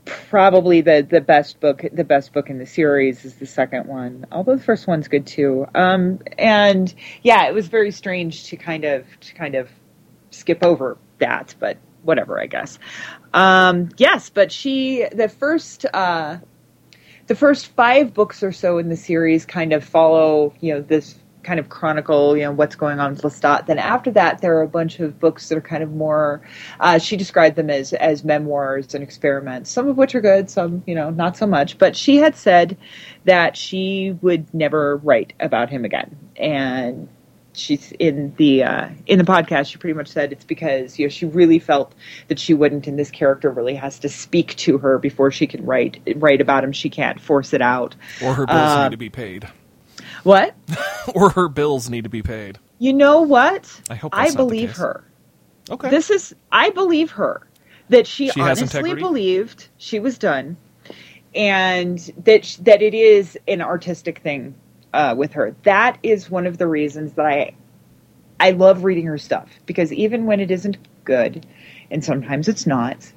probably 0.05 0.79
the 0.79 1.05
the 1.09 1.19
best 1.19 1.59
book 1.59 1.83
the 1.91 2.05
best 2.05 2.31
book 2.31 2.49
in 2.49 2.57
the 2.57 2.65
series 2.65 3.25
is 3.25 3.35
the 3.35 3.45
second 3.45 3.85
one. 3.87 4.27
Although 4.31 4.55
the 4.55 4.63
first 4.63 4.87
one's 4.87 5.09
good 5.09 5.27
too. 5.27 5.67
Um, 5.75 6.19
and 6.37 6.93
yeah, 7.21 7.49
it 7.49 7.53
was 7.53 7.67
very 7.67 7.91
strange 7.91 8.45
to 8.45 8.55
kind 8.55 8.85
of 8.85 9.05
to 9.19 9.33
kind 9.33 9.55
of 9.55 9.69
skip 10.29 10.63
over 10.63 10.97
that, 11.19 11.53
but 11.59 11.77
whatever, 12.03 12.39
I 12.39 12.45
guess. 12.45 12.79
Um, 13.33 13.89
yes, 13.97 14.29
but 14.29 14.53
she 14.53 15.05
the 15.11 15.27
first 15.27 15.85
uh 15.93 16.37
the 17.27 17.35
first 17.35 17.67
five 17.67 18.13
books 18.13 18.41
or 18.41 18.53
so 18.53 18.77
in 18.77 18.87
the 18.87 18.95
series 18.95 19.45
kind 19.45 19.73
of 19.73 19.83
follow, 19.83 20.53
you 20.61 20.75
know, 20.75 20.79
this 20.81 21.19
kind 21.45 21.59
of 21.59 21.69
chronicle, 21.69 22.35
you 22.35 22.43
know, 22.43 22.51
what's 22.51 22.75
going 22.75 22.99
on 22.99 23.11
with 23.11 23.21
Lestat. 23.21 23.67
Then 23.67 23.77
after 23.77 24.11
that, 24.11 24.41
there 24.41 24.57
are 24.57 24.63
a 24.63 24.67
bunch 24.67 24.99
of 24.99 25.19
books 25.19 25.47
that 25.47 25.57
are 25.57 25.61
kind 25.61 25.83
of 25.83 25.91
more. 25.91 26.41
Uh, 26.79 26.97
she 26.97 27.15
described 27.15 27.55
them 27.55 27.69
as 27.69 27.93
as 27.93 28.23
memoirs 28.23 28.93
and 28.95 29.03
experiments, 29.03 29.69
some 29.69 29.87
of 29.87 29.95
which 29.95 30.15
are 30.15 30.21
good, 30.21 30.49
some 30.49 30.83
you 30.85 30.95
know 30.95 31.09
not 31.09 31.37
so 31.37 31.45
much. 31.47 31.77
But 31.77 31.95
she 31.95 32.17
had 32.17 32.35
said 32.35 32.77
that 33.25 33.55
she 33.55 34.17
would 34.21 34.53
never 34.53 34.97
write 34.97 35.33
about 35.39 35.69
him 35.69 35.85
again, 35.85 36.17
and 36.35 37.07
she's 37.53 37.91
in 37.93 38.33
the 38.37 38.63
uh, 38.63 38.89
in 39.05 39.19
the 39.19 39.25
podcast. 39.25 39.71
She 39.71 39.77
pretty 39.77 39.93
much 39.95 40.07
said 40.07 40.31
it's 40.31 40.45
because 40.45 40.99
you 40.99 41.05
know 41.05 41.09
she 41.09 41.25
really 41.25 41.59
felt 41.59 41.93
that 42.27 42.39
she 42.39 42.53
wouldn't, 42.53 42.87
and 42.87 42.97
this 42.99 43.11
character 43.11 43.49
really 43.49 43.75
has 43.75 43.99
to 43.99 44.09
speak 44.09 44.55
to 44.57 44.79
her 44.79 44.97
before 44.97 45.31
she 45.31 45.47
can 45.47 45.65
write 45.65 46.01
write 46.15 46.41
about 46.41 46.63
him. 46.63 46.71
She 46.71 46.89
can't 46.89 47.21
force 47.21 47.53
it 47.53 47.61
out. 47.61 47.95
Or 48.23 48.33
her 48.33 48.45
bills 48.45 48.59
Uh, 48.59 48.83
need 48.85 48.91
to 48.91 48.97
be 48.97 49.09
paid. 49.09 49.47
What? 50.25 50.55
or 51.15 51.29
her 51.29 51.47
bills 51.47 51.87
need 51.87 52.05
to 52.05 52.09
be 52.09 52.23
paid. 52.23 52.57
You 52.79 52.93
know 52.93 53.21
what? 53.21 53.81
I 53.91 53.95
hope 53.95 54.15
I 54.15 54.23
that's 54.23 54.33
not 54.33 54.39
the 54.39 54.45
believe 54.47 54.75
her. 54.77 55.03
Okay. 55.69 55.89
This 55.91 56.09
is 56.09 56.35
I 56.51 56.71
believe 56.71 57.11
her 57.11 57.47
that 57.89 58.07
she, 58.07 58.29
She 58.29 58.41
honestly 58.41 58.95
believed 58.95 59.67
she 59.77 59.99
was 59.99 60.17
done, 60.17 60.57
and 61.35 61.99
that 62.23 62.43
sh- 62.43 62.55
that 62.57 62.81
it 62.81 62.95
is 62.95 63.37
an 63.47 63.61
artistic 63.61 64.17
thing 64.19 64.55
uh, 64.95 65.13
with 65.15 65.33
her. 65.33 65.55
That 65.61 65.99
is 66.01 66.27
one 66.27 66.47
of 66.47 66.57
the 66.57 66.65
reasons 66.65 67.13
that 67.13 67.25
I 67.27 67.53
I 68.39 68.49
love 68.49 68.83
reading 68.83 69.05
her 69.05 69.19
stuff 69.19 69.47
because 69.67 69.93
even 69.93 70.25
when 70.25 70.39
it 70.39 70.49
isn't 70.49 70.79
good, 71.03 71.45
and 71.91 72.03
sometimes 72.03 72.47
it's 72.47 72.65
not. 72.65 73.11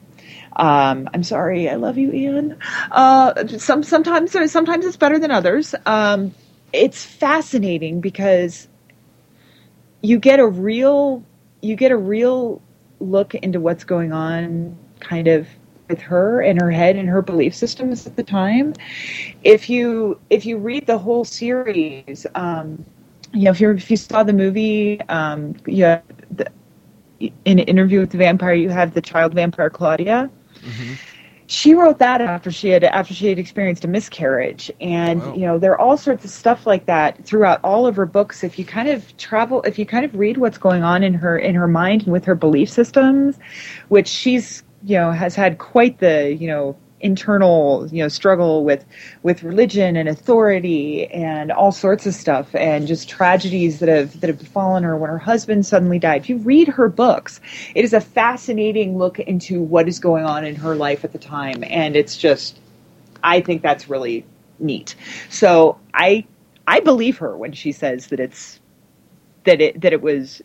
Um, 0.56 1.09
I'm 1.14 1.22
sorry, 1.22 1.70
I 1.70 1.76
love 1.76 1.96
you, 1.96 2.12
Ian. 2.12 2.59
Uh, 2.90 3.46
some 3.56 3.82
sometimes 3.82 4.32
sometimes 4.52 4.84
it's 4.84 4.98
better 4.98 5.18
than 5.18 5.30
others. 5.30 5.74
Um, 5.86 6.34
it's 6.73 7.05
fascinating 7.05 8.01
because 8.01 8.69
you 10.03 10.19
get 10.19 10.39
a 10.41 10.47
real 10.47 11.25
you 11.61 11.77
get 11.77 11.91
a 11.91 11.97
real 11.97 12.62
look 13.01 13.35
into 13.35 13.61
what's 13.61 13.85
going 13.85 14.12
on 14.12 14.77
kind 15.01 15.29
of 15.29 15.49
with 15.89 16.01
her 16.01 16.41
and 16.43 16.61
her 16.61 16.71
head 16.71 16.97
and 16.97 17.09
her 17.09 17.23
belief 17.23 17.55
systems 17.55 18.07
at 18.07 18.16
the 18.16 18.23
time. 18.23 18.75
If 19.43 19.71
you 19.71 20.21
if 20.31 20.45
you 20.45 20.59
read 20.59 20.87
the 20.87 20.99
whole 20.99 21.25
series 21.25 22.27
um 22.35 22.85
you 23.33 23.45
know 23.45 23.51
if 23.51 23.61
you 23.61 23.71
if 23.71 23.91
you 23.91 23.97
saw 23.97 24.23
the 24.23 24.33
movie 24.33 25.01
um 25.09 25.55
the, 25.64 26.03
in 27.45 27.59
an 27.59 27.66
interview 27.66 28.01
with 28.01 28.11
the 28.11 28.19
vampire 28.19 28.55
you 28.55 28.69
have 28.69 28.95
the 28.95 29.03
child 29.03 29.35
vampire 29.35 29.71
claudia 29.71 30.31
she 31.49 31.72
wrote 31.72 31.99
that 31.99 32.20
after 32.20 32.51
she 32.53 32.68
had 32.68 32.84
after 32.84 33.14
she 33.14 33.26
had 33.26 33.38
experienced 33.38 33.82
a 33.84 33.88
miscarriage 33.88 34.70
and 34.82 35.22
Wow. 35.22 35.34
you 35.34 35.40
know 35.46 35.59
there 35.59 35.72
are 35.72 35.80
all 35.80 35.96
sorts 35.96 36.22
of 36.24 36.30
stuff 36.30 36.66
like 36.66 36.84
that 36.86 37.24
throughout 37.24 37.59
all 37.64 37.86
of 37.86 37.96
her 37.96 38.05
books 38.05 38.44
if 38.44 38.59
you 38.59 38.66
kind 38.66 38.88
of 38.88 39.16
travel 39.16 39.62
if 39.62 39.78
you 39.78 39.86
kind 39.86 40.05
of 40.05 40.14
read 40.14 40.36
what's 40.36 40.59
going 40.59 40.82
on 40.82 41.03
in 41.03 41.14
her 41.14 41.38
in 41.38 41.55
her 41.55 41.66
mind 41.66 42.03
and 42.03 42.12
with 42.12 42.26
her 42.26 42.34
belief 42.34 42.68
systems 42.68 43.38
which 43.88 44.09
she's 44.09 44.62
you 44.84 44.96
know 44.96 45.11
has 45.11 45.34
had 45.34 45.57
quite 45.57 45.99
the 46.01 46.36
you 46.38 46.46
know 46.46 46.76
internal 47.01 47.86
you 47.92 48.03
know 48.03 48.09
struggle 48.09 48.64
with 48.64 48.84
with 49.22 49.42
religion 49.42 49.96
and 49.96 50.09
authority 50.09 51.07
and 51.09 51.53
all 51.53 51.70
sorts 51.70 52.07
of 52.07 52.14
stuff 52.14 52.53
and 52.55 52.86
just 52.86 53.09
tragedies 53.09 53.78
that 53.78 53.88
have 53.88 54.20
that 54.20 54.28
have 54.28 54.38
befallen 54.38 54.82
her 54.82 54.96
when 54.96 55.11
her 55.11 55.18
husband 55.18 55.64
suddenly 55.64 55.99
died. 55.99 56.22
If 56.22 56.28
you 56.28 56.38
read 56.38 56.68
her 56.68 56.88
books 56.88 57.40
it 57.74 57.84
is 57.84 57.92
a 57.92 58.01
fascinating 58.01 58.99
look 58.99 59.18
into 59.20 59.62
what 59.62 59.88
is 59.88 59.99
going 59.99 60.24
on 60.24 60.44
in 60.44 60.57
her 60.57 60.74
life 60.74 61.05
at 61.05 61.12
the 61.12 61.18
time. 61.18 61.62
And 61.64 61.96
it's 61.96 62.16
just 62.16 62.59
i 63.22 63.40
think 63.40 63.62
that's 63.62 63.88
really 63.88 64.24
neat. 64.59 64.96
So 65.30 65.78
i 65.94 66.24
i 66.66 66.80
believe 66.80 67.18
her 67.18 67.36
when 67.36 67.53
she 67.53 67.72
says 67.72 68.09
that 68.09 68.20
it's 68.20 68.61
that 69.44 69.61
it 69.61 69.80
that 69.80 69.92
it 69.92 70.03
was 70.03 70.42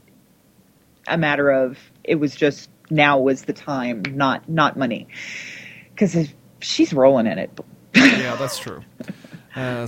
a 1.07 1.17
matter 1.17 1.49
of 1.49 1.77
it 2.03 2.15
was 2.15 2.35
just 2.35 2.69
now 2.89 3.19
was 3.19 3.43
the 3.43 3.53
time 3.53 4.03
not 4.11 4.47
not 4.47 4.77
money. 4.77 5.07
Because 5.89 6.33
she's 6.63 6.93
rolling 6.93 7.27
in 7.27 7.37
it. 7.39 7.59
yeah, 7.95 8.35
that's 8.35 8.59
true. 8.59 8.83
Uh, 9.55 9.87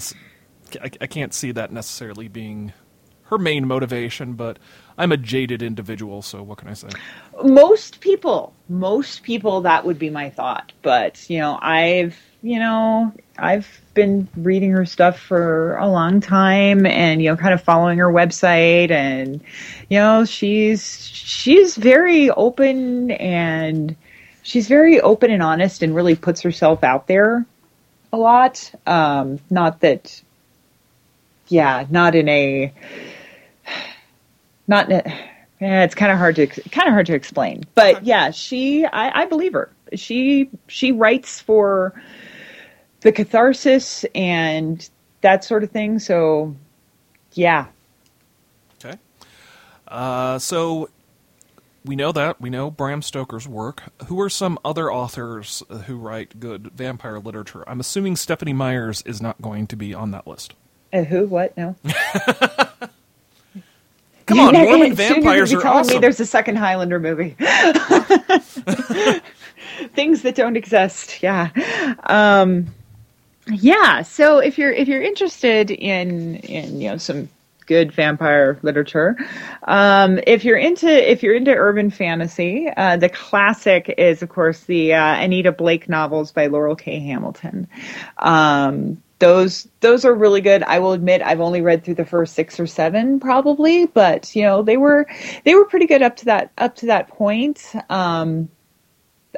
I, 0.79 0.91
I 1.01 1.07
can't 1.07 1.33
see 1.33 1.51
that 1.53 1.71
necessarily 1.71 2.27
being 2.27 2.71
her 3.23 3.39
main 3.39 3.67
motivation, 3.67 4.33
but 4.33 4.59
I'm 4.97 5.11
a 5.11 5.17
jaded 5.17 5.63
individual, 5.63 6.21
so 6.21 6.43
what 6.43 6.59
can 6.59 6.67
I 6.67 6.73
say? 6.73 6.89
Most 7.43 7.99
people, 7.99 8.53
most 8.69 9.23
people, 9.23 9.61
that 9.61 9.85
would 9.85 9.97
be 9.97 10.09
my 10.09 10.29
thought. 10.29 10.71
But 10.83 11.27
you 11.29 11.39
know, 11.39 11.57
I've 11.61 12.15
you 12.43 12.59
know, 12.59 13.11
I've 13.39 13.81
been 13.95 14.27
reading 14.37 14.69
her 14.71 14.85
stuff 14.85 15.19
for 15.19 15.75
a 15.77 15.87
long 15.87 16.21
time, 16.21 16.85
and 16.85 17.21
you 17.21 17.29
know, 17.31 17.35
kind 17.35 17.53
of 17.55 17.61
following 17.63 17.97
her 17.97 18.11
website, 18.11 18.91
and 18.91 19.41
you 19.89 19.97
know, 19.97 20.25
she's 20.25 21.07
she's 21.07 21.75
very 21.75 22.29
open 22.29 23.11
and 23.11 23.95
she's 24.45 24.67
very 24.67 25.01
open 25.01 25.31
and 25.31 25.41
honest 25.41 25.81
and 25.81 25.95
really 25.95 26.15
puts 26.15 26.41
herself 26.41 26.83
out 26.83 27.07
there 27.07 27.43
a 28.13 28.17
lot. 28.17 28.71
Um, 28.85 29.39
not 29.49 29.81
that, 29.81 30.21
yeah, 31.47 31.85
not 31.89 32.13
in 32.13 32.29
a, 32.29 32.71
not 34.67 34.89
in 34.91 35.01
a, 35.03 35.19
yeah, 35.59 35.83
it's 35.83 35.95
kind 35.95 36.11
of 36.11 36.19
hard 36.19 36.35
to 36.35 36.45
kind 36.45 36.87
of 36.87 36.93
hard 36.93 37.07
to 37.07 37.15
explain. 37.15 37.63
But 37.73 38.05
yeah, 38.05 38.29
she, 38.29 38.85
I, 38.85 39.23
I 39.23 39.25
believe 39.25 39.53
her. 39.53 39.69
She 39.93 40.49
she 40.67 40.91
writes 40.91 41.39
for 41.39 41.99
the 43.01 43.11
catharsis 43.11 44.05
and 44.13 44.87
that 45.21 45.43
sort 45.43 45.63
of 45.63 45.71
thing. 45.71 45.97
So 45.97 46.55
yeah. 47.33 47.65
Okay. 48.83 48.97
Uh, 49.87 50.37
so 50.39 50.89
we 51.85 51.95
know 51.95 52.11
that. 52.11 52.41
We 52.41 52.49
know 52.49 52.69
Bram 52.71 53.01
Stoker's 53.01 53.47
work. 53.47 53.83
Who 54.07 54.19
are 54.21 54.29
some 54.29 54.59
other 54.65 54.91
authors 54.91 55.63
who 55.85 55.97
write 55.97 56.39
good 56.39 56.71
vampire 56.71 57.19
literature? 57.19 57.63
I'm 57.67 57.79
assuming 57.79 58.15
Stephanie 58.15 58.53
Myers 58.53 59.01
is 59.05 59.21
not 59.21 59.41
going 59.41 59.67
to 59.67 59.75
be 59.75 59.93
on 59.93 60.11
that 60.11 60.27
list. 60.27 60.53
Uh, 60.91 61.03
who? 61.03 61.27
What? 61.27 61.55
No. 61.57 61.75
Come 64.25 64.39
on, 64.39 64.53
Mormon 64.53 64.95
vampires 64.95 65.53
are 65.53 65.65
awesome. 65.67 65.97
Me 65.97 66.01
there's 66.01 66.19
a 66.19 66.25
second 66.25 66.55
Highlander 66.55 66.99
movie. 66.99 67.35
Things 69.93 70.23
that 70.23 70.33
don't 70.35 70.57
exist. 70.57 71.21
Yeah. 71.21 71.49
Um, 72.05 72.65
yeah. 73.47 74.01
So 74.01 74.39
if 74.39 74.57
you're 74.57 74.71
if 74.71 74.87
you're 74.87 75.03
interested 75.03 75.69
in 75.69 76.37
in 76.37 76.81
you 76.81 76.89
know 76.89 76.97
some 76.97 77.29
good 77.65 77.91
vampire 77.91 78.59
literature. 78.61 79.15
Um, 79.63 80.19
if 80.25 80.45
you're 80.45 80.57
into 80.57 80.87
if 80.87 81.23
you're 81.23 81.35
into 81.35 81.51
urban 81.51 81.89
fantasy, 81.89 82.67
uh, 82.75 82.97
the 82.97 83.09
classic 83.09 83.93
is 83.97 84.21
of 84.21 84.29
course 84.29 84.61
the 84.61 84.93
uh, 84.93 85.15
Anita 85.15 85.51
Blake 85.51 85.89
novels 85.89 86.31
by 86.31 86.47
Laurel 86.47 86.75
K. 86.75 86.99
Hamilton. 86.99 87.67
Um, 88.17 89.01
those 89.19 89.67
those 89.79 90.05
are 90.05 90.13
really 90.13 90.41
good. 90.41 90.63
I 90.63 90.79
will 90.79 90.93
admit 90.93 91.21
I've 91.21 91.41
only 91.41 91.61
read 91.61 91.83
through 91.83 91.95
the 91.95 92.05
first 92.05 92.33
six 92.33 92.59
or 92.59 92.67
seven 92.67 93.19
probably, 93.19 93.85
but 93.85 94.35
you 94.35 94.43
know 94.43 94.61
they 94.61 94.77
were 94.77 95.07
they 95.43 95.55
were 95.55 95.65
pretty 95.65 95.87
good 95.87 96.01
up 96.01 96.17
to 96.17 96.25
that 96.25 96.51
up 96.57 96.75
to 96.77 96.87
that 96.87 97.07
point. 97.07 97.73
Um, 97.89 98.49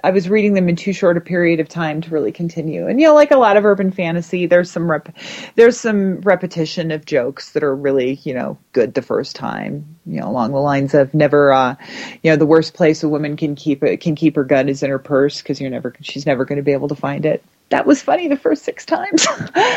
I 0.04 0.12
was 0.12 0.30
reading 0.30 0.54
them 0.54 0.70
in 0.70 0.76
too 0.76 0.94
short 0.94 1.18
a 1.18 1.22
period 1.22 1.60
of 1.60 1.68
time 1.68 2.02
to 2.02 2.10
really 2.10 2.32
continue. 2.32 2.88
And 2.88 3.00
you 3.00 3.08
know, 3.08 3.16
like 3.16 3.32
a 3.32 3.38
lot 3.38 3.58
of 3.58 3.66
urban 3.66 3.92
fantasy, 3.92 4.46
there's 4.46 4.72
some 4.72 4.90
rep- 4.90 5.16
there's 5.56 5.80
some 5.80 6.22
repetition 6.22 6.92
of 6.92 7.06
jokes 7.06 7.52
that 7.52 7.64
are 7.64 7.76
really 7.76 8.16
you 8.24 8.34
know 8.34 8.58
good 8.74 8.94
the 8.94 9.02
first 9.02 9.36
time. 9.36 9.98
You 10.06 10.22
know, 10.22 10.28
along 10.28 10.52
the 10.52 10.60
lines 10.60 10.94
of 10.94 11.14
never, 11.14 11.52
uh, 11.52 11.76
you 12.24 12.32
know, 12.32 12.38
the 12.38 12.46
worst 12.46 12.74
place 12.74 13.04
a 13.04 13.10
woman 13.10 13.38
can 13.38 13.56
keep 13.56 13.84
it 13.84 13.98
can 13.98 14.16
keep 14.16 14.36
her 14.36 14.44
gun 14.44 14.70
is 14.70 14.84
in 14.84 14.90
her 14.90 15.00
purse 15.00 15.42
because 15.42 15.60
you're 15.60 15.70
never 15.70 15.94
she's 16.02 16.26
never 16.26 16.46
going 16.46 16.58
to 16.58 16.64
be 16.64 16.74
able 16.74 16.88
to 16.90 16.96
find 16.96 17.26
it. 17.26 17.44
That 17.70 17.86
was 17.86 18.02
funny 18.02 18.28
the 18.28 18.38
first 18.38 18.64
six 18.64 18.86
times. 18.86 19.28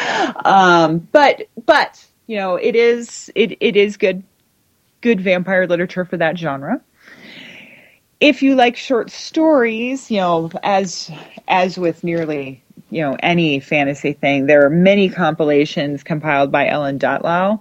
um, 0.44 1.08
but 1.12 1.42
but 1.66 2.06
you 2.26 2.36
know, 2.36 2.56
it 2.56 2.76
is 2.76 3.30
it 3.34 3.56
it 3.60 3.76
is 3.76 3.96
good 3.96 4.22
good 5.00 5.20
vampire 5.20 5.66
literature 5.66 6.04
for 6.04 6.16
that 6.16 6.38
genre 6.38 6.80
if 8.20 8.42
you 8.42 8.54
like 8.54 8.76
short 8.76 9.10
stories, 9.10 10.10
you 10.10 10.18
know, 10.18 10.50
as 10.62 11.10
as 11.48 11.78
with 11.78 12.04
nearly 12.04 12.62
you 12.90 13.02
know 13.02 13.16
any 13.22 13.60
fantasy 13.60 14.12
thing, 14.12 14.46
there 14.46 14.64
are 14.64 14.70
many 14.70 15.08
compilations 15.08 16.02
compiled 16.02 16.52
by 16.52 16.68
Ellen 16.68 16.98
Datlow. 16.98 17.60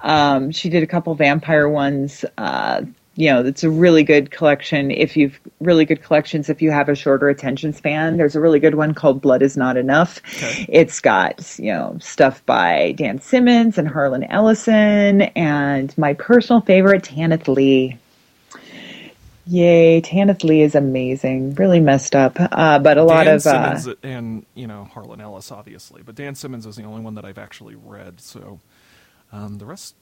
Um, 0.00 0.52
she 0.52 0.68
did 0.68 0.82
a 0.82 0.86
couple 0.86 1.14
vampire 1.14 1.68
ones. 1.68 2.24
Uh, 2.36 2.82
you 3.16 3.28
know, 3.30 3.44
it's 3.44 3.64
a 3.64 3.70
really 3.70 4.04
good 4.04 4.30
collection. 4.30 4.92
If 4.92 5.16
you've 5.16 5.40
really 5.58 5.84
good 5.84 6.04
collections, 6.04 6.48
if 6.48 6.62
you 6.62 6.70
have 6.70 6.88
a 6.88 6.94
shorter 6.94 7.28
attention 7.28 7.72
span, 7.72 8.16
there's 8.16 8.36
a 8.36 8.40
really 8.40 8.60
good 8.60 8.76
one 8.76 8.94
called 8.94 9.20
Blood 9.20 9.42
Is 9.42 9.56
Not 9.56 9.76
Enough. 9.76 10.22
Okay. 10.36 10.66
It's 10.68 11.00
got 11.00 11.58
you 11.58 11.72
know 11.72 11.98
stuff 12.00 12.46
by 12.46 12.92
Dan 12.92 13.20
Simmons 13.20 13.76
and 13.76 13.88
Harlan 13.88 14.22
Ellison, 14.22 15.22
and 15.22 15.92
my 15.98 16.14
personal 16.14 16.60
favorite, 16.60 17.02
Tanith 17.02 17.48
Lee. 17.48 17.98
Yay, 19.48 20.02
Tanith 20.02 20.44
Lee 20.44 20.60
is 20.60 20.74
amazing. 20.74 21.54
Really 21.54 21.80
messed 21.80 22.14
up, 22.14 22.36
uh, 22.38 22.78
but 22.78 22.98
a 22.98 23.02
lot 23.02 23.24
Dan 23.24 23.36
of 23.36 23.42
Simmons 23.42 23.88
uh, 23.88 23.94
and 24.02 24.44
you 24.54 24.66
know 24.66 24.84
Harlan 24.84 25.22
Ellis, 25.22 25.50
obviously, 25.50 26.02
but 26.02 26.14
Dan 26.14 26.34
Simmons 26.34 26.66
is 26.66 26.76
the 26.76 26.84
only 26.84 27.00
one 27.00 27.14
that 27.14 27.24
I've 27.24 27.38
actually 27.38 27.74
read. 27.74 28.20
So 28.20 28.60
um, 29.32 29.56
the 29.56 29.64
rest, 29.64 29.94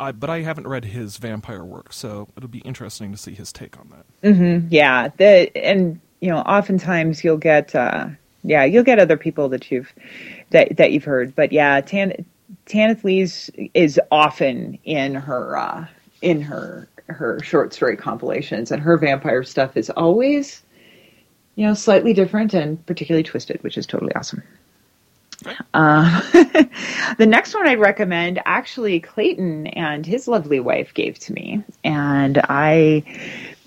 I 0.00 0.10
but 0.10 0.28
I 0.28 0.40
haven't 0.40 0.66
read 0.66 0.86
his 0.86 1.18
vampire 1.18 1.64
work, 1.64 1.92
so 1.92 2.28
it'll 2.36 2.48
be 2.48 2.60
interesting 2.60 3.12
to 3.12 3.18
see 3.18 3.32
his 3.34 3.52
take 3.52 3.78
on 3.78 3.90
that. 3.90 4.28
Mm-hmm, 4.28 4.66
yeah, 4.70 5.08
the 5.18 5.56
and 5.56 6.00
you 6.20 6.30
know, 6.30 6.38
oftentimes 6.38 7.22
you'll 7.22 7.36
get 7.36 7.76
uh, 7.76 8.08
yeah, 8.42 8.64
you'll 8.64 8.82
get 8.82 8.98
other 8.98 9.16
people 9.16 9.48
that 9.50 9.70
you've 9.70 9.92
that 10.50 10.76
that 10.78 10.90
you've 10.90 11.04
heard, 11.04 11.36
but 11.36 11.52
yeah, 11.52 11.80
Tan 11.80 12.24
Tanith 12.66 13.04
Lee's 13.04 13.50
is 13.72 14.00
often 14.10 14.80
in 14.84 15.14
her 15.14 15.56
uh, 15.56 15.86
in 16.22 16.42
her 16.42 16.88
her 17.06 17.38
short 17.42 17.74
story 17.74 17.96
compilations, 17.96 18.70
and 18.70 18.82
her 18.82 18.96
vampire 18.96 19.42
stuff 19.42 19.76
is 19.76 19.90
always, 19.90 20.62
you 21.54 21.66
know, 21.66 21.74
slightly 21.74 22.12
different 22.12 22.54
and 22.54 22.84
particularly 22.86 23.22
twisted, 23.22 23.62
which 23.62 23.76
is 23.78 23.86
totally 23.86 24.14
awesome. 24.14 24.42
Uh, 25.72 26.20
the 27.18 27.26
next 27.26 27.54
one 27.54 27.66
I'd 27.66 27.80
recommend, 27.80 28.40
actually, 28.44 29.00
Clayton 29.00 29.66
and 29.68 30.06
his 30.06 30.28
lovely 30.28 30.60
wife 30.60 30.94
gave 30.94 31.18
to 31.20 31.32
me, 31.32 31.62
and 31.82 32.38
I, 32.38 33.04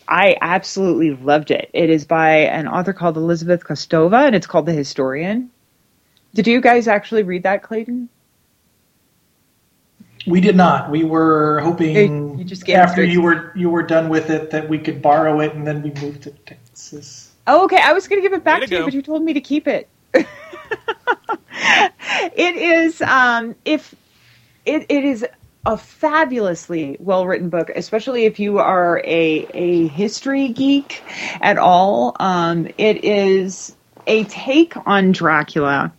I 0.07 0.37
absolutely 0.41 1.11
loved 1.11 1.51
it. 1.51 1.69
It 1.73 1.89
is 1.89 2.05
by 2.05 2.37
an 2.37 2.67
author 2.67 2.93
called 2.93 3.17
Elizabeth 3.17 3.63
Kostova, 3.63 4.25
and 4.25 4.35
it's 4.35 4.47
called 4.47 4.65
The 4.65 4.73
Historian. 4.73 5.51
Did 6.33 6.47
you 6.47 6.61
guys 6.61 6.87
actually 6.87 7.23
read 7.23 7.43
that, 7.43 7.63
Clayton? 7.63 8.09
We 10.27 10.41
did 10.41 10.55
not. 10.55 10.91
We 10.91 11.03
were 11.03 11.61
hoping 11.61 12.37
you 12.39 12.75
after 12.75 13.03
you 13.03 13.21
were 13.21 13.53
you 13.55 13.69
were 13.69 13.83
done 13.83 14.09
with 14.09 14.29
it 14.29 14.51
that 14.51 14.67
we 14.67 14.77
could 14.77 15.01
borrow 15.01 15.39
it 15.39 15.53
and 15.53 15.65
then 15.65 15.81
we 15.81 15.91
moved 16.01 16.23
to 16.23 16.31
Texas. 16.31 17.31
Oh, 17.47 17.63
okay. 17.65 17.79
I 17.81 17.93
was 17.93 18.07
going 18.07 18.21
to 18.21 18.27
give 18.27 18.37
it 18.37 18.43
back 18.43 18.61
to, 18.61 18.67
to 18.67 18.75
you, 18.75 18.83
but 18.83 18.93
you 18.93 19.01
told 19.01 19.23
me 19.23 19.33
to 19.33 19.41
keep 19.41 19.67
it. 19.67 19.87
it 20.13 20.27
is 22.55 23.01
um, 23.01 23.55
if 23.63 23.95
it, 24.65 24.85
it 24.89 25.05
is 25.05 25.25
a 25.65 25.77
fabulously 25.77 26.97
well 26.99 27.25
written 27.25 27.49
book, 27.49 27.71
especially 27.75 28.25
if 28.25 28.39
you 28.39 28.59
are 28.59 28.99
a 29.05 29.47
a 29.53 29.87
history 29.87 30.49
geek 30.49 31.01
at 31.41 31.57
all. 31.57 32.15
Um, 32.19 32.67
it 32.77 33.03
is 33.03 33.75
a 34.05 34.25
take 34.25 34.75
on 34.85 35.11
Dracula. 35.13 35.93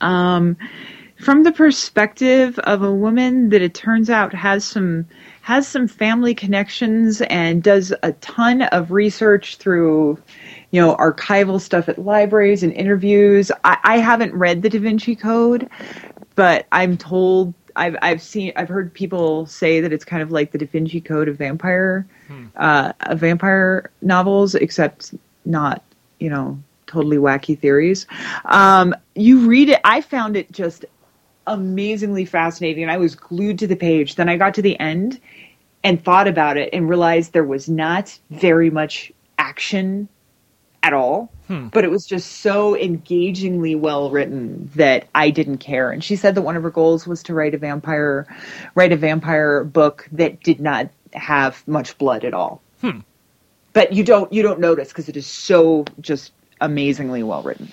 Um, 0.00 0.56
from 1.22 1.44
the 1.44 1.52
perspective 1.52 2.58
of 2.60 2.82
a 2.82 2.92
woman 2.92 3.50
that 3.50 3.62
it 3.62 3.74
turns 3.74 4.10
out 4.10 4.34
has 4.34 4.64
some 4.64 5.06
has 5.42 5.68
some 5.68 5.86
family 5.86 6.34
connections 6.34 7.20
and 7.22 7.62
does 7.62 7.92
a 8.02 8.10
ton 8.14 8.62
of 8.62 8.90
research 8.90 9.56
through 9.56 10.18
you 10.72 10.80
know 10.80 10.96
archival 10.96 11.60
stuff 11.60 11.88
at 11.88 11.96
libraries 11.96 12.64
and 12.64 12.72
interviews 12.72 13.52
i, 13.62 13.78
I 13.84 13.98
haven't 13.98 14.34
read 14.34 14.62
the 14.62 14.68
da 14.68 14.80
vinci 14.80 15.14
code 15.14 15.70
but 16.34 16.66
i'm 16.72 16.96
told 16.96 17.54
I've 17.74 17.96
I've 18.02 18.20
seen 18.20 18.52
I've 18.56 18.68
heard 18.68 18.92
people 18.92 19.46
say 19.46 19.80
that 19.80 19.92
it's 19.92 20.04
kind 20.04 20.22
of 20.22 20.30
like 20.30 20.52
the 20.52 20.58
Da 20.58 20.66
Vinci 20.66 21.00
Code 21.00 21.26
of 21.26 21.38
vampire, 21.38 22.06
hmm. 22.26 22.48
uh, 22.54 22.92
of 23.00 23.18
vampire 23.20 23.90
novels, 24.02 24.54
except 24.54 25.14
not 25.46 25.82
you 26.18 26.28
know 26.28 26.62
totally 26.86 27.16
wacky 27.16 27.58
theories. 27.58 28.06
Um, 28.44 28.94
you 29.14 29.48
read 29.48 29.70
it. 29.70 29.80
I 29.84 30.02
found 30.02 30.36
it 30.36 30.52
just 30.52 30.84
amazingly 31.46 32.24
fascinating. 32.24 32.82
And 32.82 32.92
I 32.92 32.98
was 32.98 33.14
glued 33.14 33.58
to 33.60 33.66
the 33.66 33.76
page. 33.76 34.14
Then 34.14 34.28
I 34.28 34.36
got 34.36 34.54
to 34.54 34.62
the 34.62 34.78
end 34.78 35.20
and 35.84 36.02
thought 36.02 36.28
about 36.28 36.56
it 36.56 36.70
and 36.72 36.88
realized 36.88 37.32
there 37.32 37.44
was 37.44 37.68
not 37.68 38.18
very 38.30 38.70
much 38.70 39.12
action 39.38 40.08
at 40.82 40.92
all. 40.92 41.30
Hmm. 41.46 41.68
But 41.68 41.84
it 41.84 41.90
was 41.90 42.06
just 42.06 42.40
so 42.40 42.76
engagingly 42.76 43.74
well 43.74 44.10
written 44.10 44.70
that 44.74 45.08
I 45.14 45.30
didn't 45.30 45.58
care. 45.58 45.90
And 45.90 46.02
she 46.02 46.16
said 46.16 46.34
that 46.34 46.42
one 46.42 46.56
of 46.56 46.62
her 46.62 46.70
goals 46.70 47.06
was 47.06 47.22
to 47.24 47.34
write 47.34 47.54
a 47.54 47.58
vampire, 47.58 48.26
write 48.74 48.92
a 48.92 48.96
vampire 48.96 49.64
book 49.64 50.08
that 50.12 50.42
did 50.42 50.60
not 50.60 50.90
have 51.12 51.66
much 51.66 51.98
blood 51.98 52.24
at 52.24 52.34
all. 52.34 52.62
Hmm. 52.80 53.00
But 53.72 53.92
you 53.92 54.04
don't 54.04 54.32
you 54.32 54.42
don't 54.42 54.60
notice 54.60 54.88
because 54.88 55.08
it 55.08 55.16
is 55.16 55.26
so 55.26 55.84
just 56.00 56.32
amazingly 56.60 57.22
well 57.22 57.42
written. 57.42 57.68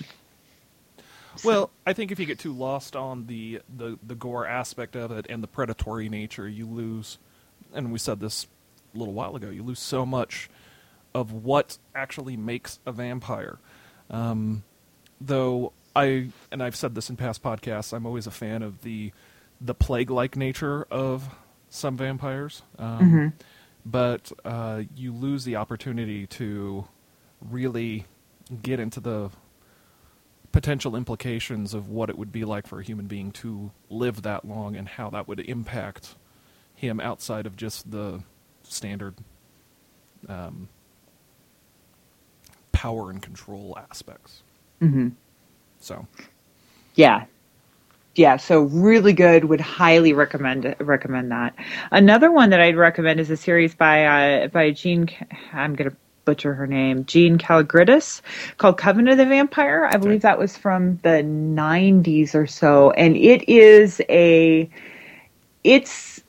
Well, 1.44 1.70
I 1.86 1.94
think 1.94 2.12
if 2.12 2.20
you 2.20 2.26
get 2.26 2.40
too 2.40 2.54
lost 2.54 2.96
on 2.96 3.28
the, 3.28 3.62
the, 3.76 3.98
the 4.06 4.16
gore 4.16 4.46
aspect 4.48 4.96
of 4.96 5.12
it 5.12 5.26
and 5.30 5.42
the 5.44 5.48
predatory 5.48 6.10
nature, 6.10 6.48
you 6.48 6.66
lose, 6.68 7.18
and 7.74 7.92
we 7.92 8.00
said 8.00 8.20
this 8.20 8.48
a 8.96 8.98
little 8.98 9.14
while 9.14 9.36
ago, 9.36 9.50
you 9.50 9.64
lose 9.64 9.80
so 9.80 10.06
much 10.06 10.50
of 11.14 11.32
what 11.32 11.78
actually 11.96 12.38
makes 12.38 12.80
a 12.86 12.92
vampire. 12.92 13.60
Um, 14.10 14.64
though 15.22 15.74
I, 15.96 16.30
and 16.52 16.62
I've 16.62 16.76
said 16.76 16.96
this 16.96 17.10
in 17.10 17.16
past 17.16 17.42
podcasts, 17.44 17.94
I'm 17.94 18.06
always 18.06 18.28
a 18.28 18.32
fan 18.32 18.62
of 18.64 18.82
the 18.82 19.12
the 19.62 19.74
plague-like 19.74 20.38
nature 20.38 20.88
of 20.90 21.30
some 21.70 21.98
vampires. 21.98 22.62
Um, 22.78 23.34
But 23.86 24.32
uh, 24.46 24.84
you 24.96 25.14
lose 25.14 25.46
the 25.46 25.56
opportunity 25.56 26.28
to 26.28 26.86
really 27.42 28.06
get 28.62 28.80
into 28.80 29.00
the 29.00 29.32
potential 30.52 30.96
implications 30.96 31.74
of 31.74 31.90
what 31.90 32.10
it 32.10 32.18
would 32.18 32.32
be 32.32 32.44
like 32.46 32.68
for 32.68 32.80
a 32.80 32.84
human 32.84 33.08
being 33.08 33.32
to 33.32 33.72
live 33.90 34.24
that 34.24 34.46
long 34.46 34.76
and 34.76 34.88
how 34.88 35.10
that 35.10 35.28
would 35.28 35.40
impact 35.42 36.16
him 36.76 37.00
outside 37.00 37.46
of 37.46 37.56
just 37.56 37.92
the 37.92 38.24
standard 38.64 39.16
um, 40.28 40.70
power 42.72 43.10
and 43.10 43.22
control 43.22 43.78
aspects. 43.90 44.42
Mm-hmm. 44.82 45.10
So, 45.80 46.08
Yeah. 46.96 47.26
Yeah, 48.16 48.38
so 48.38 48.62
really 48.62 49.14
good. 49.14 49.46
Would 49.46 49.62
highly 49.62 50.12
recommend 50.14 50.76
recommend 50.80 51.32
that. 51.32 51.56
Another 51.92 52.32
one 52.32 52.50
that 52.50 52.60
I'd 52.60 52.76
recommend 52.76 53.20
is 53.20 53.30
a 53.30 53.38
series 53.38 53.76
by 53.76 54.06
uh, 54.06 54.48
by 54.48 54.72
Gene. 54.72 55.10
I'm 55.54 55.76
gonna 55.76 55.96
butcher 56.30 56.54
her 56.54 56.68
name. 56.68 57.06
Jeanne 57.06 57.40
Kalogridis 57.40 58.22
called 58.60 58.78
Covenant 58.78 59.14
of 59.14 59.18
the 59.18 59.26
Vampire. 59.26 59.90
I 59.92 59.98
believe 59.98 60.22
that 60.22 60.38
was 60.38 60.56
from 60.56 60.98
the 60.98 61.24
90s 61.24 62.36
or 62.36 62.46
so, 62.46 62.92
and 62.92 63.18
it 63.18 63.50
is 63.50 64.00
a. 64.10 64.70
It's 65.64 66.22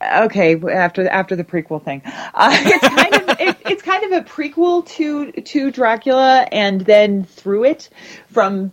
okay 0.00 0.54
after 0.54 1.08
after 1.08 1.34
the 1.34 1.42
prequel 1.42 1.82
thing. 1.82 2.02
Uh, 2.38 2.50
it's 2.52 2.88
kind 2.88 3.14
of 3.14 3.40
it, 3.40 3.56
it's 3.66 3.82
kind 3.82 4.04
of 4.04 4.12
a 4.12 4.28
prequel 4.28 4.86
to 4.86 5.32
to 5.32 5.72
Dracula, 5.72 6.46
and 6.52 6.82
then 6.82 7.24
through 7.24 7.64
it 7.64 7.88
from 8.28 8.70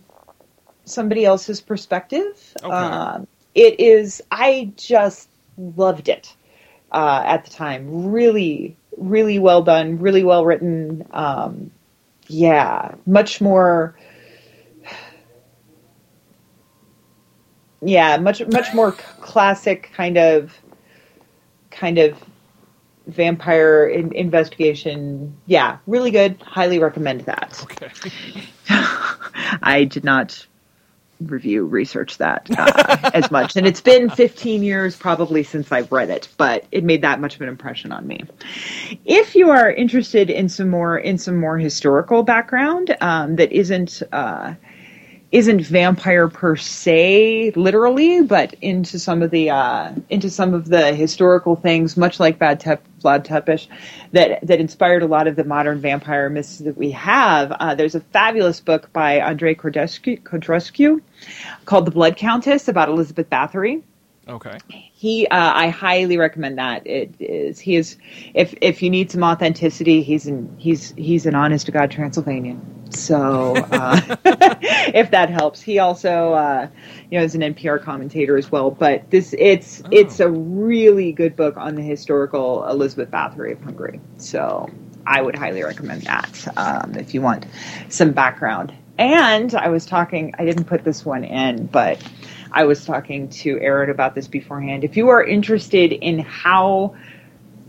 somebody 0.84 1.24
else's 1.24 1.60
perspective. 1.60 2.54
Okay. 2.62 2.72
Um, 2.72 3.26
it 3.56 3.80
is. 3.80 4.22
I 4.30 4.72
just 4.76 5.28
loved 5.58 6.08
it 6.08 6.36
uh, 6.92 7.22
at 7.26 7.44
the 7.44 7.50
time. 7.50 8.12
Really, 8.12 8.76
really 8.96 9.38
well 9.38 9.62
done. 9.62 9.98
Really 9.98 10.24
well 10.24 10.44
written. 10.44 11.06
Um, 11.10 11.70
yeah, 12.28 12.94
much 13.06 13.40
more. 13.40 13.96
Yeah, 17.82 18.16
much 18.16 18.46
much 18.46 18.72
more 18.72 18.92
classic 18.92 19.90
kind 19.94 20.16
of 20.16 20.58
kind 21.70 21.98
of 21.98 22.16
vampire 23.06 23.86
in, 23.86 24.12
investigation. 24.12 25.36
Yeah, 25.46 25.78
really 25.86 26.10
good. 26.10 26.40
Highly 26.40 26.78
recommend 26.78 27.22
that. 27.22 27.60
okay. 27.62 27.90
I 29.62 29.84
did 29.84 30.04
not 30.04 30.46
review 31.20 31.64
research 31.64 32.18
that 32.18 32.48
uh, 32.58 33.10
as 33.14 33.30
much. 33.30 33.56
And 33.56 33.66
it's 33.66 33.80
been 33.80 34.10
15 34.10 34.62
years 34.62 34.96
probably 34.96 35.42
since 35.42 35.70
i've 35.72 35.90
read 35.92 36.10
it 36.10 36.28
but 36.36 36.66
it 36.72 36.84
made 36.84 37.02
that 37.02 37.20
much 37.20 37.34
of 37.36 37.40
an 37.42 37.48
impression 37.48 37.92
on 37.92 38.06
me. 38.06 38.20
If 39.04 39.34
you 39.34 39.50
are 39.50 39.70
interested 39.70 40.30
in 40.30 40.48
some 40.48 40.68
more 40.68 40.98
in 40.98 41.18
some 41.18 41.36
more 41.36 41.58
historical 41.58 42.22
background 42.22 42.96
um, 43.00 43.36
that 43.36 43.52
isn't 43.52 44.02
uh, 44.12 44.54
isn't 45.32 45.62
vampire 45.62 46.28
per 46.28 46.54
se 46.54 47.52
literally 47.56 48.22
but 48.22 48.54
into 48.60 48.98
some 48.98 49.22
of 49.22 49.30
the 49.30 49.50
uh, 49.50 49.92
into 50.08 50.30
some 50.30 50.54
of 50.54 50.68
the 50.68 50.94
historical 50.94 51.56
things 51.56 51.96
much 51.96 52.20
like 52.20 52.38
Vlad, 52.38 52.60
Tep- 52.60 52.86
Vlad 53.02 53.26
Tepish 53.26 53.66
that 54.12 54.46
that 54.46 54.60
inspired 54.60 55.02
a 55.02 55.06
lot 55.06 55.26
of 55.26 55.36
the 55.36 55.44
modern 55.44 55.80
vampire 55.80 56.30
myths 56.30 56.58
that 56.58 56.76
we 56.76 56.90
have. 56.92 57.50
Uh, 57.52 57.74
there's 57.74 57.94
a 57.94 58.00
fabulous 58.00 58.60
book 58.60 58.92
by 58.92 59.18
Andrei 59.18 59.54
Codrescu 59.54 61.00
called 61.64 61.86
The 61.86 61.90
Blood 61.90 62.16
Countess 62.16 62.68
about 62.68 62.88
Elizabeth 62.88 63.28
Bathory 63.28 63.82
Okay. 64.28 64.58
he 64.68 65.26
uh, 65.28 65.52
I 65.54 65.68
highly 65.68 66.16
recommend 66.16 66.58
that. 66.58 66.86
It 66.86 67.14
is 67.18 67.60
he 67.60 67.76
is 67.76 67.96
if 68.32 68.54
if 68.60 68.82
you 68.82 68.90
need 68.90 69.10
some 69.10 69.22
authenticity, 69.22 70.02
he's 70.02 70.26
an 70.26 70.54
he's 70.58 70.92
he's 70.96 71.26
an 71.26 71.34
honest 71.34 71.66
to 71.66 71.72
god 71.72 71.90
Transylvanian. 71.90 72.60
So 72.90 73.54
uh, 73.56 74.00
if 74.24 75.10
that 75.10 75.28
helps, 75.28 75.60
he 75.60 75.78
also 75.78 76.32
uh, 76.32 76.68
you 77.10 77.18
know 77.18 77.24
is 77.24 77.34
an 77.34 77.42
NPR 77.42 77.82
commentator 77.82 78.36
as 78.36 78.50
well. 78.50 78.70
But 78.70 79.10
this 79.10 79.34
it's 79.38 79.82
it's 79.90 80.20
a 80.20 80.30
really 80.30 81.12
good 81.12 81.36
book 81.36 81.56
on 81.56 81.74
the 81.74 81.82
historical 81.82 82.66
Elizabeth 82.68 83.10
Bathory 83.10 83.52
of 83.52 83.60
Hungary. 83.60 84.00
So 84.16 84.70
I 85.06 85.20
would 85.20 85.36
highly 85.36 85.62
recommend 85.62 86.02
that 86.02 86.48
um, 86.56 86.94
if 86.94 87.14
you 87.14 87.20
want 87.20 87.46
some 87.88 88.12
background. 88.12 88.72
And 88.96 89.54
I 89.56 89.70
was 89.70 89.86
talking, 89.86 90.32
I 90.38 90.44
didn't 90.44 90.64
put 90.64 90.84
this 90.84 91.04
one 91.04 91.24
in, 91.24 91.66
but 91.66 92.00
I 92.54 92.64
was 92.64 92.84
talking 92.84 93.28
to 93.30 93.58
Aaron 93.60 93.90
about 93.90 94.14
this 94.14 94.28
beforehand. 94.28 94.84
If 94.84 94.96
you 94.96 95.08
are 95.08 95.22
interested 95.22 95.92
in 95.92 96.20
how 96.20 96.94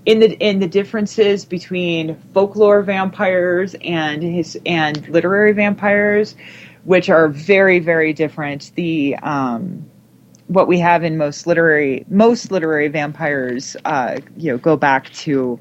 in 0.06 0.20
the 0.20 0.32
in 0.38 0.60
the 0.60 0.68
differences 0.68 1.44
between 1.44 2.16
folklore 2.36 2.84
vampires 2.84 3.76
and 3.82 4.22
his 4.22 4.58
and 4.64 5.08
literary 5.10 5.54
vampires, 5.54 6.36
which 6.84 7.10
are 7.10 7.28
very 7.28 7.80
very 7.80 8.14
different. 8.14 8.72
The 8.76 9.16
um, 9.16 9.90
what 10.48 10.68
we 10.68 10.78
have 10.78 11.04
in 11.04 11.18
most 11.18 11.48
literary 11.48 12.06
most 12.08 12.52
literary 12.52 12.88
vampires, 12.88 13.76
uh, 13.86 14.20
you 14.38 14.52
know, 14.52 14.60
go 14.60 14.78
back 14.78 15.12
to 15.14 15.60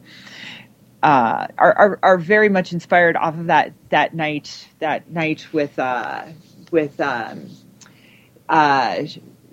uh, 1.02 1.46
are, 1.56 1.72
are 1.72 1.98
are 2.02 2.18
very 2.18 2.50
much 2.50 2.74
inspired 2.74 3.16
off 3.16 3.38
of 3.38 3.46
that 3.46 3.72
that 3.88 4.12
night 4.12 4.68
that 4.80 5.10
night 5.10 5.46
with 5.50 5.78
uh, 5.78 6.26
with 6.70 7.00
um, 7.00 7.48
uh, 8.48 9.04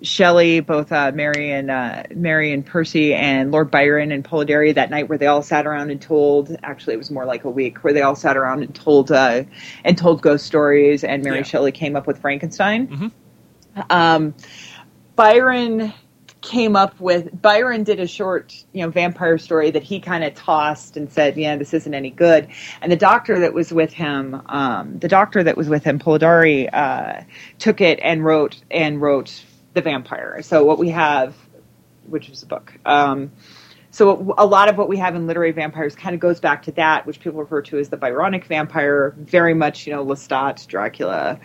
Shelley, 0.02 0.60
both 0.60 0.90
uh, 0.90 1.12
Mary 1.14 1.52
and 1.52 1.70
uh, 1.70 2.02
Mary 2.14 2.52
and 2.52 2.66
Percy, 2.66 3.14
and 3.14 3.52
Lord 3.52 3.70
Byron 3.70 4.10
and 4.10 4.24
Polidori 4.24 4.74
that 4.74 4.90
night, 4.90 5.08
where 5.08 5.18
they 5.18 5.26
all 5.26 5.42
sat 5.42 5.66
around 5.66 5.90
and 5.90 6.00
told. 6.00 6.56
Actually, 6.62 6.94
it 6.94 6.98
was 6.98 7.10
more 7.10 7.24
like 7.24 7.44
a 7.44 7.50
week 7.50 7.84
where 7.84 7.92
they 7.92 8.02
all 8.02 8.16
sat 8.16 8.36
around 8.36 8.62
and 8.62 8.74
told 8.74 9.12
uh, 9.12 9.44
and 9.84 9.96
told 9.96 10.20
ghost 10.22 10.44
stories. 10.44 11.04
And 11.04 11.22
Mary 11.22 11.38
Yeah. 11.38 11.42
Shelley 11.44 11.72
came 11.72 11.94
up 11.96 12.06
with 12.06 12.20
Frankenstein. 12.20 13.12
Um, 13.90 14.34
Byron 15.16 15.92
came 16.42 16.76
up 16.76 17.00
with 17.00 17.40
Byron 17.40 17.84
did 17.84 18.00
a 18.00 18.06
short, 18.06 18.54
you 18.72 18.82
know, 18.82 18.90
vampire 18.90 19.38
story 19.38 19.70
that 19.70 19.82
he 19.82 20.00
kind 20.00 20.24
of 20.24 20.34
tossed 20.34 20.96
and 20.96 21.10
said, 21.10 21.36
"Yeah, 21.36 21.56
this 21.56 21.72
isn't 21.72 21.94
any 21.94 22.10
good." 22.10 22.48
And 22.82 22.92
the 22.92 22.96
doctor 22.96 23.38
that 23.40 23.54
was 23.54 23.72
with 23.72 23.92
him, 23.92 24.42
um, 24.46 24.98
the 24.98 25.08
doctor 25.08 25.42
that 25.44 25.56
was 25.56 25.68
with 25.68 25.84
him, 25.84 25.98
Polidori, 25.98 26.68
uh, 26.72 27.22
took 27.58 27.80
it 27.80 28.00
and 28.02 28.24
wrote 28.24 28.60
and 28.70 29.00
wrote 29.00 29.42
the 29.72 29.80
vampire. 29.80 30.42
So 30.42 30.64
what 30.64 30.78
we 30.78 30.90
have, 30.90 31.34
which 32.06 32.28
is 32.28 32.42
a 32.42 32.46
book. 32.46 32.72
Um, 32.84 33.30
so 33.92 34.34
a 34.38 34.46
lot 34.46 34.70
of 34.70 34.78
what 34.78 34.88
we 34.88 34.96
have 34.96 35.14
in 35.14 35.26
literary 35.26 35.52
vampires 35.52 35.94
kind 35.94 36.14
of 36.14 36.20
goes 36.20 36.40
back 36.40 36.62
to 36.62 36.72
that, 36.72 37.06
which 37.06 37.20
people 37.20 37.38
refer 37.40 37.60
to 37.62 37.78
as 37.78 37.90
the 37.90 37.98
Byronic 37.98 38.46
vampire. 38.46 39.14
Very 39.18 39.54
much, 39.54 39.86
you 39.86 39.92
know, 39.92 40.04
Lestat, 40.04 40.66
Dracula, 40.66 41.38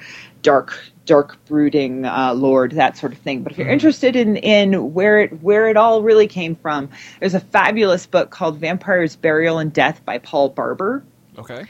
dark, 0.44 0.80
dark 1.06 1.44
brooding 1.46 2.06
uh, 2.06 2.34
lord, 2.34 2.72
that 2.72 2.98
sort 2.98 3.12
of 3.12 3.20
thing. 3.20 3.44
But 3.44 3.52
if 3.52 3.58
you're 3.58 3.68
interested 3.68 4.16
in 4.16 4.38
in 4.38 4.94
where 4.94 5.20
it 5.20 5.44
where 5.44 5.68
it 5.68 5.76
all 5.78 6.02
really 6.02 6.28
came 6.28 6.56
from, 6.56 6.90
there's 7.20 7.34
a 7.36 7.42
fabulous 7.42 8.08
book 8.08 8.32
called 8.32 8.60
Vampires, 8.60 9.18
Burial, 9.18 9.60
and 9.60 9.74
Death 9.74 10.04
by 10.06 10.18
Paul 10.18 10.50
Barber 10.50 11.04
Okay. 11.38 11.66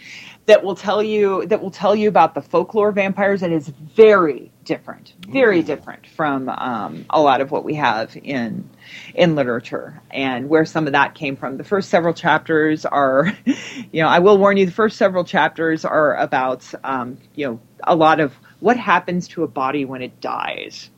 that 0.45 0.63
will 0.63 0.75
tell 0.75 1.03
you 1.03 1.45
that 1.47 1.61
will 1.61 1.71
tell 1.71 1.95
you 1.95 2.07
about 2.07 2.35
the 2.35 2.41
folklore 2.41 2.91
vampires 2.91 3.41
and 3.43 3.51
is 3.51 3.69
very 3.69 4.51
different, 4.67 5.13
very 5.29 5.63
different 5.63 6.05
from 6.05 6.49
um, 6.49 7.05
a 7.09 7.21
lot 7.21 7.39
of 7.41 7.49
what 7.49 7.63
we 7.63 7.73
have 7.75 8.15
in 8.21 8.69
in 9.15 9.35
literature, 9.35 9.99
and 10.11 10.49
where 10.49 10.65
some 10.65 10.85
of 10.85 10.93
that 10.93 11.15
came 11.15 11.35
from. 11.35 11.57
The 11.57 11.63
first 11.63 11.89
several 11.89 12.13
chapters 12.13 12.85
are, 12.85 13.33
you 13.45 14.01
know, 14.03 14.07
I 14.07 14.19
will 14.19 14.37
warn 14.37 14.57
you, 14.57 14.65
the 14.65 14.71
first 14.71 14.97
several 14.97 15.23
chapters 15.23 15.85
are 15.85 16.15
about, 16.17 16.69
um, 16.83 17.17
you 17.33 17.47
know, 17.47 17.59
a 17.85 17.95
lot 17.95 18.19
of 18.19 18.33
what 18.59 18.77
happens 18.77 19.27
to 19.29 19.43
a 19.43 19.47
body 19.47 19.85
when 19.85 20.01
it 20.01 20.19
dies. 20.21 20.91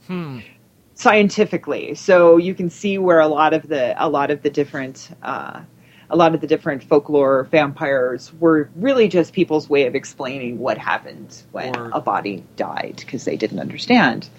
Scientifically, 0.95 1.95
so 1.95 2.35
you 2.35 2.53
can 2.53 2.69
see 2.69 2.97
where 2.97 3.21
a 3.21 3.27
lot 3.27 3.53
of 3.53 3.69
the 3.69 3.95
a 4.03 4.09
lot 4.09 4.31
of 4.31 4.41
the 4.41 4.49
different 4.49 5.09
uh, 5.23 5.61
a 6.09 6.15
lot 6.15 6.33
of 6.33 6.41
the 6.41 6.47
different 6.47 6.83
folklore 6.83 7.43
vampires 7.51 8.31
were 8.39 8.69
really 8.75 9.07
just 9.07 9.33
people's 9.33 9.69
way 9.69 9.85
of 9.85 9.95
explaining 9.95 10.57
what 10.57 10.77
happened 10.77 11.43
when 11.51 11.75
Or- 11.75 11.91
a 11.93 12.01
body 12.01 12.43
died 12.55 12.95
because 12.97 13.25
they 13.25 13.35
didn't 13.35 13.59
understand. 13.59 14.29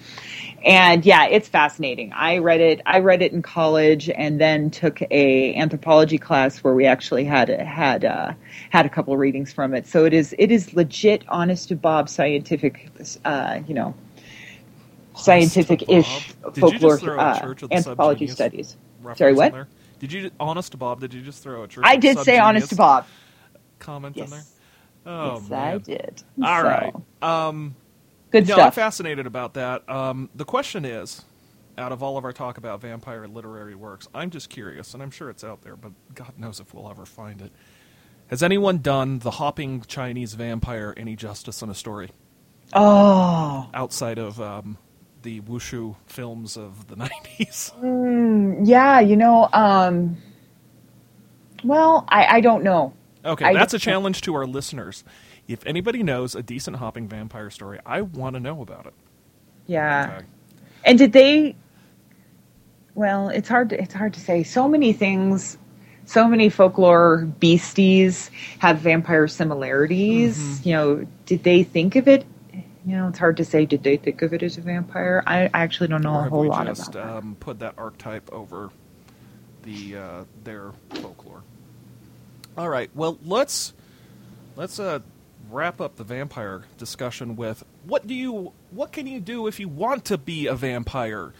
And 0.63 1.03
yeah, 1.05 1.25
it's 1.25 1.47
fascinating. 1.47 2.13
I 2.13 2.37
read 2.37 2.61
it. 2.61 2.81
I 2.85 2.99
read 2.99 3.23
it 3.23 3.31
in 3.31 3.41
college, 3.41 4.09
and 4.09 4.39
then 4.39 4.69
took 4.69 5.01
a 5.09 5.55
anthropology 5.55 6.19
class 6.19 6.59
where 6.59 6.75
we 6.75 6.85
actually 6.85 7.23
had 7.23 7.49
had 7.49 8.05
uh, 8.05 8.33
had 8.69 8.85
a 8.85 8.89
couple 8.89 9.11
of 9.11 9.19
readings 9.19 9.51
from 9.51 9.73
it. 9.73 9.87
So 9.87 10.05
it 10.05 10.13
is 10.13 10.35
it 10.37 10.51
is 10.51 10.75
legit, 10.75 11.23
honest 11.29 11.69
to 11.69 11.75
Bob, 11.75 12.09
scientific, 12.09 12.91
uh, 13.25 13.61
you 13.67 13.73
know, 13.73 13.95
scientific-ish 15.15 16.33
Bob? 16.33 16.53
Did 16.53 16.63
you 16.63 16.71
just 16.71 16.83
folklore 16.83 17.19
uh, 17.19 17.39
Church 17.39 17.63
of 17.63 17.69
the 17.69 17.75
anthropology 17.75 18.27
studies. 18.27 18.77
Sorry, 19.15 19.33
what? 19.33 19.65
Did 20.01 20.13
you, 20.13 20.31
honest 20.41 20.73
to 20.73 20.77
Bob? 20.79 21.01
Did 21.01 21.15
you 21.15 21.23
just 21.23 21.43
throw 21.43 21.63
a 21.63 21.69
church? 21.69 21.85
I 21.85 21.97
did 21.97 22.19
say 22.19 22.39
honest 22.39 22.69
to 22.71 22.75
Bob. 22.75 23.07
comment 23.79 24.17
Yes. 24.17 24.21
in 24.21 24.29
there. 24.31 24.45
Oh 25.05 25.39
yes, 25.39 25.49
man! 25.49 25.75
I 25.75 25.79
did. 25.79 26.23
All 26.41 26.63
So, 26.63 26.63
right. 26.63 26.95
Um, 27.21 27.77
Good 28.31 28.47
no, 28.47 28.59
I'm 28.59 28.71
fascinated 28.71 29.27
about 29.27 29.55
that. 29.55 29.89
Um, 29.89 30.29
the 30.35 30.45
question 30.45 30.85
is, 30.85 31.23
out 31.77 31.91
of 31.93 32.03
all 32.03 32.17
of 32.17 32.25
our 32.25 32.33
talk 32.33 32.57
about 32.57 32.81
vampire 32.81 33.27
literary 33.27 33.75
works, 33.75 34.07
I'm 34.13 34.31
just 34.31 34.49
curious, 34.49 34.93
and 34.93 35.03
I'm 35.03 35.11
sure 35.11 35.29
it's 35.29 35.43
out 35.43 35.63
there, 35.63 35.77
but 35.77 35.93
God 36.15 36.33
knows 36.37 36.59
if 36.59 36.73
we'll 36.73 36.89
ever 36.89 37.05
find 37.05 37.41
it. 37.41 37.51
Has 38.27 38.43
anyone 38.43 38.79
done 38.79 39.19
the 39.19 39.31
hopping 39.31 39.81
Chinese 39.87 40.35
vampire 40.35 40.93
any 40.97 41.15
justice 41.15 41.61
in 41.63 41.69
a 41.69 41.75
story 41.75 42.11
Oh, 42.73 43.69
outside 43.73 44.19
of 44.19 44.41
um, 44.41 44.77
the 45.21 45.41
wushu 45.41 45.95
films 46.05 46.57
of 46.57 46.87
the 46.87 46.95
90s? 47.37 48.67
yeah. 48.67 48.99
You 48.99 49.15
know, 49.15 49.49
um, 49.53 50.17
well, 51.63 52.05
I, 52.07 52.37
I 52.37 52.41
don't 52.41 52.63
know. 52.63 52.93
Okay, 53.23 53.45
I 53.45 53.53
that's 53.53 53.73
a 53.73 53.79
challenge 53.79 54.21
to 54.21 54.33
our 54.35 54.45
listeners. 54.45 55.03
If 55.47 55.65
anybody 55.65 56.01
knows 56.01 56.33
a 56.35 56.41
decent 56.41 56.77
hopping 56.77 57.07
vampire 57.07 57.49
story, 57.49 57.79
I 57.85 58.01
want 58.01 58.35
to 58.35 58.39
know 58.39 58.61
about 58.61 58.87
it. 58.87 58.93
Yeah. 59.67 60.15
Okay. 60.17 60.25
And 60.85 60.97
did 60.97 61.13
they? 61.13 61.55
Well, 62.95 63.29
it's 63.29 63.47
hard. 63.47 63.69
To, 63.69 63.81
it's 63.81 63.93
hard 63.93 64.13
to 64.15 64.19
say. 64.19 64.43
So 64.43 64.67
many 64.67 64.93
things. 64.93 65.57
So 66.05 66.27
many 66.27 66.49
folklore 66.49 67.25
beasties 67.39 68.31
have 68.59 68.79
vampire 68.79 69.27
similarities. 69.27 70.37
Mm-hmm. 70.37 70.67
You 70.67 70.75
know, 70.75 71.07
did 71.25 71.43
they 71.43 71.63
think 71.63 71.95
of 71.95 72.07
it? 72.07 72.25
You 72.85 72.97
know, 72.97 73.07
it's 73.09 73.19
hard 73.19 73.37
to 73.37 73.45
say. 73.45 73.65
Did 73.65 73.83
they 73.83 73.97
think 73.97 74.21
of 74.23 74.33
it 74.33 74.43
as 74.43 74.57
a 74.57 74.61
vampire? 74.61 75.23
I, 75.27 75.45
I 75.45 75.61
actually 75.61 75.87
don't 75.89 76.01
know 76.03 76.15
Or 76.15 76.25
a 76.25 76.29
whole 76.29 76.45
lot 76.47 76.65
just 76.67 76.89
about 76.89 76.93
that. 76.93 77.17
um, 77.17 77.37
put 77.39 77.59
that 77.59 77.75
archetype 77.77 78.31
over 78.33 78.71
the 79.63 79.97
uh, 79.97 80.23
their 80.43 80.71
folklore? 80.95 81.43
All 82.57 82.69
right. 82.69 82.89
Well, 82.95 83.17
let's 83.23 83.73
let's 84.55 84.79
uh, 84.79 84.99
wrap 85.51 85.79
up 85.79 85.95
the 85.97 86.03
vampire 86.03 86.63
discussion 86.77 87.35
with 87.35 87.63
what 87.85 88.07
do 88.07 88.15
you 88.15 88.51
what 88.71 88.91
can 88.91 89.05
you 89.07 89.19
do 89.19 89.47
if 89.47 89.59
you 89.59 89.67
want 89.67 90.05
to 90.05 90.17
be 90.17 90.47
a 90.47 90.55
vampire 90.55 91.33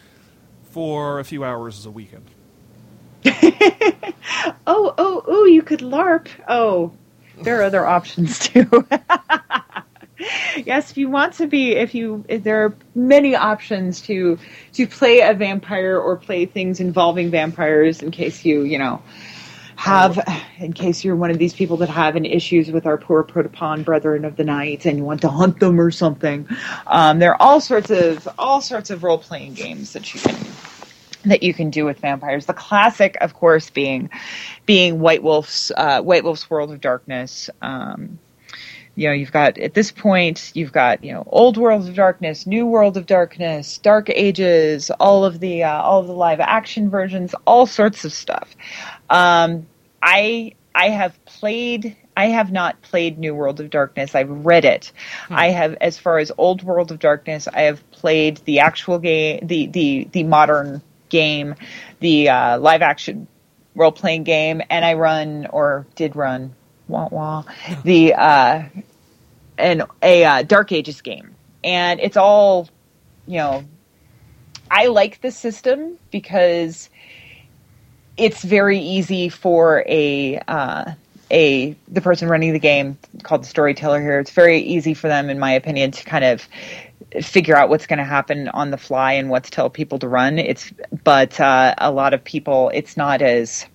for 0.71 1.19
a 1.19 1.23
few 1.25 1.43
hours 1.43 1.85
a 1.85 1.91
weekend? 1.91 2.25
Oh, 4.67 4.93
oh, 4.97 5.23
oh! 5.27 5.45
You 5.45 5.61
could 5.61 5.81
LARP. 5.81 6.27
Oh, 6.47 6.93
there 7.41 7.59
are 7.59 7.63
other 7.63 7.85
options 7.85 8.39
too. 8.39 8.87
yes, 10.58 10.91
if 10.91 10.97
you 10.97 11.10
want 11.10 11.34
to 11.34 11.47
be, 11.47 11.72
if 11.74 11.93
you, 11.95 12.24
if 12.28 12.43
there 12.43 12.66
are 12.66 12.76
many 12.95 13.36
options 13.36 14.02
to 14.02 14.38
to 14.74 14.88
play 14.88 15.22
a 15.22 15.34
vampire 15.34 15.97
or 15.97 16.18
play 16.18 16.45
things 16.45 16.80
involving 16.80 17.32
vampires. 17.32 18.02
In 18.02 18.12
case 18.12 18.45
you, 18.45 18.64
you 18.64 18.78
know, 18.78 19.02
have, 19.76 20.20
in 20.60 20.74
case 20.74 21.04
you're 21.04 21.16
one 21.16 21.32
of 21.32 21.39
these 21.39 21.54
people 21.54 21.78
that 21.78 21.89
have 21.89 22.16
an 22.16 22.26
issues 22.26 22.70
with 22.70 22.86
our 22.86 22.97
poor 22.97 23.24
protopon 23.24 23.84
brethren 23.84 24.26
of 24.26 24.36
the 24.36 24.43
night 24.43 24.86
and 24.86 24.97
you 24.97 25.04
want 25.04 25.22
to 25.22 25.30
hunt 25.30 25.60
them 25.60 25.80
or 25.80 25.89
something, 25.89 26.47
um, 26.88 27.20
there 27.20 27.32
are 27.32 27.41
all 27.41 27.60
sorts 27.60 27.89
of 27.89 28.28
all 28.38 28.62
sorts 28.62 28.89
of 28.89 29.04
role 29.04 29.18
playing 29.18 29.54
games 29.54 29.93
that 29.93 30.14
you 30.14 30.20
can 30.20 30.38
that 31.26 31.43
you 31.43 31.54
can 31.54 31.70
do 31.70 31.86
with 31.86 31.99
vampires. 31.99 32.45
The 32.45 32.54
classic, 32.54 33.18
of 33.22 33.34
course, 33.34 33.70
being 33.70 34.10
being 34.66 34.99
White 34.99 35.24
Wolf's 35.24 35.72
uh, 35.76 36.02
White 36.02 36.24
Wolf's 36.24 36.49
World 36.49 36.72
of 36.72 36.82
Darkness. 36.82 37.49
Um, 37.62 38.20
you 38.95 39.07
know, 39.07 39.13
you've 39.13 39.31
got 39.31 39.57
at 39.57 39.73
this 39.73 39.91
point, 39.91 40.51
you've 40.53 40.73
got 40.73 41.03
you 41.03 41.13
know, 41.13 41.23
Old 41.27 41.57
World 41.57 41.87
of 41.87 41.95
Darkness, 41.95 42.45
New 42.45 42.65
World 42.65 42.97
of 42.97 43.05
Darkness, 43.05 43.77
Dark 43.77 44.09
Ages, 44.09 44.91
all 44.99 45.23
of 45.23 45.39
the 45.39 45.63
uh, 45.63 45.81
all 45.81 46.01
of 46.01 46.07
the 46.07 46.13
live 46.13 46.39
action 46.39 46.89
versions, 46.89 47.33
all 47.45 47.65
sorts 47.65 48.03
of 48.05 48.11
stuff. 48.11 48.55
Um, 49.09 49.67
I 50.01 50.53
I 50.75 50.89
have 50.89 51.23
played. 51.25 51.95
I 52.15 52.25
have 52.27 52.51
not 52.51 52.81
played 52.81 53.17
New 53.17 53.33
World 53.33 53.61
of 53.61 53.69
Darkness. 53.69 54.15
I've 54.15 54.29
read 54.29 54.65
it. 54.65 54.91
I 55.29 55.47
have, 55.51 55.77
as 55.79 55.97
far 55.97 56.19
as 56.19 56.29
Old 56.37 56.61
World 56.61 56.91
of 56.91 56.99
Darkness, 56.99 57.47
I 57.47 57.61
have 57.61 57.89
played 57.91 58.37
the 58.45 58.59
actual 58.59 58.99
game, 58.99 59.47
the 59.47 59.67
the 59.67 60.07
the 60.11 60.23
modern 60.23 60.81
game, 61.07 61.55
the 62.01 62.29
uh, 62.29 62.59
live 62.59 62.81
action 62.81 63.27
role 63.75 63.93
playing 63.93 64.23
game, 64.23 64.61
and 64.69 64.83
I 64.83 64.95
run 64.95 65.47
or 65.47 65.87
did 65.95 66.15
run 66.17 66.55
wah 66.91 67.07
wah 67.11 67.43
the 67.83 68.13
uh, 68.13 68.63
an 69.57 69.83
a 70.01 70.23
uh, 70.23 70.43
Dark 70.43 70.71
Ages 70.71 71.01
game, 71.01 71.35
and 71.63 71.99
it's 71.99 72.17
all 72.17 72.69
you 73.27 73.37
know. 73.37 73.63
I 74.73 74.87
like 74.87 75.19
the 75.19 75.31
system 75.31 75.97
because 76.11 76.89
it's 78.15 78.41
very 78.41 78.79
easy 78.79 79.27
for 79.27 79.83
a 79.87 80.39
uh, 80.47 80.93
a 81.31 81.75
the 81.87 82.01
person 82.01 82.27
running 82.29 82.53
the 82.53 82.59
game 82.59 82.97
called 83.23 83.43
the 83.43 83.47
storyteller 83.47 84.01
here. 84.01 84.19
It's 84.19 84.31
very 84.31 84.59
easy 84.59 84.93
for 84.93 85.07
them, 85.07 85.29
in 85.29 85.39
my 85.39 85.53
opinion, 85.53 85.91
to 85.91 86.03
kind 86.03 86.23
of 86.23 86.47
figure 87.21 87.55
out 87.57 87.69
what's 87.69 87.87
going 87.87 87.99
to 87.99 88.05
happen 88.05 88.47
on 88.49 88.71
the 88.71 88.77
fly 88.77 89.13
and 89.13 89.29
what 89.29 89.43
to 89.45 89.51
tell 89.51 89.69
people 89.69 89.99
to 89.99 90.07
run. 90.07 90.39
It's 90.39 90.71
but 91.03 91.39
uh, 91.39 91.75
a 91.77 91.91
lot 91.91 92.13
of 92.13 92.23
people, 92.23 92.71
it's 92.73 92.95
not 92.95 93.21
as 93.21 93.65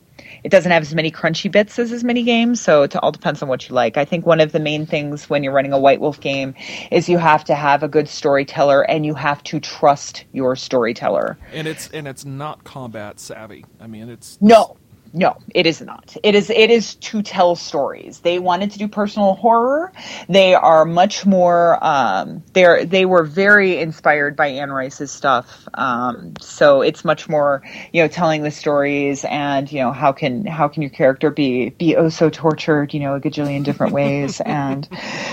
it 0.46 0.50
doesn't 0.50 0.70
have 0.70 0.82
as 0.82 0.94
many 0.94 1.10
crunchy 1.10 1.50
bits 1.50 1.76
as 1.76 1.90
as 1.90 2.04
many 2.04 2.22
games, 2.22 2.60
so 2.60 2.84
it 2.84 2.94
all 2.94 3.10
depends 3.10 3.42
on 3.42 3.48
what 3.48 3.68
you 3.68 3.74
like. 3.74 3.96
I 3.96 4.04
think 4.04 4.24
one 4.24 4.38
of 4.38 4.52
the 4.52 4.60
main 4.60 4.86
things 4.86 5.28
when 5.28 5.42
you're 5.42 5.52
running 5.52 5.72
a 5.72 5.78
White 5.78 6.00
Wolf 6.00 6.20
game 6.20 6.54
is 6.92 7.08
you 7.08 7.18
have 7.18 7.42
to 7.46 7.56
have 7.56 7.82
a 7.82 7.88
good 7.88 8.08
storyteller 8.08 8.82
and 8.82 9.04
you 9.04 9.14
have 9.14 9.42
to 9.42 9.58
trust 9.58 10.24
your 10.32 10.54
storyteller. 10.54 11.36
And 11.52 11.66
it's 11.66 11.88
and 11.88 12.06
it's 12.06 12.24
not 12.24 12.62
combat 12.62 13.18
savvy. 13.18 13.64
I 13.80 13.88
mean, 13.88 14.08
it's 14.08 14.38
No, 14.40 14.76
no, 15.16 15.38
it 15.54 15.66
is 15.66 15.80
not. 15.80 16.14
It 16.22 16.34
is 16.34 16.50
it 16.50 16.70
is 16.70 16.96
to 16.96 17.22
tell 17.22 17.56
stories. 17.56 18.20
They 18.20 18.38
wanted 18.38 18.72
to 18.72 18.78
do 18.78 18.86
personal 18.86 19.32
horror. 19.32 19.90
They 20.28 20.54
are 20.54 20.84
much 20.84 21.24
more. 21.24 21.82
Um, 21.82 22.42
they're 22.52 22.84
they 22.84 23.06
were 23.06 23.24
very 23.24 23.78
inspired 23.78 24.36
by 24.36 24.48
Anne 24.48 24.70
Rice's 24.70 25.10
stuff. 25.10 25.66
Um, 25.72 26.34
so 26.38 26.82
it's 26.82 27.02
much 27.02 27.30
more 27.30 27.62
you 27.94 28.02
know 28.02 28.08
telling 28.08 28.42
the 28.42 28.50
stories 28.50 29.24
and 29.24 29.72
you 29.72 29.80
know 29.80 29.90
how 29.90 30.12
can 30.12 30.44
how 30.44 30.68
can 30.68 30.82
your 30.82 30.90
character 30.90 31.30
be 31.30 31.70
be 31.70 31.96
oh 31.96 32.10
so 32.10 32.28
tortured 32.28 32.92
you 32.92 33.00
know 33.00 33.14
a 33.14 33.20
gajillion 33.20 33.64
different 33.64 33.94
ways 33.94 34.40
and 34.44 34.86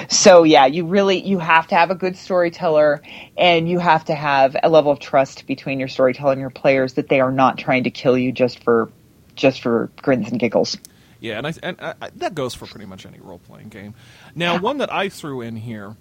so 0.08 0.44
yeah 0.44 0.66
you 0.66 0.86
really 0.86 1.22
you 1.22 1.40
have 1.40 1.68
to 1.68 1.76
have 1.76 1.92
a 1.92 1.96
good 1.96 2.16
storyteller 2.16 3.02
and 3.38 3.68
you 3.68 3.80
have 3.80 4.06
to 4.06 4.16
have 4.16 4.56
a 4.64 4.70
level 4.70 4.94
of 4.94 5.00
trust 5.00 5.46
between 5.46 5.78
your 5.78 5.90
storyteller 5.90 6.32
and 6.32 6.40
your 6.40 6.50
players 6.50 6.94
that 6.94 7.10
they 7.10 7.20
are 7.20 7.32
not 7.34 7.58
trying 7.58 7.84
to 7.84 7.92
kill 7.92 8.18
you 8.18 8.32
just 8.32 8.64
for 8.64 8.90
just 9.36 9.62
for 9.62 9.92
grins 10.02 10.30
and 10.30 10.40
giggles. 10.40 10.78
Yeah, 11.20 11.38
and 11.38 11.48
I, 11.48 11.54
and 11.64 11.78
I, 11.80 12.10
that 12.18 12.36
goes 12.36 12.54
for 12.54 12.66
pretty 12.66 12.86
much 12.86 13.06
any 13.06 13.20
role 13.20 13.40
playing 13.40 13.70
game. 13.70 13.96
Now, 14.36 14.60
one 14.60 14.80
that 14.80 14.92
I 14.94 15.08
threw 15.08 15.42
in 15.42 15.56
here, 15.56 15.96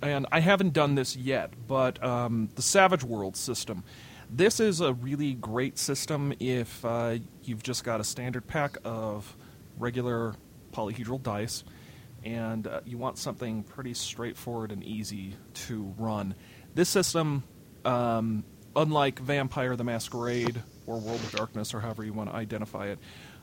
and 0.00 0.26
I 0.30 0.38
haven't 0.38 0.72
done 0.72 0.94
this 0.94 1.16
yet, 1.16 1.50
but 1.66 2.02
um, 2.02 2.48
the 2.54 2.62
Savage 2.62 3.02
World 3.02 3.36
system. 3.36 3.82
This 4.30 4.60
is 4.60 4.80
a 4.80 4.92
really 4.92 5.32
great 5.34 5.78
system 5.78 6.34
if 6.38 6.84
uh, 6.84 7.16
you've 7.42 7.62
just 7.62 7.82
got 7.82 7.98
a 8.00 8.04
standard 8.04 8.46
pack 8.46 8.76
of 8.84 9.36
regular 9.78 10.34
polyhedral 10.72 11.22
dice, 11.22 11.64
and 12.22 12.66
uh, 12.66 12.80
you 12.84 12.98
want 12.98 13.18
something 13.18 13.62
pretty 13.62 13.94
straightforward 13.94 14.70
and 14.70 14.84
easy 14.84 15.34
to 15.54 15.94
run. 15.98 16.34
This 16.74 16.88
system, 16.88 17.42
um, 17.84 18.44
unlike 18.76 19.18
Vampire 19.18 19.76
the 19.76 19.84
Masquerade 19.84 20.62
or 20.86 20.98
World 20.98 21.20
of 21.20 21.32
Darkness, 21.32 21.74
or 21.74 21.80
however 21.80 22.04
you 22.04 22.12
want 22.12 22.30
to 22.30 22.36
identify 22.36 22.88
it, 22.88 22.98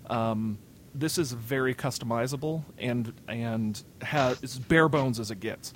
um, 0.10 0.58
this 0.94 1.18
is 1.18 1.32
very 1.32 1.76
customizable 1.76 2.64
and 2.78 3.14
and 3.28 3.84
has 4.02 4.60
bare 4.60 4.90
bones 4.90 5.20
as 5.20 5.32
it 5.32 5.40
gets. 5.40 5.74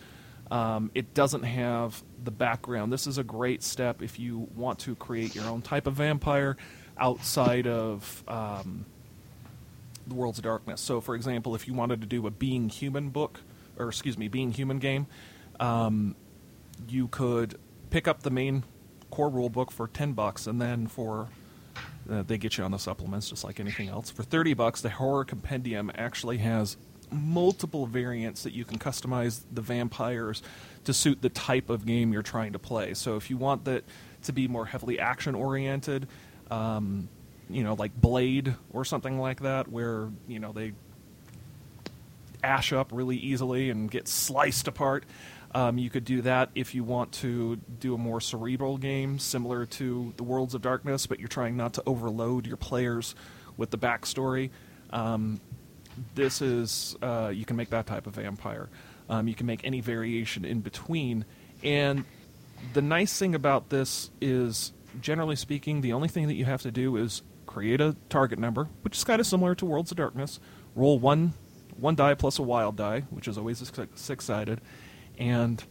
Um, 0.52 0.90
it 0.96 1.14
doesn't 1.14 1.44
have 1.44 2.04
the 2.24 2.32
background. 2.32 2.92
This 2.92 3.06
is 3.06 3.18
a 3.18 3.24
great 3.24 3.62
step 3.62 4.02
if 4.02 4.18
you 4.18 4.48
want 4.56 4.80
to 4.80 4.96
create 4.96 5.36
your 5.36 5.46
own 5.46 5.62
type 5.62 5.86
of 5.86 5.94
vampire 5.94 6.58
outside 6.98 7.68
of 7.68 8.24
um, 8.28 8.86
the 10.08 10.16
Worlds 10.16 10.40
of 10.40 10.44
Darkness. 10.44 10.82
So, 10.82 11.02
for 11.02 11.16
example, 11.16 11.54
if 11.54 11.68
you 11.68 11.74
wanted 11.74 12.02
to 12.02 12.08
do 12.08 12.26
a 12.26 12.32
Being 12.32 12.70
Human 12.70 13.10
book, 13.10 13.42
or 13.78 13.90
excuse 13.90 14.18
me, 14.18 14.28
Being 14.28 14.52
Human 14.52 14.80
game, 14.80 15.06
um, 15.60 16.16
you 16.88 17.08
could 17.10 17.60
pick 17.92 18.08
up 18.08 18.24
the 18.24 18.32
main 18.32 18.64
core 19.12 19.30
rule 19.30 19.50
book 19.50 19.72
for 19.72 19.88
ten 19.88 20.14
bucks, 20.14 20.48
and 20.48 20.62
then 20.62 20.88
for 20.88 21.28
uh, 22.10 22.24
they 22.24 22.38
get 22.38 22.58
you 22.58 22.64
on 22.64 22.72
the 22.72 22.80
supplements 22.80 23.30
just 23.30 23.44
like 23.44 23.60
anything 23.60 23.90
else. 23.90 24.10
For 24.10 24.24
thirty 24.24 24.54
bucks, 24.54 24.82
the 24.82 24.90
Horror 24.90 25.26
Compendium 25.26 25.92
actually 25.96 26.38
has 26.40 26.78
multiple 27.12 27.88
variants 27.88 28.44
that 28.44 28.54
you 28.54 28.64
can 28.64 28.78
customize 28.78 29.42
the 29.52 29.62
vampires 29.62 30.44
to 30.84 30.94
suit 30.94 31.22
the 31.22 31.30
type 31.30 31.70
of 31.70 31.86
game 31.86 32.14
you're 32.14 32.22
trying 32.22 32.54
to 32.54 32.60
play. 32.60 32.94
So 32.94 33.16
if 33.16 33.30
you 33.30 33.38
want 33.38 33.66
that 33.66 33.84
to 34.24 34.34
be 34.34 34.48
more 34.48 34.66
heavily 34.66 35.00
action 35.00 35.34
oriented, 35.34 36.08
um, 36.52 37.10
you 37.50 37.64
know, 37.64 37.74
like 37.74 38.00
Blade 38.00 38.56
or 38.72 38.86
something 38.86 39.20
like 39.20 39.42
that, 39.42 39.68
where 39.68 40.10
you 40.28 40.40
know 40.40 40.52
they 40.52 40.74
ash 42.44 42.72
up 42.72 42.92
really 42.94 43.18
easily 43.18 43.70
and 43.70 43.90
get 43.90 44.08
sliced 44.08 44.68
apart. 44.68 45.04
Um, 45.56 45.78
you 45.78 45.90
could 45.90 46.06
do 46.06 46.22
that 46.22 46.52
if 46.54 46.76
you 46.76 46.84
want 46.84 47.12
to 47.14 47.56
do 47.80 47.96
a 47.96 47.98
more 47.98 48.22
cerebral 48.22 48.78
game, 48.78 49.18
similar 49.18 49.66
to 49.66 50.14
the 50.18 50.24
Worlds 50.24 50.54
of 50.54 50.62
Darkness, 50.62 51.08
but 51.08 51.20
you're 51.20 51.28
trying 51.28 51.58
not 51.58 51.74
to 51.74 51.84
overload 51.86 52.46
your 52.46 52.58
players 52.58 53.16
with 53.58 53.72
the 53.72 53.78
backstory. 53.78 54.52
Um, 54.92 55.42
this 56.14 56.42
is 56.42 56.96
uh, 57.02 57.32
you 57.34 57.46
can 57.46 57.56
make 57.56 57.72
that 57.72 57.88
type 57.88 58.06
of 58.06 58.16
vampire. 58.16 58.70
Um, 59.10 59.28
you 59.28 59.34
can 59.34 59.48
make 59.48 59.62
any 59.64 59.82
variation 59.82 60.46
in 60.46 60.62
between, 60.62 61.26
and 61.64 62.06
the 62.74 62.82
nice 62.82 63.18
thing 63.18 63.34
about 63.34 63.70
this 63.70 64.12
is, 64.22 64.72
generally 65.02 65.36
speaking, 65.36 65.82
the 65.82 65.94
only 65.94 66.08
thing 66.08 66.28
that 66.28 66.36
you 66.36 66.46
have 66.46 66.62
to 66.62 66.72
do 66.72 66.96
is 66.96 67.24
create 67.48 67.82
a 67.82 67.96
target 68.10 68.38
number, 68.38 68.68
which 68.84 68.96
is 68.98 69.04
kind 69.04 69.20
of 69.20 69.26
similar 69.26 69.56
to 69.56 69.66
Worlds 69.66 69.90
of 69.90 69.98
Darkness. 69.98 70.40
Roll 70.76 71.00
one 71.00 71.34
one 71.76 71.96
die 71.96 72.14
plus 72.14 72.38
a 72.38 72.44
wild 72.44 72.76
die, 72.76 73.02
which 73.10 73.28
is 73.28 73.38
always 73.38 73.64
six 73.96 74.26
sided, 74.26 74.62
and 75.20 75.64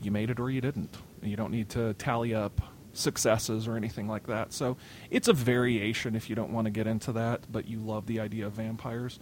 you 0.00 0.10
made 0.10 0.30
it 0.30 0.40
or 0.40 0.50
you 0.50 0.60
didn't. 0.60 0.96
You 1.22 1.36
don't 1.36 1.50
need 1.50 1.68
to 1.70 1.94
tally 1.94 2.34
up 2.34 2.60
successes 2.92 3.68
or 3.68 3.76
anything 3.76 4.08
like 4.08 4.26
that. 4.28 4.52
So 4.52 4.76
it's 5.10 5.28
a 5.28 5.32
variation 5.32 6.14
if 6.14 6.30
you 6.30 6.36
don't 6.36 6.52
want 6.52 6.66
to 6.66 6.70
get 6.70 6.86
into 6.86 7.12
that, 7.12 7.50
but 7.50 7.68
you 7.68 7.78
love 7.78 8.06
the 8.06 8.20
idea 8.20 8.46
of 8.46 8.52
vampires. 8.52 9.18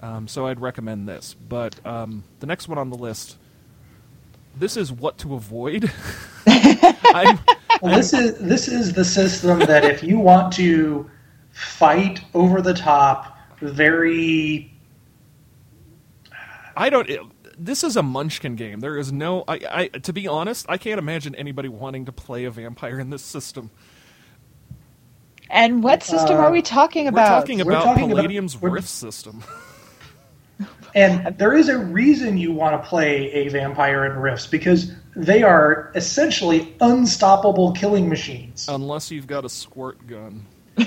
Um, 0.00 0.26
so 0.26 0.46
I'd 0.46 0.60
recommend 0.60 1.08
this. 1.08 1.34
But 1.48 1.84
um, 1.86 2.24
the 2.40 2.46
next 2.46 2.66
one 2.66 2.78
on 2.78 2.90
the 2.90 2.96
list, 2.96 3.36
this 4.58 4.76
is 4.76 4.90
what 4.90 5.18
to 5.18 5.34
avoid. 5.34 5.90
I'm, 6.46 7.38
well, 7.80 7.94
this 7.94 8.12
is 8.12 8.38
this 8.38 8.68
is 8.68 8.92
the 8.92 9.04
system 9.04 9.60
that 9.60 9.84
if 9.84 10.02
you 10.02 10.18
want 10.18 10.52
to 10.54 11.08
fight 11.52 12.20
over 12.34 12.60
the 12.60 12.74
top, 12.74 13.38
very 13.60 14.74
I 16.76 16.90
don't. 16.90 17.08
This 17.58 17.84
is 17.84 17.96
a 17.96 18.02
Munchkin 18.02 18.56
game. 18.56 18.80
There 18.80 18.96
is 18.96 19.12
no. 19.12 19.44
I, 19.46 19.60
I. 19.70 19.88
To 19.88 20.12
be 20.12 20.26
honest, 20.26 20.66
I 20.68 20.76
can't 20.78 20.98
imagine 20.98 21.34
anybody 21.34 21.68
wanting 21.68 22.06
to 22.06 22.12
play 22.12 22.44
a 22.44 22.50
vampire 22.50 22.98
in 23.00 23.10
this 23.10 23.22
system. 23.22 23.70
And 25.50 25.82
what 25.82 26.02
system 26.02 26.36
Uh, 26.38 26.40
are 26.40 26.50
we 26.50 26.62
talking 26.62 27.04
We're 27.04 27.10
about? 27.10 27.46
We're 27.48 27.54
talking 27.54 27.60
about- 27.60 27.96
Palladium's 27.96 28.60
we're- 28.60 28.74
Rift 28.74 28.88
system. 28.88 29.42
And 30.94 31.36
there 31.38 31.52
is 31.54 31.68
a 31.68 31.76
reason 31.76 32.38
you 32.38 32.52
want 32.52 32.80
to 32.80 32.88
play 32.88 33.28
a 33.32 33.48
vampire 33.48 34.04
in 34.06 34.12
Rifts 34.16 34.46
because 34.46 34.92
they 35.16 35.42
are 35.42 35.90
essentially 35.96 36.72
unstoppable 36.80 37.72
killing 37.72 38.08
machines, 38.08 38.66
Unless 38.68 39.10
you've 39.10 39.26
got 39.26 39.44
a 39.44 39.48
squirt 39.48 40.06
gun. 40.06 40.46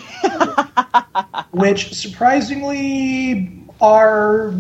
which 1.52 1.94
surprisingly 1.94 3.62
are 3.82 4.54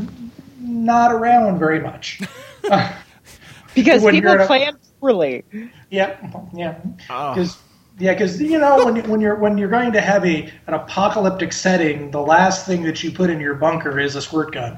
not 0.86 1.12
around 1.12 1.60
very 1.60 1.80
much. 1.80 2.20
because 3.76 4.02
when 4.04 4.14
people 4.14 4.32
you're 4.32 4.36
in 4.40 4.42
a- 4.42 4.48
plan 4.48 4.78
poorly. 5.00 5.44
yeah, 5.90 6.16
yeah, 6.54 6.76
Ah. 7.10 7.34
because 7.34 7.58
yeah, 8.00 8.14
because 8.14 8.42
you 8.42 8.60
know 8.60 8.86
when 8.86 8.96
you- 8.98 9.04
when 9.04 9.22
you're 9.22 9.36
when 9.36 9.58
you're 9.58 9.70
going 9.70 9.92
to 9.94 10.02
have 10.02 10.26
a 10.26 10.52
an 10.68 10.74
apocalyptic 10.74 11.52
setting, 11.54 12.12
the 12.12 12.22
last 12.22 12.66
thing 12.66 12.84
that 12.84 13.04
you 13.04 13.12
put 13.12 13.30
in 13.30 13.40
your 13.40 13.56
bunker 13.56 14.00
is 14.00 14.16
a 14.16 14.22
squirt 14.22 14.54
gun. 14.54 14.78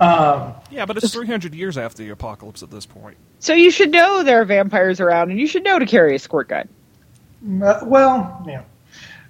Um, 0.00 0.54
Yeah, 0.70 0.86
but 0.86 0.96
it's 0.96 1.12
300 1.12 1.54
years 1.54 1.78
after 1.78 2.02
the 2.02 2.10
apocalypse 2.10 2.62
at 2.64 2.70
this 2.70 2.84
point. 2.84 3.16
So 3.38 3.54
you 3.54 3.70
should 3.70 3.92
know 3.92 4.24
there 4.24 4.40
are 4.40 4.44
vampires 4.44 4.98
around, 4.98 5.30
and 5.30 5.38
you 5.38 5.46
should 5.46 5.62
know 5.62 5.78
to 5.78 5.86
carry 5.86 6.16
a 6.16 6.18
squirt 6.18 6.48
gun. 6.48 6.68
uh, 7.62 7.80
well, 7.84 8.44
yeah. 8.46 8.62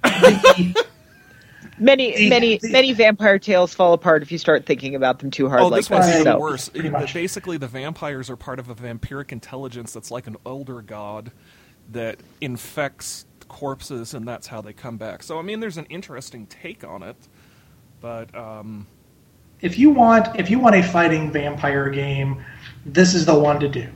The- 0.03 0.85
Many, 1.77 2.15
The- 2.15 2.29
many, 2.29 2.57
the- 2.57 2.69
many 2.69 2.93
vampire 2.93 3.37
tales 3.37 3.73
fall 3.73 3.93
apart 3.93 4.21
if 4.23 4.31
you 4.31 4.37
start 4.37 4.65
thinking 4.65 4.95
about 4.95 5.19
them 5.19 5.29
too 5.31 5.49
hard. 5.49 5.61
Oh, 5.61 5.67
like 5.67 5.79
this 5.79 5.89
one's 5.89 6.05
this. 6.05 6.15
even 6.21 6.25
So- 6.33 6.39
worse. 6.39 6.69
Pretty 6.69 6.87
It- 6.87 6.91
much. 6.91 7.13
basically, 7.13 7.57
the 7.57 7.67
vampires 7.67 8.29
are 8.29 8.35
part 8.37 8.59
of 8.59 8.69
a 8.69 8.75
vampiric 8.75 9.31
intelligence 9.31 9.91
that's 9.93 10.09
like 10.11 10.27
an 10.27 10.37
elder 10.45 10.81
god 10.81 11.31
that 11.91 12.17
infects 12.41 13.25
corpses, 13.47 14.13
and 14.13 14.27
that's 14.27 14.47
how 14.47 14.61
they 14.61 14.73
come 14.73 14.97
back. 14.97 15.21
So, 15.21 15.37
I 15.37 15.41
mean, 15.41 15.59
there's 15.59 15.77
an 15.77 15.85
interesting 15.89 16.47
take 16.47 16.83
on 16.83 17.03
it, 17.03 17.15
but 18.01 18.33
um, 18.35 18.87
if 19.61 19.77
you 19.77 19.89
want 19.91 20.39
if 20.39 20.49
you 20.49 20.59
want 20.59 20.75
a 20.75 20.81
fighting 20.83 21.31
vampire 21.31 21.89
game, 21.89 22.43
this 22.85 23.13
is 23.13 23.25
the 23.25 23.37
one 23.37 23.59
to 23.59 23.67
do 23.67 23.87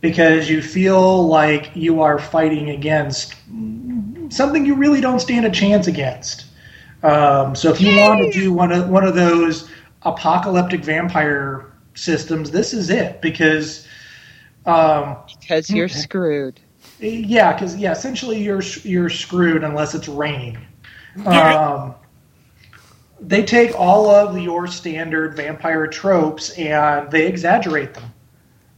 because 0.00 0.50
you 0.50 0.60
feel 0.60 1.26
like 1.26 1.70
you 1.74 2.02
are 2.02 2.18
fighting 2.18 2.68
against 2.70 3.34
something 4.28 4.66
you 4.66 4.74
really 4.74 5.00
don't 5.00 5.20
stand 5.20 5.46
a 5.46 5.50
chance 5.50 5.86
against. 5.86 6.44
Um, 7.02 7.54
so 7.54 7.70
if 7.70 7.80
you 7.80 7.96
want 7.96 8.20
to 8.20 8.30
do 8.32 8.52
one 8.52 8.72
of 8.72 8.88
one 8.88 9.04
of 9.04 9.14
those 9.14 9.68
apocalyptic 10.02 10.84
vampire 10.84 11.72
systems, 11.94 12.50
this 12.50 12.72
is 12.74 12.90
it 12.90 13.20
because. 13.20 13.86
Um, 14.64 15.16
because 15.40 15.70
you're 15.70 15.86
Okay. 15.86 15.94
screwed. 15.94 16.60
yeah, 16.98 17.52
because 17.52 17.76
yeah, 17.76 17.92
essentially 17.92 18.42
you're 18.42 18.62
you're 18.82 19.08
screwed 19.10 19.62
unless 19.62 19.94
it's 19.94 20.08
raining. 20.08 20.58
Um, 21.24 21.94
they 23.20 23.44
take 23.44 23.78
all 23.78 24.10
of 24.10 24.38
your 24.38 24.66
standard 24.66 25.36
vampire 25.36 25.86
tropes 25.86 26.50
and 26.58 27.10
they 27.10 27.26
exaggerate 27.26 27.94
them. 27.94 28.12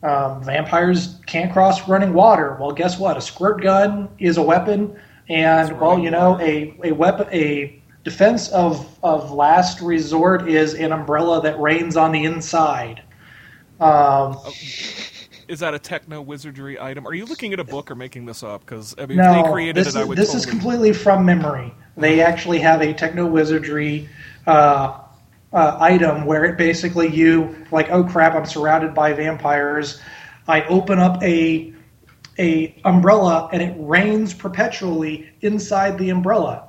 Um, 0.02 0.44
vampires 0.44 1.18
can't 1.26 1.52
cross 1.52 1.88
running 1.88 2.12
water. 2.14 2.56
Well, 2.60 2.70
guess 2.72 2.98
what? 2.98 3.16
A 3.16 3.20
squirt 3.20 3.62
gun 3.62 4.08
is 4.18 4.36
a 4.36 4.42
weapon, 4.42 4.96
and 5.28 5.80
well, 5.80 5.98
you 5.98 6.10
know, 6.10 6.38
a 6.40 6.78
a 6.84 6.92
weapon 6.92 7.26
a 7.32 7.78
defense 8.09 8.48
of 8.48 8.98
of 9.02 9.30
last 9.30 9.80
resort 9.80 10.48
is 10.48 10.74
an 10.74 10.92
umbrella 10.92 11.42
that 11.42 11.61
rains 11.61 11.96
on 11.96 12.11
the 12.12 12.24
inside. 12.24 13.02
Um, 13.80 14.38
is 15.48 15.61
that 15.61 15.74
a 15.74 15.78
techno 15.78 16.22
wizardry 16.22 16.80
item? 16.80 17.06
Are 17.06 17.12
you 17.12 17.26
looking 17.26 17.52
at 17.52 17.61
a 17.61 17.64
book 17.64 17.90
or 17.90 17.94
making 17.94 18.24
this 18.24 18.42
up? 18.42 18.62
Because 18.62 18.94
I 18.98 19.04
mean, 19.06 19.18
No, 19.18 19.38
if 19.38 19.44
they 19.44 19.52
created 19.52 19.76
this 19.76 19.94
it, 19.94 19.98
I 19.98 20.02
is, 20.02 20.09
would 20.09 20.18
this 20.18 20.28
totally. 20.28 20.40
is 20.40 20.46
completely 20.46 20.92
from 20.94 21.26
memory. 21.26 21.74
They 21.96 22.22
actually 22.22 22.61
have 22.61 22.80
a 22.80 22.94
techno 22.94 23.26
wizardry 23.26 24.09
uh, 24.46 25.00
uh, 25.52 25.76
item 25.80 26.24
where 26.24 26.44
it 26.44 26.56
basically 26.56 27.09
you 27.09 27.54
like, 27.70 27.90
oh 27.90 28.04
crap, 28.04 28.34
I'm 28.34 28.46
surrounded 28.46 28.94
by 28.94 29.12
vampires. 29.12 30.00
I 30.46 30.62
open 30.64 30.98
up 30.98 31.22
a 31.22 31.74
a 32.38 32.80
umbrella 32.84 33.50
and 33.52 33.61
it 33.61 33.74
rains 33.78 34.32
perpetually 34.32 35.28
inside 35.42 35.98
the 35.98 36.09
umbrella. 36.09 36.67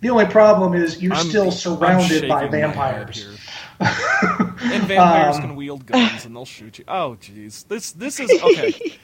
The 0.00 0.10
only 0.10 0.26
problem 0.26 0.74
is 0.74 1.02
you're 1.02 1.14
I'm- 1.14 1.26
still 1.26 1.50
surrounded 1.50 1.98
by 1.98 2.08
shaking 2.08 2.28
my 2.28 2.40
head 2.42 2.50
vampires. 2.50 3.38
and 3.80 4.82
vampires 4.84 5.36
Um, 5.36 5.40
can 5.42 5.56
wield 5.56 5.86
guns 5.86 6.24
and 6.24 6.34
they'll 6.34 6.44
shoot 6.44 6.78
you. 6.78 6.84
Oh, 6.88 7.16
jeez. 7.20 7.66
This 7.68 7.92
this 7.92 8.20
is 8.20 8.30
okay. 8.42 8.98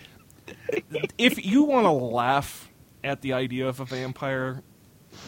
if 1.19 1.45
you 1.45 1.65
want 1.65 1.87
to 1.87 1.91
laugh 1.91 2.69
at 3.03 3.23
the 3.23 3.33
idea 3.33 3.67
of 3.69 3.81
a 3.81 3.85
vampire 3.85 4.63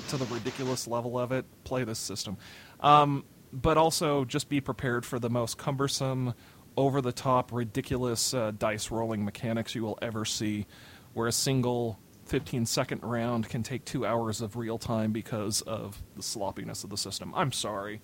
to 0.08 0.16
the 0.16 0.26
ridiculous 0.26 0.86
level 0.86 1.18
of 1.18 1.32
it, 1.32 1.44
play 1.64 1.84
this 1.84 1.98
system. 1.98 2.36
Um, 2.80 3.24
but 3.52 3.76
also 3.76 4.24
just 4.24 4.48
be 4.48 4.60
prepared 4.60 5.04
for 5.04 5.18
the 5.18 5.28
most 5.30 5.58
cumbersome, 5.58 6.34
over 6.76 7.00
the 7.00 7.12
top, 7.12 7.52
ridiculous 7.52 8.32
uh, 8.32 8.52
dice 8.58 8.90
rolling 8.90 9.24
mechanics 9.24 9.74
you 9.74 9.82
will 9.82 9.98
ever 10.00 10.24
see, 10.24 10.66
where 11.12 11.26
a 11.28 11.32
single 11.32 11.98
15 12.32 12.64
second 12.64 13.02
round 13.02 13.46
can 13.50 13.62
take 13.62 13.84
two 13.84 14.06
hours 14.06 14.40
of 14.40 14.56
real 14.56 14.78
time 14.78 15.12
because 15.12 15.60
of 15.60 16.02
the 16.16 16.22
sloppiness 16.22 16.82
of 16.82 16.88
the 16.88 16.96
system. 16.96 17.30
I'm 17.36 17.52
sorry. 17.52 18.00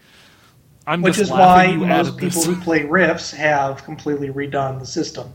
I'm 0.86 1.00
Which 1.00 1.14
just 1.14 1.22
is 1.22 1.30
why 1.30 1.74
most 1.74 2.18
people 2.18 2.42
this. 2.42 2.44
who 2.44 2.56
play 2.56 2.84
Rifts 2.84 3.30
have 3.30 3.82
completely 3.84 4.28
redone 4.28 4.80
the 4.80 4.84
system. 4.84 5.32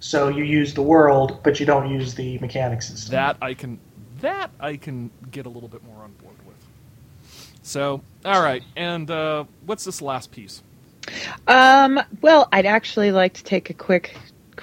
So 0.00 0.26
you 0.26 0.42
use 0.42 0.74
the 0.74 0.82
world, 0.82 1.38
but 1.44 1.60
you 1.60 1.66
don't 1.66 1.88
use 1.88 2.16
the 2.16 2.36
mechanic 2.40 2.82
system. 2.82 3.12
That 3.12 3.36
I 3.40 3.54
can 3.54 3.78
that 4.22 4.50
I 4.58 4.76
can 4.76 5.12
get 5.30 5.46
a 5.46 5.48
little 5.48 5.68
bit 5.68 5.84
more 5.84 6.02
on 6.02 6.10
board 6.14 6.34
with. 6.44 6.56
So, 7.62 8.02
all 8.24 8.42
right, 8.42 8.64
and 8.74 9.08
uh, 9.08 9.44
what's 9.66 9.84
this 9.84 10.02
last 10.02 10.32
piece? 10.32 10.64
Um, 11.46 12.00
well, 12.22 12.48
I'd 12.50 12.66
actually 12.66 13.12
like 13.12 13.34
to 13.34 13.44
take 13.44 13.70
a 13.70 13.74
quick 13.74 14.16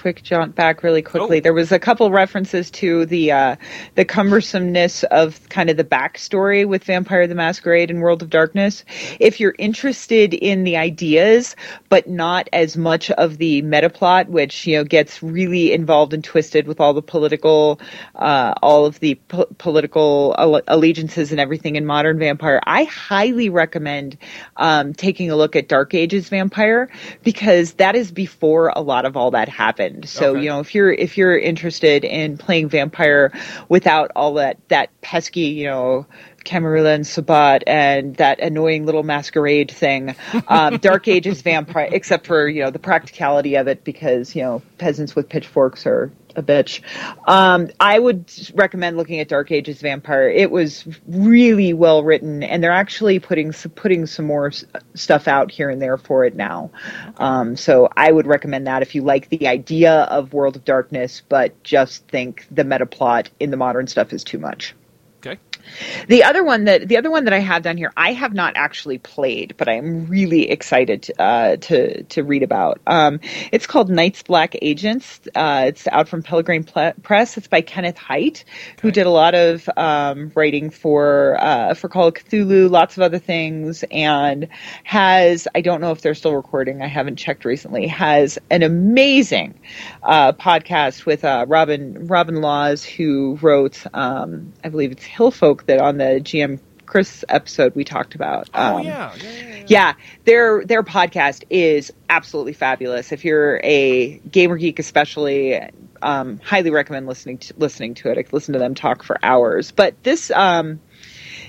quick 0.03 0.21
jaunt 0.21 0.53
back 0.53 0.83
really 0.83 1.01
quickly. 1.01 1.37
Oh. 1.37 1.39
There 1.39 1.53
was 1.53 1.71
a 1.71 1.79
couple 1.79 2.11
references 2.11 2.69
to 2.71 3.05
the 3.05 3.31
uh, 3.31 3.55
the 3.95 4.03
cumbersomeness 4.03 5.05
of 5.05 5.47
kind 5.47 5.69
of 5.69 5.77
the 5.77 5.85
backstory 5.85 6.67
with 6.67 6.83
Vampire 6.83 7.25
the 7.25 7.35
Masquerade 7.35 7.89
and 7.89 8.01
World 8.01 8.21
of 8.21 8.29
Darkness. 8.29 8.83
If 9.21 9.39
you're 9.39 9.55
interested 9.57 10.33
in 10.33 10.65
the 10.65 10.75
ideas, 10.75 11.55
but 11.87 12.09
not 12.09 12.49
as 12.51 12.75
much 12.75 13.11
of 13.11 13.37
the 13.37 13.61
meta 13.61 13.89
plot, 13.89 14.27
which 14.27 14.67
you 14.67 14.75
know 14.75 14.83
gets 14.83 15.23
really 15.23 15.71
involved 15.71 16.13
and 16.13 16.21
twisted 16.21 16.67
with 16.67 16.81
all 16.81 16.93
the 16.93 17.01
political, 17.01 17.79
uh, 18.15 18.55
all 18.61 18.85
of 18.85 18.99
the 18.99 19.15
po- 19.29 19.47
political 19.57 20.35
alle- 20.37 20.63
allegiances 20.67 21.31
and 21.31 21.39
everything 21.39 21.77
in 21.77 21.85
modern 21.85 22.19
Vampire, 22.19 22.59
I 22.65 22.83
highly 22.83 23.47
recommend 23.47 24.17
um, 24.57 24.93
taking 24.93 25.31
a 25.31 25.37
look 25.37 25.55
at 25.55 25.69
Dark 25.69 25.93
Ages 25.93 26.27
Vampire 26.27 26.89
because 27.23 27.75
that 27.75 27.95
is 27.95 28.11
before 28.11 28.67
a 28.75 28.81
lot 28.81 29.05
of 29.05 29.15
all 29.15 29.31
that 29.31 29.47
happened. 29.47 29.92
So 30.05 30.31
Okay. 30.31 30.43
you 30.43 30.49
know 30.49 30.59
if 30.59 30.73
you're 30.75 30.91
if 30.91 31.17
you're 31.17 31.37
interested 31.37 32.03
in 32.03 32.37
playing 32.37 32.69
Vampire 32.69 33.31
without 33.69 34.11
all 34.15 34.35
that 34.35 34.57
that 34.69 34.89
pesky 35.01 35.41
you 35.41 35.67
know. 35.67 36.05
Camarilla 36.43 36.91
and 36.93 37.07
Sabbat 37.07 37.63
and 37.67 38.17
that 38.17 38.41
annoying 38.41 38.85
little 38.85 39.03
masquerade 39.03 39.71
thing. 39.71 40.13
Um, 40.49 40.75
Dark 40.81 41.07
Ages 41.07 41.41
vampire, 41.41 41.87
except 41.89 42.27
for, 42.27 42.49
you 42.49 42.63
know, 42.63 42.69
the 42.69 42.79
practicality 42.79 43.55
of 43.55 43.69
it 43.69 43.85
because, 43.85 44.35
you 44.35 44.41
know, 44.41 44.61
peasants 44.77 45.15
with 45.15 45.29
pitchforks 45.29 45.85
are 45.87 46.11
a 46.35 46.43
bitch. 46.43 46.81
Um, 47.27 47.69
I 47.79 47.99
would 47.99 48.31
recommend 48.53 48.97
looking 48.97 49.19
at 49.19 49.27
Dark 49.27 49.51
Ages 49.51 49.81
Vampire. 49.81 50.29
It 50.29 50.51
was 50.51 50.85
really 51.07 51.73
well 51.73 52.03
written, 52.03 52.43
and 52.43 52.63
they're 52.63 52.71
actually 52.71 53.19
putting 53.19 53.53
putting 53.75 54.05
some 54.05 54.25
more 54.25 54.51
stuff 54.93 55.27
out 55.27 55.51
here 55.51 55.69
and 55.69 55.81
there 55.81 55.97
for 55.97 56.25
it 56.25 56.35
now. 56.35 56.71
Um, 57.17 57.55
so 57.55 57.89
I 57.95 58.11
would 58.11 58.27
recommend 58.27 58.67
that 58.67 58.81
if 58.81 58.95
you 58.95 59.01
like 59.03 59.29
the 59.29 59.47
idea 59.47 60.03
of 60.03 60.33
World 60.33 60.55
of 60.55 60.65
Darkness, 60.65 61.21
but 61.27 61.61
just 61.63 62.07
think 62.07 62.45
the 62.51 62.63
meta 62.63 62.85
plot 62.85 63.29
in 63.39 63.51
the 63.51 63.57
modern 63.57 63.87
stuff 63.87 64.13
is 64.13 64.23
too 64.23 64.39
much. 64.39 64.73
The 66.07 66.23
other 66.23 66.43
one 66.43 66.65
that 66.65 66.87
the 66.87 66.97
other 66.97 67.09
one 67.11 67.25
that 67.25 67.33
I 67.33 67.39
have 67.39 67.63
down 67.63 67.77
here, 67.77 67.91
I 67.95 68.13
have 68.13 68.33
not 68.33 68.53
actually 68.55 68.97
played, 68.97 69.55
but 69.57 69.67
I 69.67 69.73
am 69.73 70.07
really 70.07 70.49
excited 70.49 71.09
uh, 71.19 71.57
to 71.57 72.03
to 72.03 72.23
read 72.23 72.43
about. 72.43 72.81
Um, 72.87 73.19
it's 73.51 73.67
called 73.67 73.89
Night's 73.89 74.23
Black 74.23 74.55
Agents. 74.61 75.21
Uh, 75.35 75.65
it's 75.67 75.87
out 75.87 76.07
from 76.07 76.23
Ple- 76.23 76.93
Press. 77.01 77.37
It's 77.37 77.47
by 77.47 77.61
Kenneth 77.61 77.97
Hite, 77.97 78.43
who 78.81 78.91
did 78.91 79.05
a 79.05 79.09
lot 79.09 79.35
of 79.35 79.69
um, 79.77 80.31
writing 80.35 80.69
for 80.69 81.37
uh, 81.39 81.73
for 81.73 81.87
Call 81.89 82.07
of 82.07 82.15
Cthulhu, 82.15 82.69
lots 82.69 82.97
of 82.97 83.03
other 83.03 83.19
things, 83.19 83.83
and 83.91 84.47
has 84.83 85.47
I 85.55 85.61
don't 85.61 85.81
know 85.81 85.91
if 85.91 86.01
they're 86.01 86.15
still 86.15 86.35
recording. 86.35 86.81
I 86.81 86.87
haven't 86.87 87.15
checked 87.15 87.45
recently. 87.45 87.87
Has 87.87 88.37
an 88.49 88.63
amazing 88.63 89.59
uh, 90.03 90.33
podcast 90.33 91.05
with 91.05 91.23
uh, 91.23 91.45
Robin 91.47 92.07
Robin 92.07 92.41
Laws, 92.41 92.83
who 92.83 93.37
wrote 93.41 93.83
um, 93.93 94.53
I 94.63 94.69
believe 94.69 94.91
it's 94.91 95.05
Hillfolk 95.05 95.52
that 95.65 95.79
on 95.79 95.97
the 95.97 96.19
GM 96.21 96.59
Chris 96.85 97.23
episode 97.29 97.75
we 97.75 97.83
talked 97.83 98.15
about. 98.15 98.49
Oh 98.53 98.77
Um, 98.77 98.85
yeah, 98.85 99.13
yeah, 99.15 99.23
yeah, 99.23 99.55
yeah. 99.55 99.63
yeah, 99.67 99.93
their 100.25 100.65
their 100.65 100.83
podcast 100.83 101.43
is 101.49 101.91
absolutely 102.09 102.53
fabulous. 102.53 103.11
If 103.11 103.23
you're 103.25 103.59
a 103.63 104.19
gamer 104.19 104.57
geek, 104.57 104.79
especially, 104.79 105.59
um, 106.01 106.39
highly 106.43 106.69
recommend 106.71 107.07
listening 107.07 107.37
to 107.39 107.53
listening 107.57 107.93
to 107.95 108.09
it. 108.11 108.17
I 108.17 108.25
listen 108.31 108.53
to 108.53 108.59
them 108.59 108.75
talk 108.75 109.03
for 109.03 109.17
hours. 109.23 109.71
But 109.71 110.01
this 110.03 110.29
um, 110.31 110.81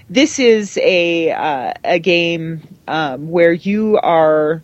this 0.08 0.38
is 0.38 0.78
a 0.78 1.32
uh, 1.32 1.72
a 1.84 1.98
game 1.98 2.62
um, 2.86 3.30
where 3.30 3.52
you 3.52 3.98
are 3.98 4.62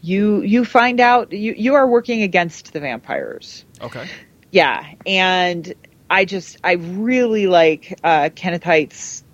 you 0.00 0.42
you 0.42 0.64
find 0.64 0.98
out 1.00 1.32
you 1.32 1.54
you 1.56 1.74
are 1.74 1.86
working 1.86 2.22
against 2.22 2.72
the 2.72 2.80
vampires. 2.80 3.64
Okay. 3.80 4.08
Yeah, 4.50 4.84
and 5.06 5.72
I 6.12 6.26
just 6.26 6.58
I 6.62 6.74
really 6.74 7.46
like 7.48 7.98
uh, 8.04 8.30
Kenneth 8.36 8.64
Hite's 8.64 9.24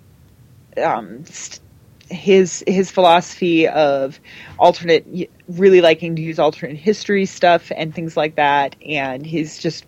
um, 0.81 1.25
st- 1.25 1.61
his 2.09 2.63
his 2.67 2.89
philosophy 2.91 3.67
of 3.67 4.19
alternate, 4.57 5.05
really 5.47 5.81
liking 5.81 6.15
to 6.15 6.21
use 6.21 6.39
alternate 6.39 6.77
history 6.77 7.25
stuff 7.25 7.71
and 7.75 7.93
things 7.93 8.15
like 8.17 8.35
that, 8.37 8.75
and 8.85 9.25
he's 9.25 9.59
just 9.59 9.85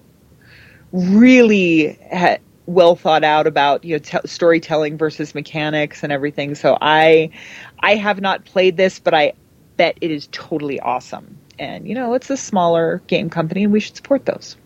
really 0.92 1.98
ha- 2.14 2.38
well 2.66 2.96
thought 2.96 3.24
out 3.24 3.48
about 3.48 3.84
you 3.84 3.96
know 3.96 4.00
t- 4.00 4.18
storytelling 4.26 4.98
versus 4.98 5.34
mechanics 5.34 6.04
and 6.04 6.12
everything. 6.12 6.56
So 6.56 6.78
I 6.82 7.32
I 7.80 7.96
have 7.96 8.22
not 8.22 8.46
played 8.46 8.78
this, 8.78 9.00
but 9.00 9.14
I 9.14 9.34
bet 9.78 9.98
it 10.02 10.12
is 10.12 10.28
totally 10.32 10.80
awesome. 10.80 11.40
And 11.60 11.88
you 11.88 11.96
know, 11.96 12.14
it's 12.14 12.30
a 12.30 12.38
smaller 12.38 13.02
game 13.08 13.30
company, 13.30 13.64
and 13.64 13.74
we 13.74 13.80
should 13.80 13.96
support 13.96 14.26
those. 14.26 14.58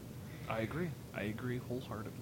I 0.48 0.60
agree. 0.62 0.90
I 1.14 1.24
agree 1.24 1.58
wholeheartedly. 1.58 2.15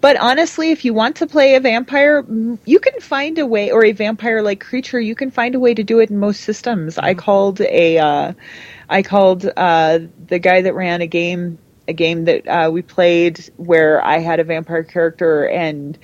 But 0.00 0.16
honestly, 0.20 0.70
if 0.70 0.84
you 0.84 0.94
want 0.94 1.16
to 1.16 1.26
play 1.26 1.54
a 1.54 1.60
vampire, 1.60 2.24
you 2.64 2.78
can 2.78 3.00
find 3.00 3.38
a 3.38 3.46
way, 3.46 3.70
or 3.70 3.84
a 3.84 3.92
vampire-like 3.92 4.60
creature, 4.60 5.00
you 5.00 5.14
can 5.14 5.30
find 5.30 5.54
a 5.54 5.60
way 5.60 5.74
to 5.74 5.82
do 5.82 6.00
it 6.00 6.10
in 6.10 6.18
most 6.18 6.42
systems. 6.42 6.98
I 6.98 7.14
called 7.14 7.60
a, 7.60 7.98
uh, 7.98 8.32
I 8.88 9.02
called 9.02 9.46
uh, 9.56 10.00
the 10.26 10.38
guy 10.38 10.62
that 10.62 10.74
ran 10.74 11.00
a 11.00 11.06
game, 11.06 11.58
a 11.88 11.92
game 11.92 12.24
that 12.24 12.46
uh, 12.46 12.70
we 12.70 12.82
played 12.82 13.50
where 13.56 14.04
I 14.04 14.18
had 14.18 14.40
a 14.40 14.44
vampire 14.44 14.84
character 14.84 15.48
and 15.48 15.98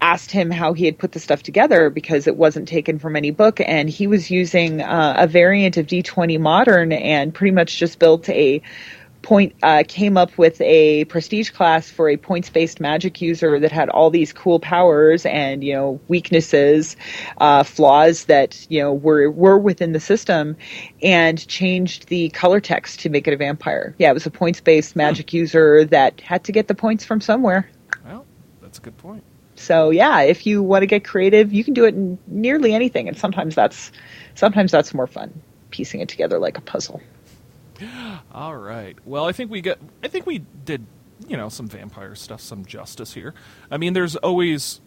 asked 0.00 0.30
him 0.30 0.50
how 0.50 0.72
he 0.72 0.84
had 0.84 0.98
put 0.98 1.12
the 1.12 1.18
stuff 1.18 1.42
together 1.42 1.90
because 1.90 2.26
it 2.26 2.36
wasn't 2.36 2.68
taken 2.68 2.98
from 2.98 3.16
any 3.16 3.30
book 3.30 3.60
and 3.60 3.90
he 3.90 4.06
was 4.06 4.30
using 4.30 4.80
uh, 4.80 5.14
a 5.18 5.26
variant 5.26 5.76
of 5.76 5.86
d20 5.86 6.38
modern 6.38 6.92
and 6.92 7.34
pretty 7.34 7.50
much 7.50 7.78
just 7.78 7.98
built 7.98 8.28
a 8.28 8.62
point 9.22 9.54
uh, 9.62 9.82
came 9.86 10.16
up 10.16 10.36
with 10.38 10.60
a 10.60 11.04
prestige 11.06 11.50
class 11.50 11.90
for 11.90 12.08
a 12.08 12.16
points 12.16 12.48
based 12.50 12.80
magic 12.80 13.20
user 13.20 13.58
that 13.60 13.72
had 13.72 13.88
all 13.90 14.10
these 14.10 14.32
cool 14.32 14.60
powers 14.60 15.26
and 15.26 15.62
you 15.64 15.72
know 15.72 16.00
weaknesses 16.08 16.96
uh, 17.38 17.62
flaws 17.62 18.24
that 18.26 18.66
you 18.70 18.80
know 18.80 18.92
were 18.92 19.30
were 19.30 19.58
within 19.58 19.92
the 19.92 20.00
system 20.00 20.56
and 21.02 21.46
changed 21.48 22.08
the 22.08 22.28
color 22.30 22.60
text 22.60 23.00
to 23.00 23.08
make 23.10 23.26
it 23.26 23.34
a 23.34 23.36
vampire 23.36 23.94
yeah 23.98 24.10
it 24.10 24.14
was 24.14 24.26
a 24.26 24.30
points 24.30 24.60
based 24.60 24.94
magic 24.96 25.32
user 25.32 25.84
that 25.84 26.20
had 26.20 26.44
to 26.44 26.52
get 26.52 26.68
the 26.68 26.74
points 26.74 27.04
from 27.04 27.20
somewhere 27.20 27.68
Well, 28.04 28.24
that's 28.62 28.78
a 28.78 28.82
good 28.82 28.96
point. 28.98 29.24
so 29.56 29.90
yeah, 29.90 30.20
if 30.22 30.46
you 30.46 30.62
want 30.62 30.82
to 30.82 30.86
get 30.86 31.04
creative, 31.04 31.52
you 31.52 31.64
can 31.64 31.74
do 31.74 31.84
it 31.84 31.94
in 31.94 32.18
nearly 32.28 32.72
anything, 32.72 33.08
and 33.08 33.16
sometimes 33.18 33.54
that's 33.54 33.90
sometimes 34.36 34.70
that's 34.70 34.94
more 34.94 35.06
fun 35.08 35.42
piecing 35.70 36.00
it 36.00 36.08
together 36.08 36.38
like 36.38 36.56
a 36.56 36.62
puzzle. 36.62 37.00
All 38.32 38.56
right. 38.56 38.96
Well, 39.04 39.24
I 39.24 39.32
think 39.32 39.50
we 39.50 39.60
got. 39.60 39.78
I 40.02 40.08
think 40.08 40.26
we 40.26 40.38
did. 40.38 40.86
You 41.26 41.36
know, 41.36 41.48
some 41.48 41.66
vampire 41.66 42.14
stuff, 42.14 42.40
some 42.40 42.64
justice 42.64 43.12
here. 43.12 43.34
I 43.70 43.76
mean, 43.76 43.92
there's 43.92 44.14
always 44.16 44.80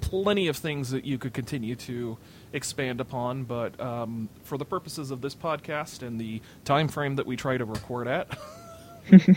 plenty 0.00 0.46
of 0.46 0.56
things 0.56 0.90
that 0.90 1.04
you 1.04 1.18
could 1.18 1.32
continue 1.32 1.74
to 1.74 2.18
expand 2.52 3.00
upon, 3.00 3.44
but 3.44 3.80
um, 3.80 4.28
for 4.42 4.58
the 4.58 4.66
purposes 4.66 5.10
of 5.10 5.22
this 5.22 5.34
podcast 5.34 6.06
and 6.06 6.20
the 6.20 6.42
time 6.64 6.88
frame 6.88 7.16
that 7.16 7.26
we 7.26 7.36
try 7.36 7.56
to 7.56 7.64
record 7.64 8.06
at, 8.06 8.38
um, 9.12 9.36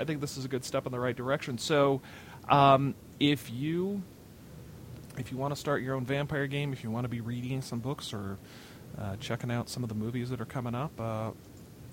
I 0.00 0.04
think 0.04 0.20
this 0.20 0.38
is 0.38 0.46
a 0.46 0.48
good 0.48 0.64
step 0.64 0.86
in 0.86 0.92
the 0.92 0.98
right 0.98 1.14
direction. 1.14 1.58
So, 1.58 2.00
um, 2.48 2.94
if 3.20 3.50
you 3.52 4.02
if 5.18 5.30
you 5.30 5.38
want 5.38 5.54
to 5.54 5.60
start 5.60 5.82
your 5.82 5.94
own 5.94 6.06
vampire 6.06 6.46
game, 6.46 6.72
if 6.72 6.82
you 6.82 6.90
want 6.90 7.04
to 7.04 7.08
be 7.08 7.20
reading 7.20 7.60
some 7.60 7.80
books 7.80 8.12
or 8.12 8.38
uh, 8.98 9.16
checking 9.16 9.50
out 9.50 9.68
some 9.68 9.82
of 9.82 9.88
the 9.88 9.94
movies 9.94 10.30
that 10.30 10.40
are 10.40 10.46
coming 10.46 10.74
up, 10.74 10.98
uh, 10.98 11.30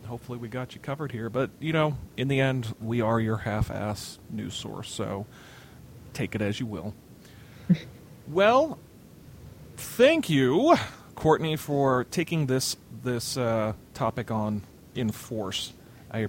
hopefully 0.08 0.38
we 0.38 0.47
got 0.47 0.74
you 0.76 0.82
covered 0.82 1.12
here. 1.12 1.30
But 1.30 1.51
you 1.60 1.74
know, 1.74 1.97
in 2.16 2.28
the 2.28 2.39
end, 2.39 2.76
we 2.82 3.01
are 3.01 3.20
your 3.20 3.38
half-ass 3.38 4.20
news 4.30 4.55
source, 4.55 4.89
so 4.89 5.26
take 6.14 6.36
it 6.36 6.41
as 6.41 6.60
you 6.60 6.66
will. 6.66 6.93
well, 8.28 8.80
thank 9.78 10.30
you, 10.30 10.76
Courtney, 11.16 11.55
for 11.55 12.05
taking 12.05 12.47
this 12.47 12.76
this 13.03 13.38
uh, 13.38 13.74
topic 13.93 14.32
on 14.32 14.64
in 14.95 15.12
force. 15.12 15.74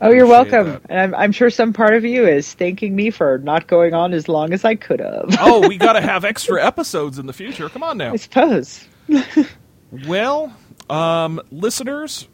Oh, 0.00 0.10
you're 0.10 0.26
welcome. 0.26 0.80
I'm, 0.90 1.14
I'm 1.14 1.32
sure 1.32 1.50
some 1.50 1.72
part 1.72 1.94
of 1.94 2.04
you 2.04 2.26
is 2.26 2.52
thanking 2.52 2.96
me 2.96 3.10
for 3.10 3.38
not 3.38 3.68
going 3.68 3.94
on 3.94 4.12
as 4.12 4.28
long 4.28 4.52
as 4.52 4.64
I 4.64 4.74
could 4.74 4.98
have. 4.98 5.36
oh, 5.40 5.66
we 5.68 5.76
got 5.78 5.92
to 5.92 6.00
have 6.00 6.24
extra 6.24 6.62
episodes 6.64 7.18
in 7.18 7.26
the 7.26 7.32
future. 7.32 7.68
Come 7.68 7.84
on 7.84 7.96
now. 7.96 8.12
I 8.12 8.16
suppose. 8.16 8.86
Well, 9.90 10.54
um, 10.90 11.40
listeners, 11.50 12.28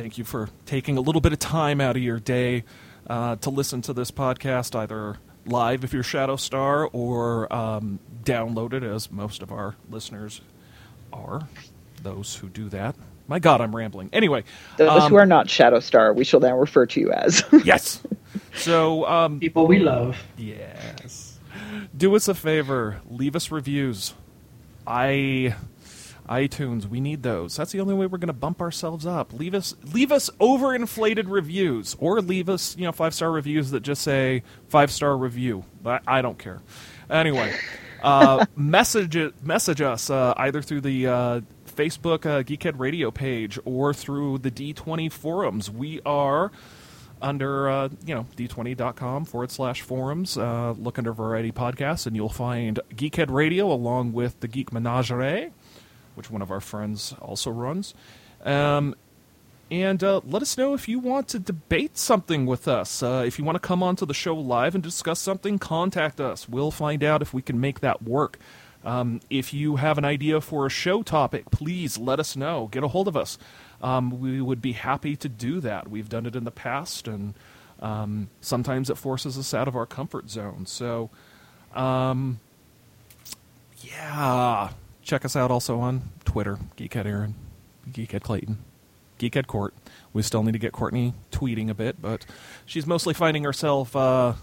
thank 0.00 0.16
you 0.16 0.24
for 0.24 0.48
taking 0.64 0.96
a 0.96 1.00
little 1.02 1.20
bit 1.20 1.30
of 1.30 1.38
time 1.38 1.78
out 1.78 1.94
of 1.94 2.02
your 2.02 2.18
day 2.18 2.64
uh, 3.06 3.36
to 3.36 3.50
listen 3.50 3.82
to 3.82 3.92
this 3.92 4.10
podcast, 4.10 4.74
either 4.74 5.18
live 5.44 5.84
if 5.84 5.92
you're 5.92 6.02
Shadow 6.02 6.36
Star 6.36 6.88
or 6.90 7.52
um, 7.52 7.98
download 8.24 8.72
it, 8.72 8.82
as 8.82 9.10
most 9.10 9.42
of 9.42 9.52
our 9.52 9.76
listeners 9.90 10.40
are. 11.12 11.46
Those 12.02 12.36
who 12.36 12.48
do 12.48 12.70
that. 12.70 12.96
My 13.28 13.40
God, 13.40 13.60
I'm 13.60 13.76
rambling. 13.76 14.08
Anyway, 14.14 14.44
Those 14.78 15.02
um, 15.02 15.10
who 15.10 15.16
are 15.16 15.26
not 15.26 15.50
Shadow 15.50 15.80
Star, 15.80 16.14
we 16.14 16.24
shall 16.24 16.40
now 16.40 16.58
refer 16.58 16.86
to 16.86 16.98
you 17.00 17.12
as. 17.12 17.44
yes. 17.64 18.02
So, 18.54 19.06
um, 19.06 19.38
People 19.38 19.66
we 19.66 19.80
love. 19.80 20.16
Yes. 20.38 21.38
Do 21.94 22.16
us 22.16 22.26
a 22.26 22.34
favor. 22.34 23.02
Leave 23.10 23.36
us 23.36 23.50
reviews. 23.50 24.14
I 24.86 25.54
iTunes, 26.30 26.86
we 26.86 27.00
need 27.00 27.22
those. 27.22 27.56
That's 27.56 27.72
the 27.72 27.80
only 27.80 27.94
way 27.94 28.06
we're 28.06 28.18
going 28.18 28.28
to 28.28 28.32
bump 28.32 28.60
ourselves 28.60 29.04
up. 29.04 29.32
Leave 29.32 29.52
us 29.52 29.74
leave 29.92 30.12
us 30.12 30.30
overinflated 30.40 31.24
reviews, 31.26 31.96
or 31.98 32.22
leave 32.22 32.48
us 32.48 32.76
you 32.76 32.84
know 32.84 32.92
five 32.92 33.12
star 33.14 33.32
reviews 33.32 33.72
that 33.72 33.80
just 33.80 34.02
say 34.02 34.42
five 34.68 34.90
star 34.92 35.16
review. 35.16 35.64
I, 35.84 35.98
I 36.06 36.22
don't 36.22 36.38
care. 36.38 36.60
Anyway, 37.10 37.54
uh, 38.02 38.46
message 38.56 39.18
message 39.42 39.80
us 39.80 40.08
uh, 40.08 40.34
either 40.36 40.62
through 40.62 40.82
the 40.82 41.06
uh, 41.06 41.40
Facebook 41.66 42.26
uh, 42.26 42.42
Geekhead 42.42 42.78
Radio 42.78 43.10
page 43.10 43.58
or 43.64 43.92
through 43.92 44.38
the 44.38 44.50
D20 44.50 45.10
forums. 45.10 45.70
We 45.70 46.00
are 46.06 46.52
under 47.22 47.68
uh, 47.68 47.88
you 48.06 48.14
know 48.14 48.26
d20.com 48.36 49.26
forward 49.26 49.50
slash 49.50 49.82
forums 49.82 50.38
uh, 50.38 50.72
look 50.78 50.96
under 50.98 51.12
variety 51.12 51.52
podcasts 51.52 52.06
and 52.06 52.16
you'll 52.16 52.28
find 52.28 52.80
geekhead 52.94 53.30
radio 53.30 53.70
along 53.70 54.12
with 54.12 54.40
the 54.40 54.48
geek 54.48 54.72
menagerie 54.72 55.52
which 56.14 56.30
one 56.30 56.42
of 56.42 56.50
our 56.50 56.60
friends 56.60 57.14
also 57.20 57.50
runs. 57.50 57.94
Um, 58.44 58.94
and 59.70 60.02
uh, 60.02 60.20
let 60.24 60.42
us 60.42 60.58
know 60.58 60.74
if 60.74 60.88
you 60.88 60.98
want 60.98 61.28
to 61.28 61.38
debate 61.38 61.96
something 61.96 62.44
with 62.44 62.66
us. 62.66 63.02
Uh, 63.02 63.22
if 63.24 63.38
you 63.38 63.44
want 63.44 63.54
to 63.54 63.60
come 63.60 63.82
onto 63.82 64.04
the 64.04 64.14
show 64.14 64.34
live 64.34 64.74
and 64.74 64.82
discuss 64.82 65.20
something 65.20 65.58
contact 65.58 66.20
us. 66.20 66.48
We'll 66.48 66.72
find 66.72 67.04
out 67.04 67.22
if 67.22 67.32
we 67.32 67.42
can 67.42 67.60
make 67.60 67.80
that 67.80 68.02
work. 68.02 68.38
Um, 68.84 69.20
if 69.28 69.52
you 69.52 69.76
have 69.76 69.98
an 69.98 70.04
idea 70.04 70.40
for 70.40 70.66
a 70.66 70.70
show 70.70 71.02
topic 71.02 71.50
please 71.50 71.98
let 71.98 72.18
us 72.18 72.34
know. 72.34 72.68
Get 72.72 72.82
a 72.82 72.88
hold 72.88 73.06
of 73.08 73.16
us. 73.16 73.38
Um, 73.82 74.20
we 74.20 74.40
would 74.40 74.60
be 74.60 74.72
happy 74.72 75.16
to 75.16 75.28
do 75.28 75.60
that. 75.60 75.88
We've 75.88 76.08
done 76.08 76.26
it 76.26 76.36
in 76.36 76.44
the 76.44 76.50
past, 76.50 77.08
and 77.08 77.34
um, 77.80 78.28
sometimes 78.40 78.90
it 78.90 78.98
forces 78.98 79.38
us 79.38 79.54
out 79.54 79.68
of 79.68 79.76
our 79.76 79.86
comfort 79.86 80.28
zone. 80.28 80.66
So, 80.66 81.10
um, 81.74 82.40
yeah, 83.82 84.70
check 85.02 85.24
us 85.24 85.36
out 85.36 85.50
also 85.50 85.80
on 85.80 86.10
Twitter, 86.24 86.58
Geekhead 86.76 87.06
Aaron, 87.06 87.34
Geekhead 87.90 88.22
Clayton, 88.22 88.58
Geekhead 89.18 89.46
Court. 89.46 89.74
We 90.12 90.22
still 90.22 90.42
need 90.42 90.52
to 90.52 90.58
get 90.58 90.72
Courtney 90.72 91.14
tweeting 91.30 91.68
a 91.70 91.74
bit, 91.74 92.00
but 92.00 92.26
she's 92.66 92.86
mostly 92.86 93.14
finding 93.14 93.44
herself 93.44 93.94
uh, 93.94 94.34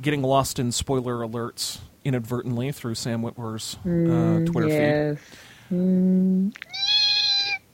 getting 0.00 0.22
lost 0.22 0.58
in 0.58 0.72
spoiler 0.72 1.16
alerts 1.16 1.78
inadvertently 2.04 2.72
through 2.72 2.94
Sam 2.94 3.22
Witwer's 3.22 3.76
uh, 3.84 4.50
Twitter 4.50 4.68
feed. 4.68 5.18
yes. 5.70 6.52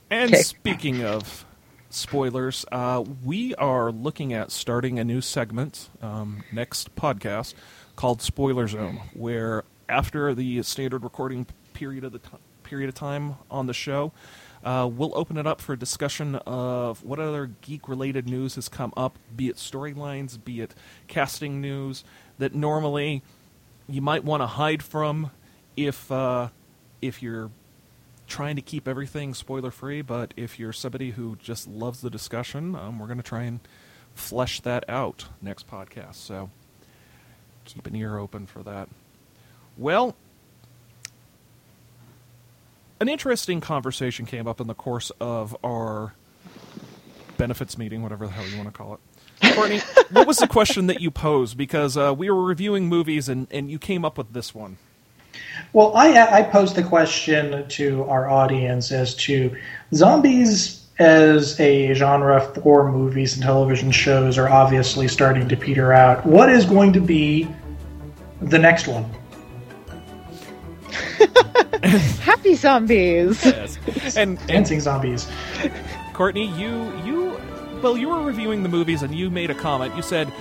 And 0.09 0.35
speaking 0.37 1.03
of 1.03 1.45
spoilers, 1.89 2.65
uh, 2.71 3.03
we 3.23 3.55
are 3.55 3.91
looking 3.91 4.33
at 4.33 4.51
starting 4.51 4.99
a 4.99 5.03
new 5.03 5.21
segment 5.21 5.89
um, 6.01 6.43
next 6.51 6.95
podcast 6.95 7.53
called 7.95 8.21
Spoiler 8.21 8.67
Zone, 8.67 9.01
where 9.13 9.63
after 9.89 10.33
the 10.35 10.61
standard 10.63 11.03
recording 11.03 11.45
period 11.77 12.03
of 12.03 12.11
the 12.11 12.19
t- 12.19 12.37
period 12.63 12.89
of 12.89 12.95
time 12.95 13.35
on 13.51 13.67
the 13.67 13.73
show, 13.73 14.11
uh, 14.63 14.89
we'll 14.91 15.15
open 15.15 15.37
it 15.37 15.45
up 15.45 15.61
for 15.61 15.73
a 15.73 15.77
discussion 15.77 16.35
of 16.47 17.03
what 17.03 17.19
other 17.19 17.51
geek-related 17.61 18.27
news 18.27 18.55
has 18.55 18.67
come 18.67 18.91
up, 18.97 19.17
be 19.35 19.47
it 19.47 19.55
storylines, 19.57 20.43
be 20.43 20.61
it 20.61 20.73
casting 21.07 21.61
news 21.61 22.03
that 22.39 22.55
normally 22.55 23.21
you 23.87 24.01
might 24.01 24.23
want 24.23 24.41
to 24.41 24.47
hide 24.47 24.81
from 24.81 25.29
if 25.75 26.11
uh, 26.11 26.49
if 27.01 27.21
you're 27.21 27.51
trying 28.27 28.55
to 28.55 28.61
keep 28.61 28.87
everything 28.87 29.33
spoiler 29.33 29.71
free, 29.71 30.01
but 30.01 30.33
if 30.35 30.59
you're 30.59 30.73
somebody 30.73 31.11
who 31.11 31.37
just 31.37 31.67
loves 31.67 32.01
the 32.01 32.09
discussion, 32.09 32.75
um, 32.75 32.99
we're 32.99 33.07
going 33.07 33.17
to 33.17 33.23
try 33.23 33.43
and 33.43 33.59
flesh 34.15 34.59
that 34.61 34.83
out 34.89 35.27
next 35.41 35.69
podcast. 35.69 36.15
So 36.15 36.49
keep 37.65 37.85
an 37.87 37.95
ear 37.95 38.17
open 38.17 38.47
for 38.47 38.63
that. 38.63 38.89
Well, 39.77 40.15
an 42.99 43.09
interesting 43.09 43.61
conversation 43.61 44.25
came 44.25 44.47
up 44.47 44.59
in 44.59 44.67
the 44.67 44.73
course 44.73 45.11
of 45.19 45.55
our 45.63 46.13
benefits 47.37 47.77
meeting, 47.77 48.01
whatever 48.01 48.25
the 48.25 48.33
hell 48.33 48.45
you 48.47 48.57
want 48.57 48.67
to 48.67 48.73
call 48.73 48.95
it. 48.95 48.99
Courtney, 49.53 49.79
what 50.11 50.27
was 50.27 50.37
the 50.37 50.47
question 50.47 50.87
that 50.87 51.01
you 51.01 51.11
posed? 51.11 51.57
Because 51.57 51.95
uh, 51.95 52.13
we 52.17 52.29
were 52.29 52.43
reviewing 52.43 52.87
movies 52.87 53.29
and, 53.29 53.47
and 53.51 53.69
you 53.69 53.79
came 53.79 54.03
up 54.03 54.17
with 54.17 54.33
this 54.33 54.55
one. 54.55 54.77
Well, 55.73 55.95
I, 55.95 56.39
I 56.39 56.43
posed 56.43 56.75
the 56.75 56.83
question 56.83 57.67
to 57.69 58.03
our 58.05 58.29
audience 58.29 58.91
as 58.91 59.15
to 59.15 59.55
zombies 59.93 60.85
as 60.99 61.59
a 61.59 61.93
genre 61.93 62.41
for 62.41 62.91
movies 62.91 63.35
and 63.35 63.43
television 63.43 63.91
shows 63.91 64.37
are 64.37 64.49
obviously 64.49 65.07
starting 65.07 65.47
to 65.47 65.55
peter 65.55 65.93
out. 65.93 66.25
What 66.25 66.51
is 66.51 66.65
going 66.65 66.93
to 66.93 67.01
be 67.01 67.47
the 68.41 68.57
next 68.57 68.87
one? 68.87 69.05
Happy 72.21 72.55
zombies. 72.55 73.43
Yes. 73.45 73.77
And, 74.15 74.37
and 74.39 74.47
Dancing 74.47 74.79
zombies. 74.79 75.27
Courtney, 76.13 76.47
you 76.57 76.91
you 77.03 77.39
well, 77.81 77.97
you 77.97 78.09
were 78.09 78.23
reviewing 78.23 78.63
the 78.63 78.69
movies 78.69 79.03
and 79.03 79.13
you 79.13 79.29
made 79.29 79.51
a 79.51 79.55
comment. 79.55 79.95
You 79.95 80.01
said 80.01 80.31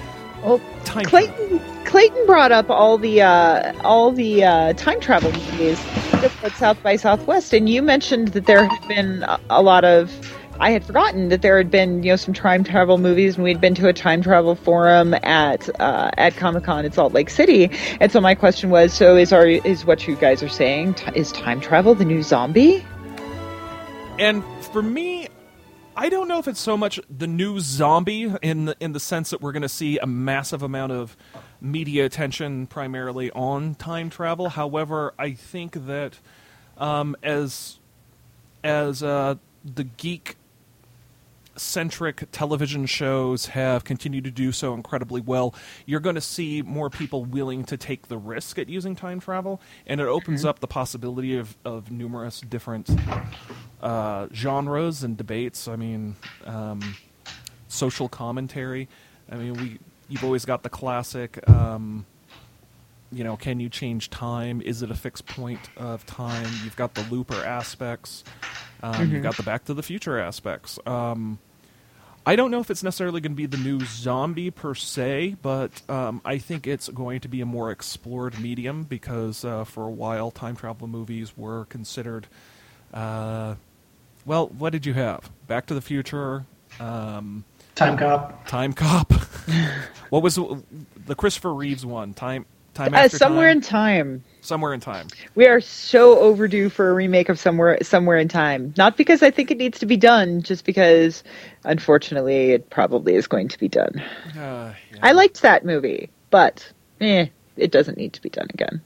Well, 0.43 0.61
time 0.85 1.05
Clayton 1.05 1.61
Clayton 1.85 2.27
brought 2.27 2.53
up 2.53 2.71
all 2.71 2.99
the 2.99 3.23
uh, 3.23 3.73
all 3.85 4.13
the 4.13 4.45
uh, 4.45 4.73
time 4.75 5.01
travel 5.01 5.33
movies 5.33 5.83
at 6.43 6.53
South 6.53 6.83
by 6.83 6.97
Southwest, 6.97 7.53
and 7.53 7.69
you 7.69 7.83
mentioned 7.83 8.29
that 8.29 8.47
there 8.47 8.65
had 8.67 8.89
been 8.89 9.23
a, 9.25 9.41
a 9.51 9.63
lot 9.63 9.85
of. 9.85 10.36
I 10.59 10.71
had 10.71 10.85
forgotten 10.85 11.29
that 11.29 11.43
there 11.43 11.59
had 11.59 11.71
been 11.71 12.03
you 12.03 12.13
know 12.13 12.17
some 12.17 12.33
time 12.33 12.65
travel 12.65 12.99
movies, 12.99 13.35
and 13.37 13.45
we'd 13.45 13.61
been 13.61 13.75
to 13.77 13.89
a 13.89 13.93
time 13.93 14.23
travel 14.23 14.55
forum 14.55 15.15
at 15.23 15.69
uh, 15.81 16.11
at 16.17 16.37
Comic 16.37 16.65
Con 16.65 16.85
in 16.85 16.93
Salt 16.93 17.13
Lake 17.13 17.29
City. 17.29 17.71
And 18.01 18.11
so 18.11 18.21
my 18.21 18.35
question 18.35 18.71
was: 18.71 18.93
so 18.93 19.17
is 19.17 19.33
our 19.33 19.47
is 19.47 19.85
what 19.85 20.07
you 20.07 20.17
guys 20.17 20.43
are 20.43 20.49
saying? 20.49 20.95
T- 20.95 21.13
is 21.15 21.31
time 21.33 21.61
travel 21.61 21.95
the 21.95 22.05
new 22.05 22.23
zombie? 22.23 22.85
And 24.19 24.43
for 24.73 24.83
me, 24.83 25.29
I 25.95 26.09
don't 26.09 26.27
know 26.27 26.39
if 26.39 26.49
it's 26.49 26.61
so 26.61 26.77
much 26.77 26.99
the 27.11 27.27
new 27.27 27.61
zombie 27.61 28.33
in 28.41 28.67
the, 28.67 28.77
in 28.81 28.93
the 28.93 29.01
sense 29.01 29.31
that 29.31 29.43
we're 29.43 29.53
going 29.53 29.63
to 29.63 29.69
see 29.69 29.99
a 29.99 30.07
massive 30.07 30.63
amount 30.63 30.93
of 30.93 31.19
media 31.61 32.07
attention 32.07 32.67
primarily 32.67 33.31
on 33.33 33.75
time 33.75 34.09
travel. 34.09 34.49
However, 34.49 35.13
I 35.19 35.33
think 35.33 35.87
that 35.87 36.19
um, 36.79 37.15
as 37.23 37.79
as 38.65 39.03
uh, 39.03 39.35
the 39.65 39.85
geek 39.85 40.37
centric 41.57 42.31
television 42.33 42.87
shows 42.87 43.47
have 43.47 43.85
continued 43.85 44.25
to 44.25 44.31
do 44.31 44.53
so 44.53 44.75
incredibly 44.75 45.21
well, 45.21 45.55
you're 45.85 46.01
going 46.01 46.15
to 46.15 46.21
see 46.21 46.63
more 46.63 46.91
people 46.91 47.25
willing 47.25 47.65
to 47.65 47.77
take 47.77 48.09
the 48.09 48.19
risk 48.19 48.59
at 48.59 48.69
using 48.69 48.95
time 48.95 49.21
travel, 49.21 49.61
and 49.87 50.01
it 50.01 50.07
opens 50.07 50.45
up 50.45 50.61
the 50.61 50.67
possibility 50.67 51.37
of, 51.37 51.57
of 51.65 51.91
numerous 51.91 52.41
different 52.41 52.91
uh, 53.83 54.29
genres 54.33 55.03
and 55.03 55.17
debates. 55.17 55.69
I 55.69 55.77
mean, 55.77 56.17
um, 56.45 56.97
social 57.69 58.09
commentary. 58.09 58.89
I 59.31 59.37
mean, 59.37 59.55
we 59.55 59.79
you've 60.09 60.25
always 60.25 60.45
got 60.45 60.63
the 60.63 60.71
classic. 60.71 61.49
Um, 61.49 62.07
you 63.13 63.25
know, 63.25 63.37
can 63.37 63.61
you 63.61 63.69
change 63.69 64.11
time? 64.11 64.61
Is 64.61 64.83
it 64.83 64.91
a 64.91 64.95
fixed 64.95 65.27
point 65.27 65.71
of 65.77 66.05
time? 66.07 66.49
You've 66.65 66.77
got 66.77 66.95
the 66.95 67.03
looper 67.11 67.37
aspects. 67.37 68.25
Um, 68.83 69.11
You've 69.11 69.23
got 69.23 69.37
the 69.37 69.43
Back 69.43 69.65
to 69.67 69.75
the 69.75 69.83
Future 69.83 70.19
aspects. 70.19 70.79
Um, 70.87 71.39
I 72.29 72.35
don't 72.35 72.51
know 72.51 72.59
if 72.59 72.73
it's 72.73 72.83
necessarily 72.83 73.21
going 73.21 73.33
to 73.33 73.37
be 73.37 73.47
the 73.47 73.57
new 73.57 73.79
zombie 73.85 74.51
per 74.51 74.75
se, 74.75 75.37
but 75.43 75.89
um, 75.89 76.21
I 76.25 76.39
think 76.39 76.67
it's 76.67 76.89
going 76.89 77.21
to 77.21 77.29
be 77.29 77.41
a 77.41 77.47
more 77.47 77.71
explored 77.71 78.41
medium 78.41 78.83
because 78.83 79.45
uh, 79.45 79.63
for 79.63 79.85
a 79.85 79.91
while, 79.91 80.33
time 80.33 80.57
travel 80.57 80.89
movies 80.89 81.37
were 81.37 81.67
considered. 81.67 82.27
Uh, 82.93 83.55
well, 84.25 84.49
what 84.49 84.71
did 84.73 84.85
you 84.87 84.95
have? 84.95 85.31
Back 85.47 85.67
to 85.67 85.75
the 85.75 85.81
Future, 85.81 86.47
um, 86.81 87.45
Time 87.77 87.97
Cop. 87.97 88.45
Time 88.49 88.73
Cop. 88.73 89.13
what 90.11 90.23
was 90.23 90.35
the, 90.35 90.63
the 91.07 91.15
Christopher 91.15 91.55
Reeves 91.55 91.87
one? 91.87 92.13
Time, 92.13 92.45
time 92.77 92.95
Uh, 92.95 93.09
somewhere 93.09 93.49
time? 93.49 93.57
in 93.57 93.61
time. 93.63 94.25
somewhere 94.41 94.73
in 94.73 94.81
time. 94.81 95.09
We 95.35 95.47
are 95.47 95.61
so 95.61 96.19
overdue 96.21 96.69
for 96.69 96.91
a 96.91 96.95
remake 96.95 97.29
of 97.29 97.39
somewhere 97.39 97.79
somewhere 97.83 98.19
in 98.19 98.29
time. 98.29 98.73
Not 98.77 98.97
because 98.97 99.23
I 99.23 99.31
think 99.31 99.51
it 99.51 99.59
needs 99.59 99.79
to 99.81 99.87
be 99.87 99.97
done, 99.97 100.43
just 100.43 100.65
because 100.65 101.25
unfortunately 101.65 102.53
it 102.53 102.71
probably 102.71 103.15
is 103.15 103.27
going 103.27 103.49
to 103.49 103.59
be 103.59 103.69
done. 103.69 104.01
Uh, 104.37 104.75
yeah. 104.93 104.99
I 105.03 105.13
liked 105.13 105.43
that 105.43 105.65
movie, 105.65 106.11
but 106.31 106.71
eh, 107.01 107.27
it 107.57 107.71
doesn't 107.73 107.99
need 107.99 108.13
to 108.15 108.23
be 108.23 108.29
done 108.31 108.47
again. 108.55 108.81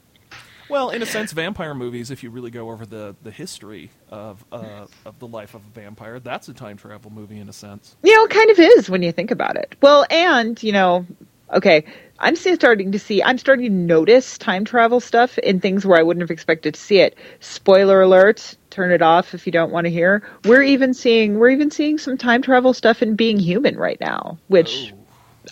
Well, 0.69 0.89
in 0.91 1.01
a 1.01 1.05
sense, 1.05 1.33
vampire 1.33 1.73
movies, 1.73 2.11
if 2.11 2.23
you 2.23 2.29
really 2.29 2.49
go 2.49 2.69
over 2.71 2.85
the, 2.85 3.13
the 3.23 3.31
history 3.31 3.91
of 4.09 4.43
uh, 4.53 4.85
of 5.05 5.19
the 5.19 5.27
life 5.27 5.53
of 5.53 5.61
a 5.65 5.69
vampire, 5.79 6.17
that's 6.21 6.47
a 6.47 6.53
time 6.53 6.77
travel 6.77 7.11
movie 7.11 7.39
in 7.39 7.49
a 7.49 7.53
sense. 7.53 7.97
You 8.03 8.15
know, 8.15 8.23
it 8.23 8.29
kind 8.29 8.49
of 8.49 8.57
is 8.57 8.89
when 8.89 9.01
you 9.03 9.11
think 9.11 9.31
about 9.31 9.57
it. 9.57 9.75
Well, 9.81 10.05
and 10.09 10.61
you 10.63 10.71
know, 10.71 11.05
okay, 11.53 11.83
I'm 12.21 12.35
starting 12.35 12.91
to 12.91 12.99
see. 12.99 13.23
I'm 13.23 13.39
starting 13.39 13.65
to 13.65 13.71
notice 13.71 14.37
time 14.37 14.63
travel 14.63 14.99
stuff 14.99 15.37
in 15.39 15.59
things 15.59 15.85
where 15.85 15.99
I 15.99 16.03
wouldn't 16.03 16.21
have 16.21 16.29
expected 16.29 16.75
to 16.75 16.79
see 16.79 16.99
it. 16.99 17.17
Spoiler 17.39 18.01
alert! 18.01 18.55
Turn 18.69 18.91
it 18.91 19.01
off 19.01 19.33
if 19.33 19.47
you 19.47 19.51
don't 19.51 19.71
want 19.71 19.85
to 19.85 19.91
hear. 19.91 20.21
We're 20.45 20.61
even 20.61 20.93
seeing 20.93 21.39
we're 21.39 21.49
even 21.49 21.71
seeing 21.71 21.97
some 21.97 22.17
time 22.17 22.43
travel 22.43 22.73
stuff 22.73 23.01
in 23.01 23.15
Being 23.15 23.39
Human 23.39 23.75
right 23.75 23.99
now, 23.99 24.37
which 24.47 24.93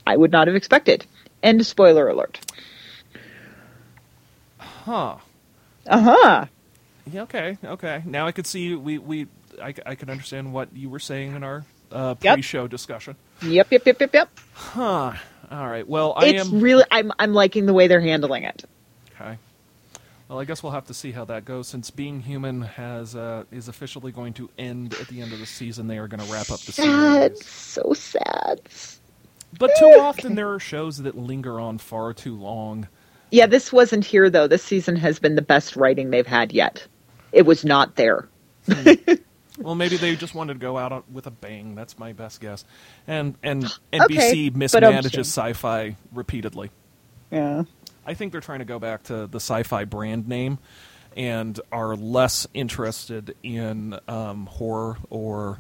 I 0.06 0.16
would 0.16 0.32
not 0.32 0.48
have 0.48 0.56
expected. 0.56 1.06
End 1.42 1.66
spoiler 1.66 2.08
alert. 2.08 2.40
Huh. 4.60 5.18
Uh 5.88 6.00
huh. 6.00 6.46
Yeah, 7.12 7.24
okay, 7.24 7.58
okay. 7.64 8.04
Now 8.06 8.28
I 8.28 8.32
could 8.32 8.46
see 8.46 8.76
we 8.76 9.00
we 9.00 9.28
I, 9.62 9.74
I 9.86 9.96
could 9.96 10.10
understand 10.10 10.54
what 10.54 10.70
you 10.76 10.90
were 10.90 11.00
saying 11.00 11.36
in 11.36 11.44
our 11.44 11.66
uh, 11.92 12.16
pre-show 12.16 12.68
discussion. 12.68 13.16
Yep, 13.42 13.72
yep, 13.72 13.86
yep, 13.86 14.00
yep, 14.00 14.14
yep. 14.14 14.30
Huh. 14.54 15.14
All 15.50 15.68
right. 15.68 15.88
Well, 15.88 16.14
I 16.16 16.28
It's 16.28 16.48
am 16.48 16.60
really 16.60 16.84
I'm 16.92 17.12
I'm 17.20 17.34
liking 17.34 17.66
the 17.66 17.74
way 17.74 17.88
they're 17.88 18.02
handling 18.02 18.44
it. 18.44 18.64
okay. 19.20 19.38
Well, 20.28 20.40
I 20.40 20.46
guess 20.46 20.62
we'll 20.62 20.74
have 20.74 20.86
to 20.88 20.94
see 20.94 21.12
how 21.12 21.26
that 21.26 21.44
goes. 21.46 21.68
Since 21.68 21.90
Being 21.90 22.22
Human 22.22 22.62
has 22.62 23.16
uh, 23.16 23.46
is 23.52 23.68
officially 23.68 24.12
going 24.12 24.34
to 24.34 24.50
end 24.60 24.94
at 25.02 25.08
the 25.08 25.22
end 25.22 25.34
of 25.34 25.40
the 25.40 25.48
season, 25.48 25.88
they 25.88 25.98
are 25.98 26.08
going 26.08 26.20
to 26.24 26.32
wrap 26.32 26.52
up 26.52 26.60
the 26.62 26.72
Sad, 26.72 27.36
series. 27.38 27.46
so 27.48 27.94
sad. 27.94 28.62
But 29.58 29.72
too 29.80 29.96
often 30.00 30.36
there 30.36 30.54
are 30.54 30.60
shows 30.60 30.98
that 31.00 31.18
linger 31.18 31.60
on 31.60 31.80
far 31.80 32.14
too 32.14 32.36
long. 32.36 32.88
Yeah, 33.32 33.48
this 33.48 33.74
wasn't 33.74 34.06
here 34.06 34.30
though. 34.30 34.48
This 34.48 34.64
season 34.64 34.96
has 34.98 35.18
been 35.18 35.34
the 35.36 35.42
best 35.42 35.76
writing 35.76 36.12
they've 36.12 36.28
had 36.28 36.52
yet. 36.52 36.86
It 37.32 37.48
was 37.48 37.66
not 37.66 37.96
there. 37.96 38.28
Well, 39.60 39.76
maybe 39.76 39.98
they 39.98 40.16
just 40.16 40.34
wanted 40.34 40.54
to 40.54 40.60
go 40.60 40.78
out 40.78 41.10
with 41.12 41.28
a 41.28 41.32
bang. 41.32 41.76
That's 41.76 42.00
my 42.00 42.14
best 42.14 42.42
guess. 42.42 42.66
And 43.08 43.36
and 43.44 43.64
NBC 43.94 44.54
I'm 44.54 44.60
mismanages 44.60 45.20
sci-fi 45.20 45.96
repeatedly. 46.14 46.72
Yeah. 47.32 47.64
I 48.06 48.14
think 48.14 48.32
they're 48.32 48.42
trying 48.42 48.60
to 48.60 48.66
go 48.66 48.80
back 48.80 49.04
to 49.04 49.28
the 49.28 49.38
sci-fi 49.38 49.86
brand 49.86 50.28
name 50.28 50.58
and 51.16 51.60
are 51.72 51.96
less 51.96 52.48
interested 52.54 53.36
in 53.44 54.00
um, 54.08 54.46
horror 54.46 54.98
or 55.10 55.60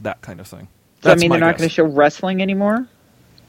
that 0.00 0.20
kind 0.20 0.40
of 0.40 0.46
thing. 0.46 0.68
Does 1.00 1.14
that 1.14 1.18
mean 1.18 1.30
they're 1.30 1.40
not 1.40 1.58
going 1.58 1.68
to 1.68 1.74
show 1.74 1.84
wrestling 1.84 2.42
anymore? 2.42 2.86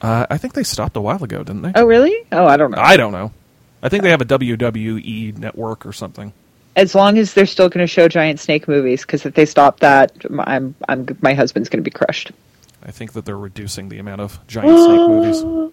Uh, 0.00 0.26
I 0.30 0.38
think 0.38 0.54
they 0.54 0.62
stopped 0.62 0.96
a 0.96 1.00
while 1.00 1.22
ago, 1.22 1.38
didn't 1.38 1.62
they? 1.62 1.72
Oh, 1.74 1.84
really? 1.84 2.14
Oh, 2.30 2.46
I 2.46 2.56
don't 2.56 2.70
know. 2.70 2.78
I 2.80 2.96
don't 2.96 3.12
know. 3.12 3.32
I 3.82 3.88
think 3.88 4.02
they 4.02 4.10
have 4.10 4.20
a 4.20 4.24
WWE 4.24 5.36
network 5.38 5.86
or 5.86 5.92
something. 5.92 6.32
As 6.78 6.94
long 6.94 7.18
as 7.18 7.34
they're 7.34 7.44
still 7.46 7.68
going 7.68 7.82
to 7.84 7.88
show 7.88 8.06
giant 8.08 8.38
snake 8.40 8.68
movies, 8.68 9.02
because 9.02 9.26
if 9.26 9.34
they 9.34 9.44
stop 9.46 9.80
that, 9.80 10.12
I'm, 10.38 10.74
I'm, 10.88 11.06
my 11.20 11.34
husband's 11.34 11.68
going 11.68 11.82
to 11.82 11.84
be 11.84 11.90
crushed. 11.90 12.30
I 12.84 12.92
think 12.92 13.12
that 13.14 13.24
they're 13.24 13.36
reducing 13.36 13.88
the 13.88 13.98
amount 13.98 14.20
of 14.20 14.38
giant 14.46 14.78
snake 14.78 15.00
movies. 15.08 15.42
Well, 15.42 15.72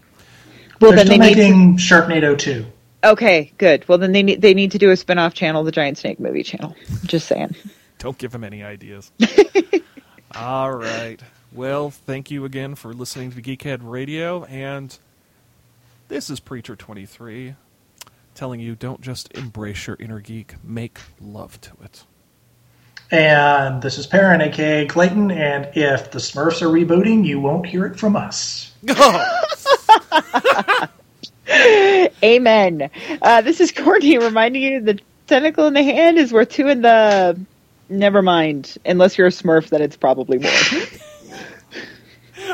They're 0.79 0.95
then 0.95 1.05
still 1.05 1.19
they 1.19 1.27
need. 1.29 1.37
making 1.37 1.77
Sharknado 1.77 2.37
2. 2.37 2.65
Okay, 3.03 3.51
good. 3.59 3.87
Well, 3.87 3.99
then 3.99 4.13
they 4.13 4.23
need 4.23 4.41
they 4.41 4.55
need 4.55 4.71
to 4.71 4.79
do 4.79 4.89
a 4.89 4.97
spin-off 4.97 5.35
channel, 5.35 5.63
the 5.63 5.71
Giant 5.71 5.99
Snake 5.99 6.19
Movie 6.19 6.41
channel. 6.41 6.75
Just 7.03 7.27
saying. 7.27 7.55
Don't 7.99 8.17
give 8.17 8.31
them 8.31 8.43
any 8.43 8.63
ideas. 8.63 9.11
All 10.35 10.71
right. 10.71 11.19
Well, 11.51 11.91
thank 11.91 12.31
you 12.31 12.45
again 12.45 12.73
for 12.73 12.93
listening 12.93 13.31
to 13.33 13.41
Geekhead 13.43 13.79
Radio, 13.83 14.43
and 14.45 14.97
this 16.07 16.31
is 16.31 16.39
Preacher 16.39 16.75
Twenty 16.75 17.05
Three, 17.05 17.53
telling 18.35 18.59
you 18.59 18.75
don't 18.75 19.01
just 19.01 19.35
embrace 19.35 19.87
your 19.87 19.97
inner 19.99 20.19
geek, 20.19 20.55
make 20.63 20.99
love 21.19 21.59
to 21.61 21.71
it. 21.83 22.03
And 23.11 23.81
this 23.81 23.97
is 23.97 24.07
Perrin, 24.07 24.41
aka 24.41 24.85
Clayton, 24.87 25.31
and 25.31 25.69
if 25.75 26.11
the 26.11 26.19
Smurfs 26.19 26.61
are 26.61 26.67
rebooting, 26.67 27.25
you 27.25 27.39
won't 27.39 27.65
hear 27.65 27.85
it 27.85 27.99
from 27.99 28.15
us. 28.15 28.73
Amen. 32.23 32.89
Uh, 33.21 33.41
this 33.41 33.61
is 33.61 33.71
Courtney 33.71 34.17
reminding 34.17 34.61
you 34.61 34.81
the 34.81 34.99
tentacle 35.27 35.67
in 35.67 35.73
the 35.73 35.83
hand 35.83 36.17
is 36.17 36.33
worth 36.33 36.49
two 36.49 36.67
in 36.67 36.81
the. 36.81 37.39
Never 37.87 38.23
mind. 38.23 38.77
Unless 38.85 39.17
you're 39.17 39.27
a 39.27 39.31
Smurf, 39.31 39.69
then 39.69 39.81
it's 39.81 39.97
probably 39.97 40.39
more. 40.39 40.51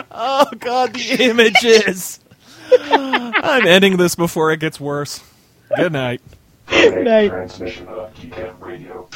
Oh 0.10 0.46
God, 0.60 0.94
the 0.94 1.26
images! 1.26 2.20
I'm 2.72 3.66
ending 3.66 3.98
this 3.98 4.16
before 4.16 4.52
it 4.52 4.60
gets 4.60 4.80
worse. 4.80 5.22
Good 5.76 5.94
night. 5.94 6.22
A 6.70 6.90
Night. 7.04 7.30
transmission 7.30 7.88
of 7.88 8.14
Geekhead 8.16 8.60
Radio. 8.60 9.08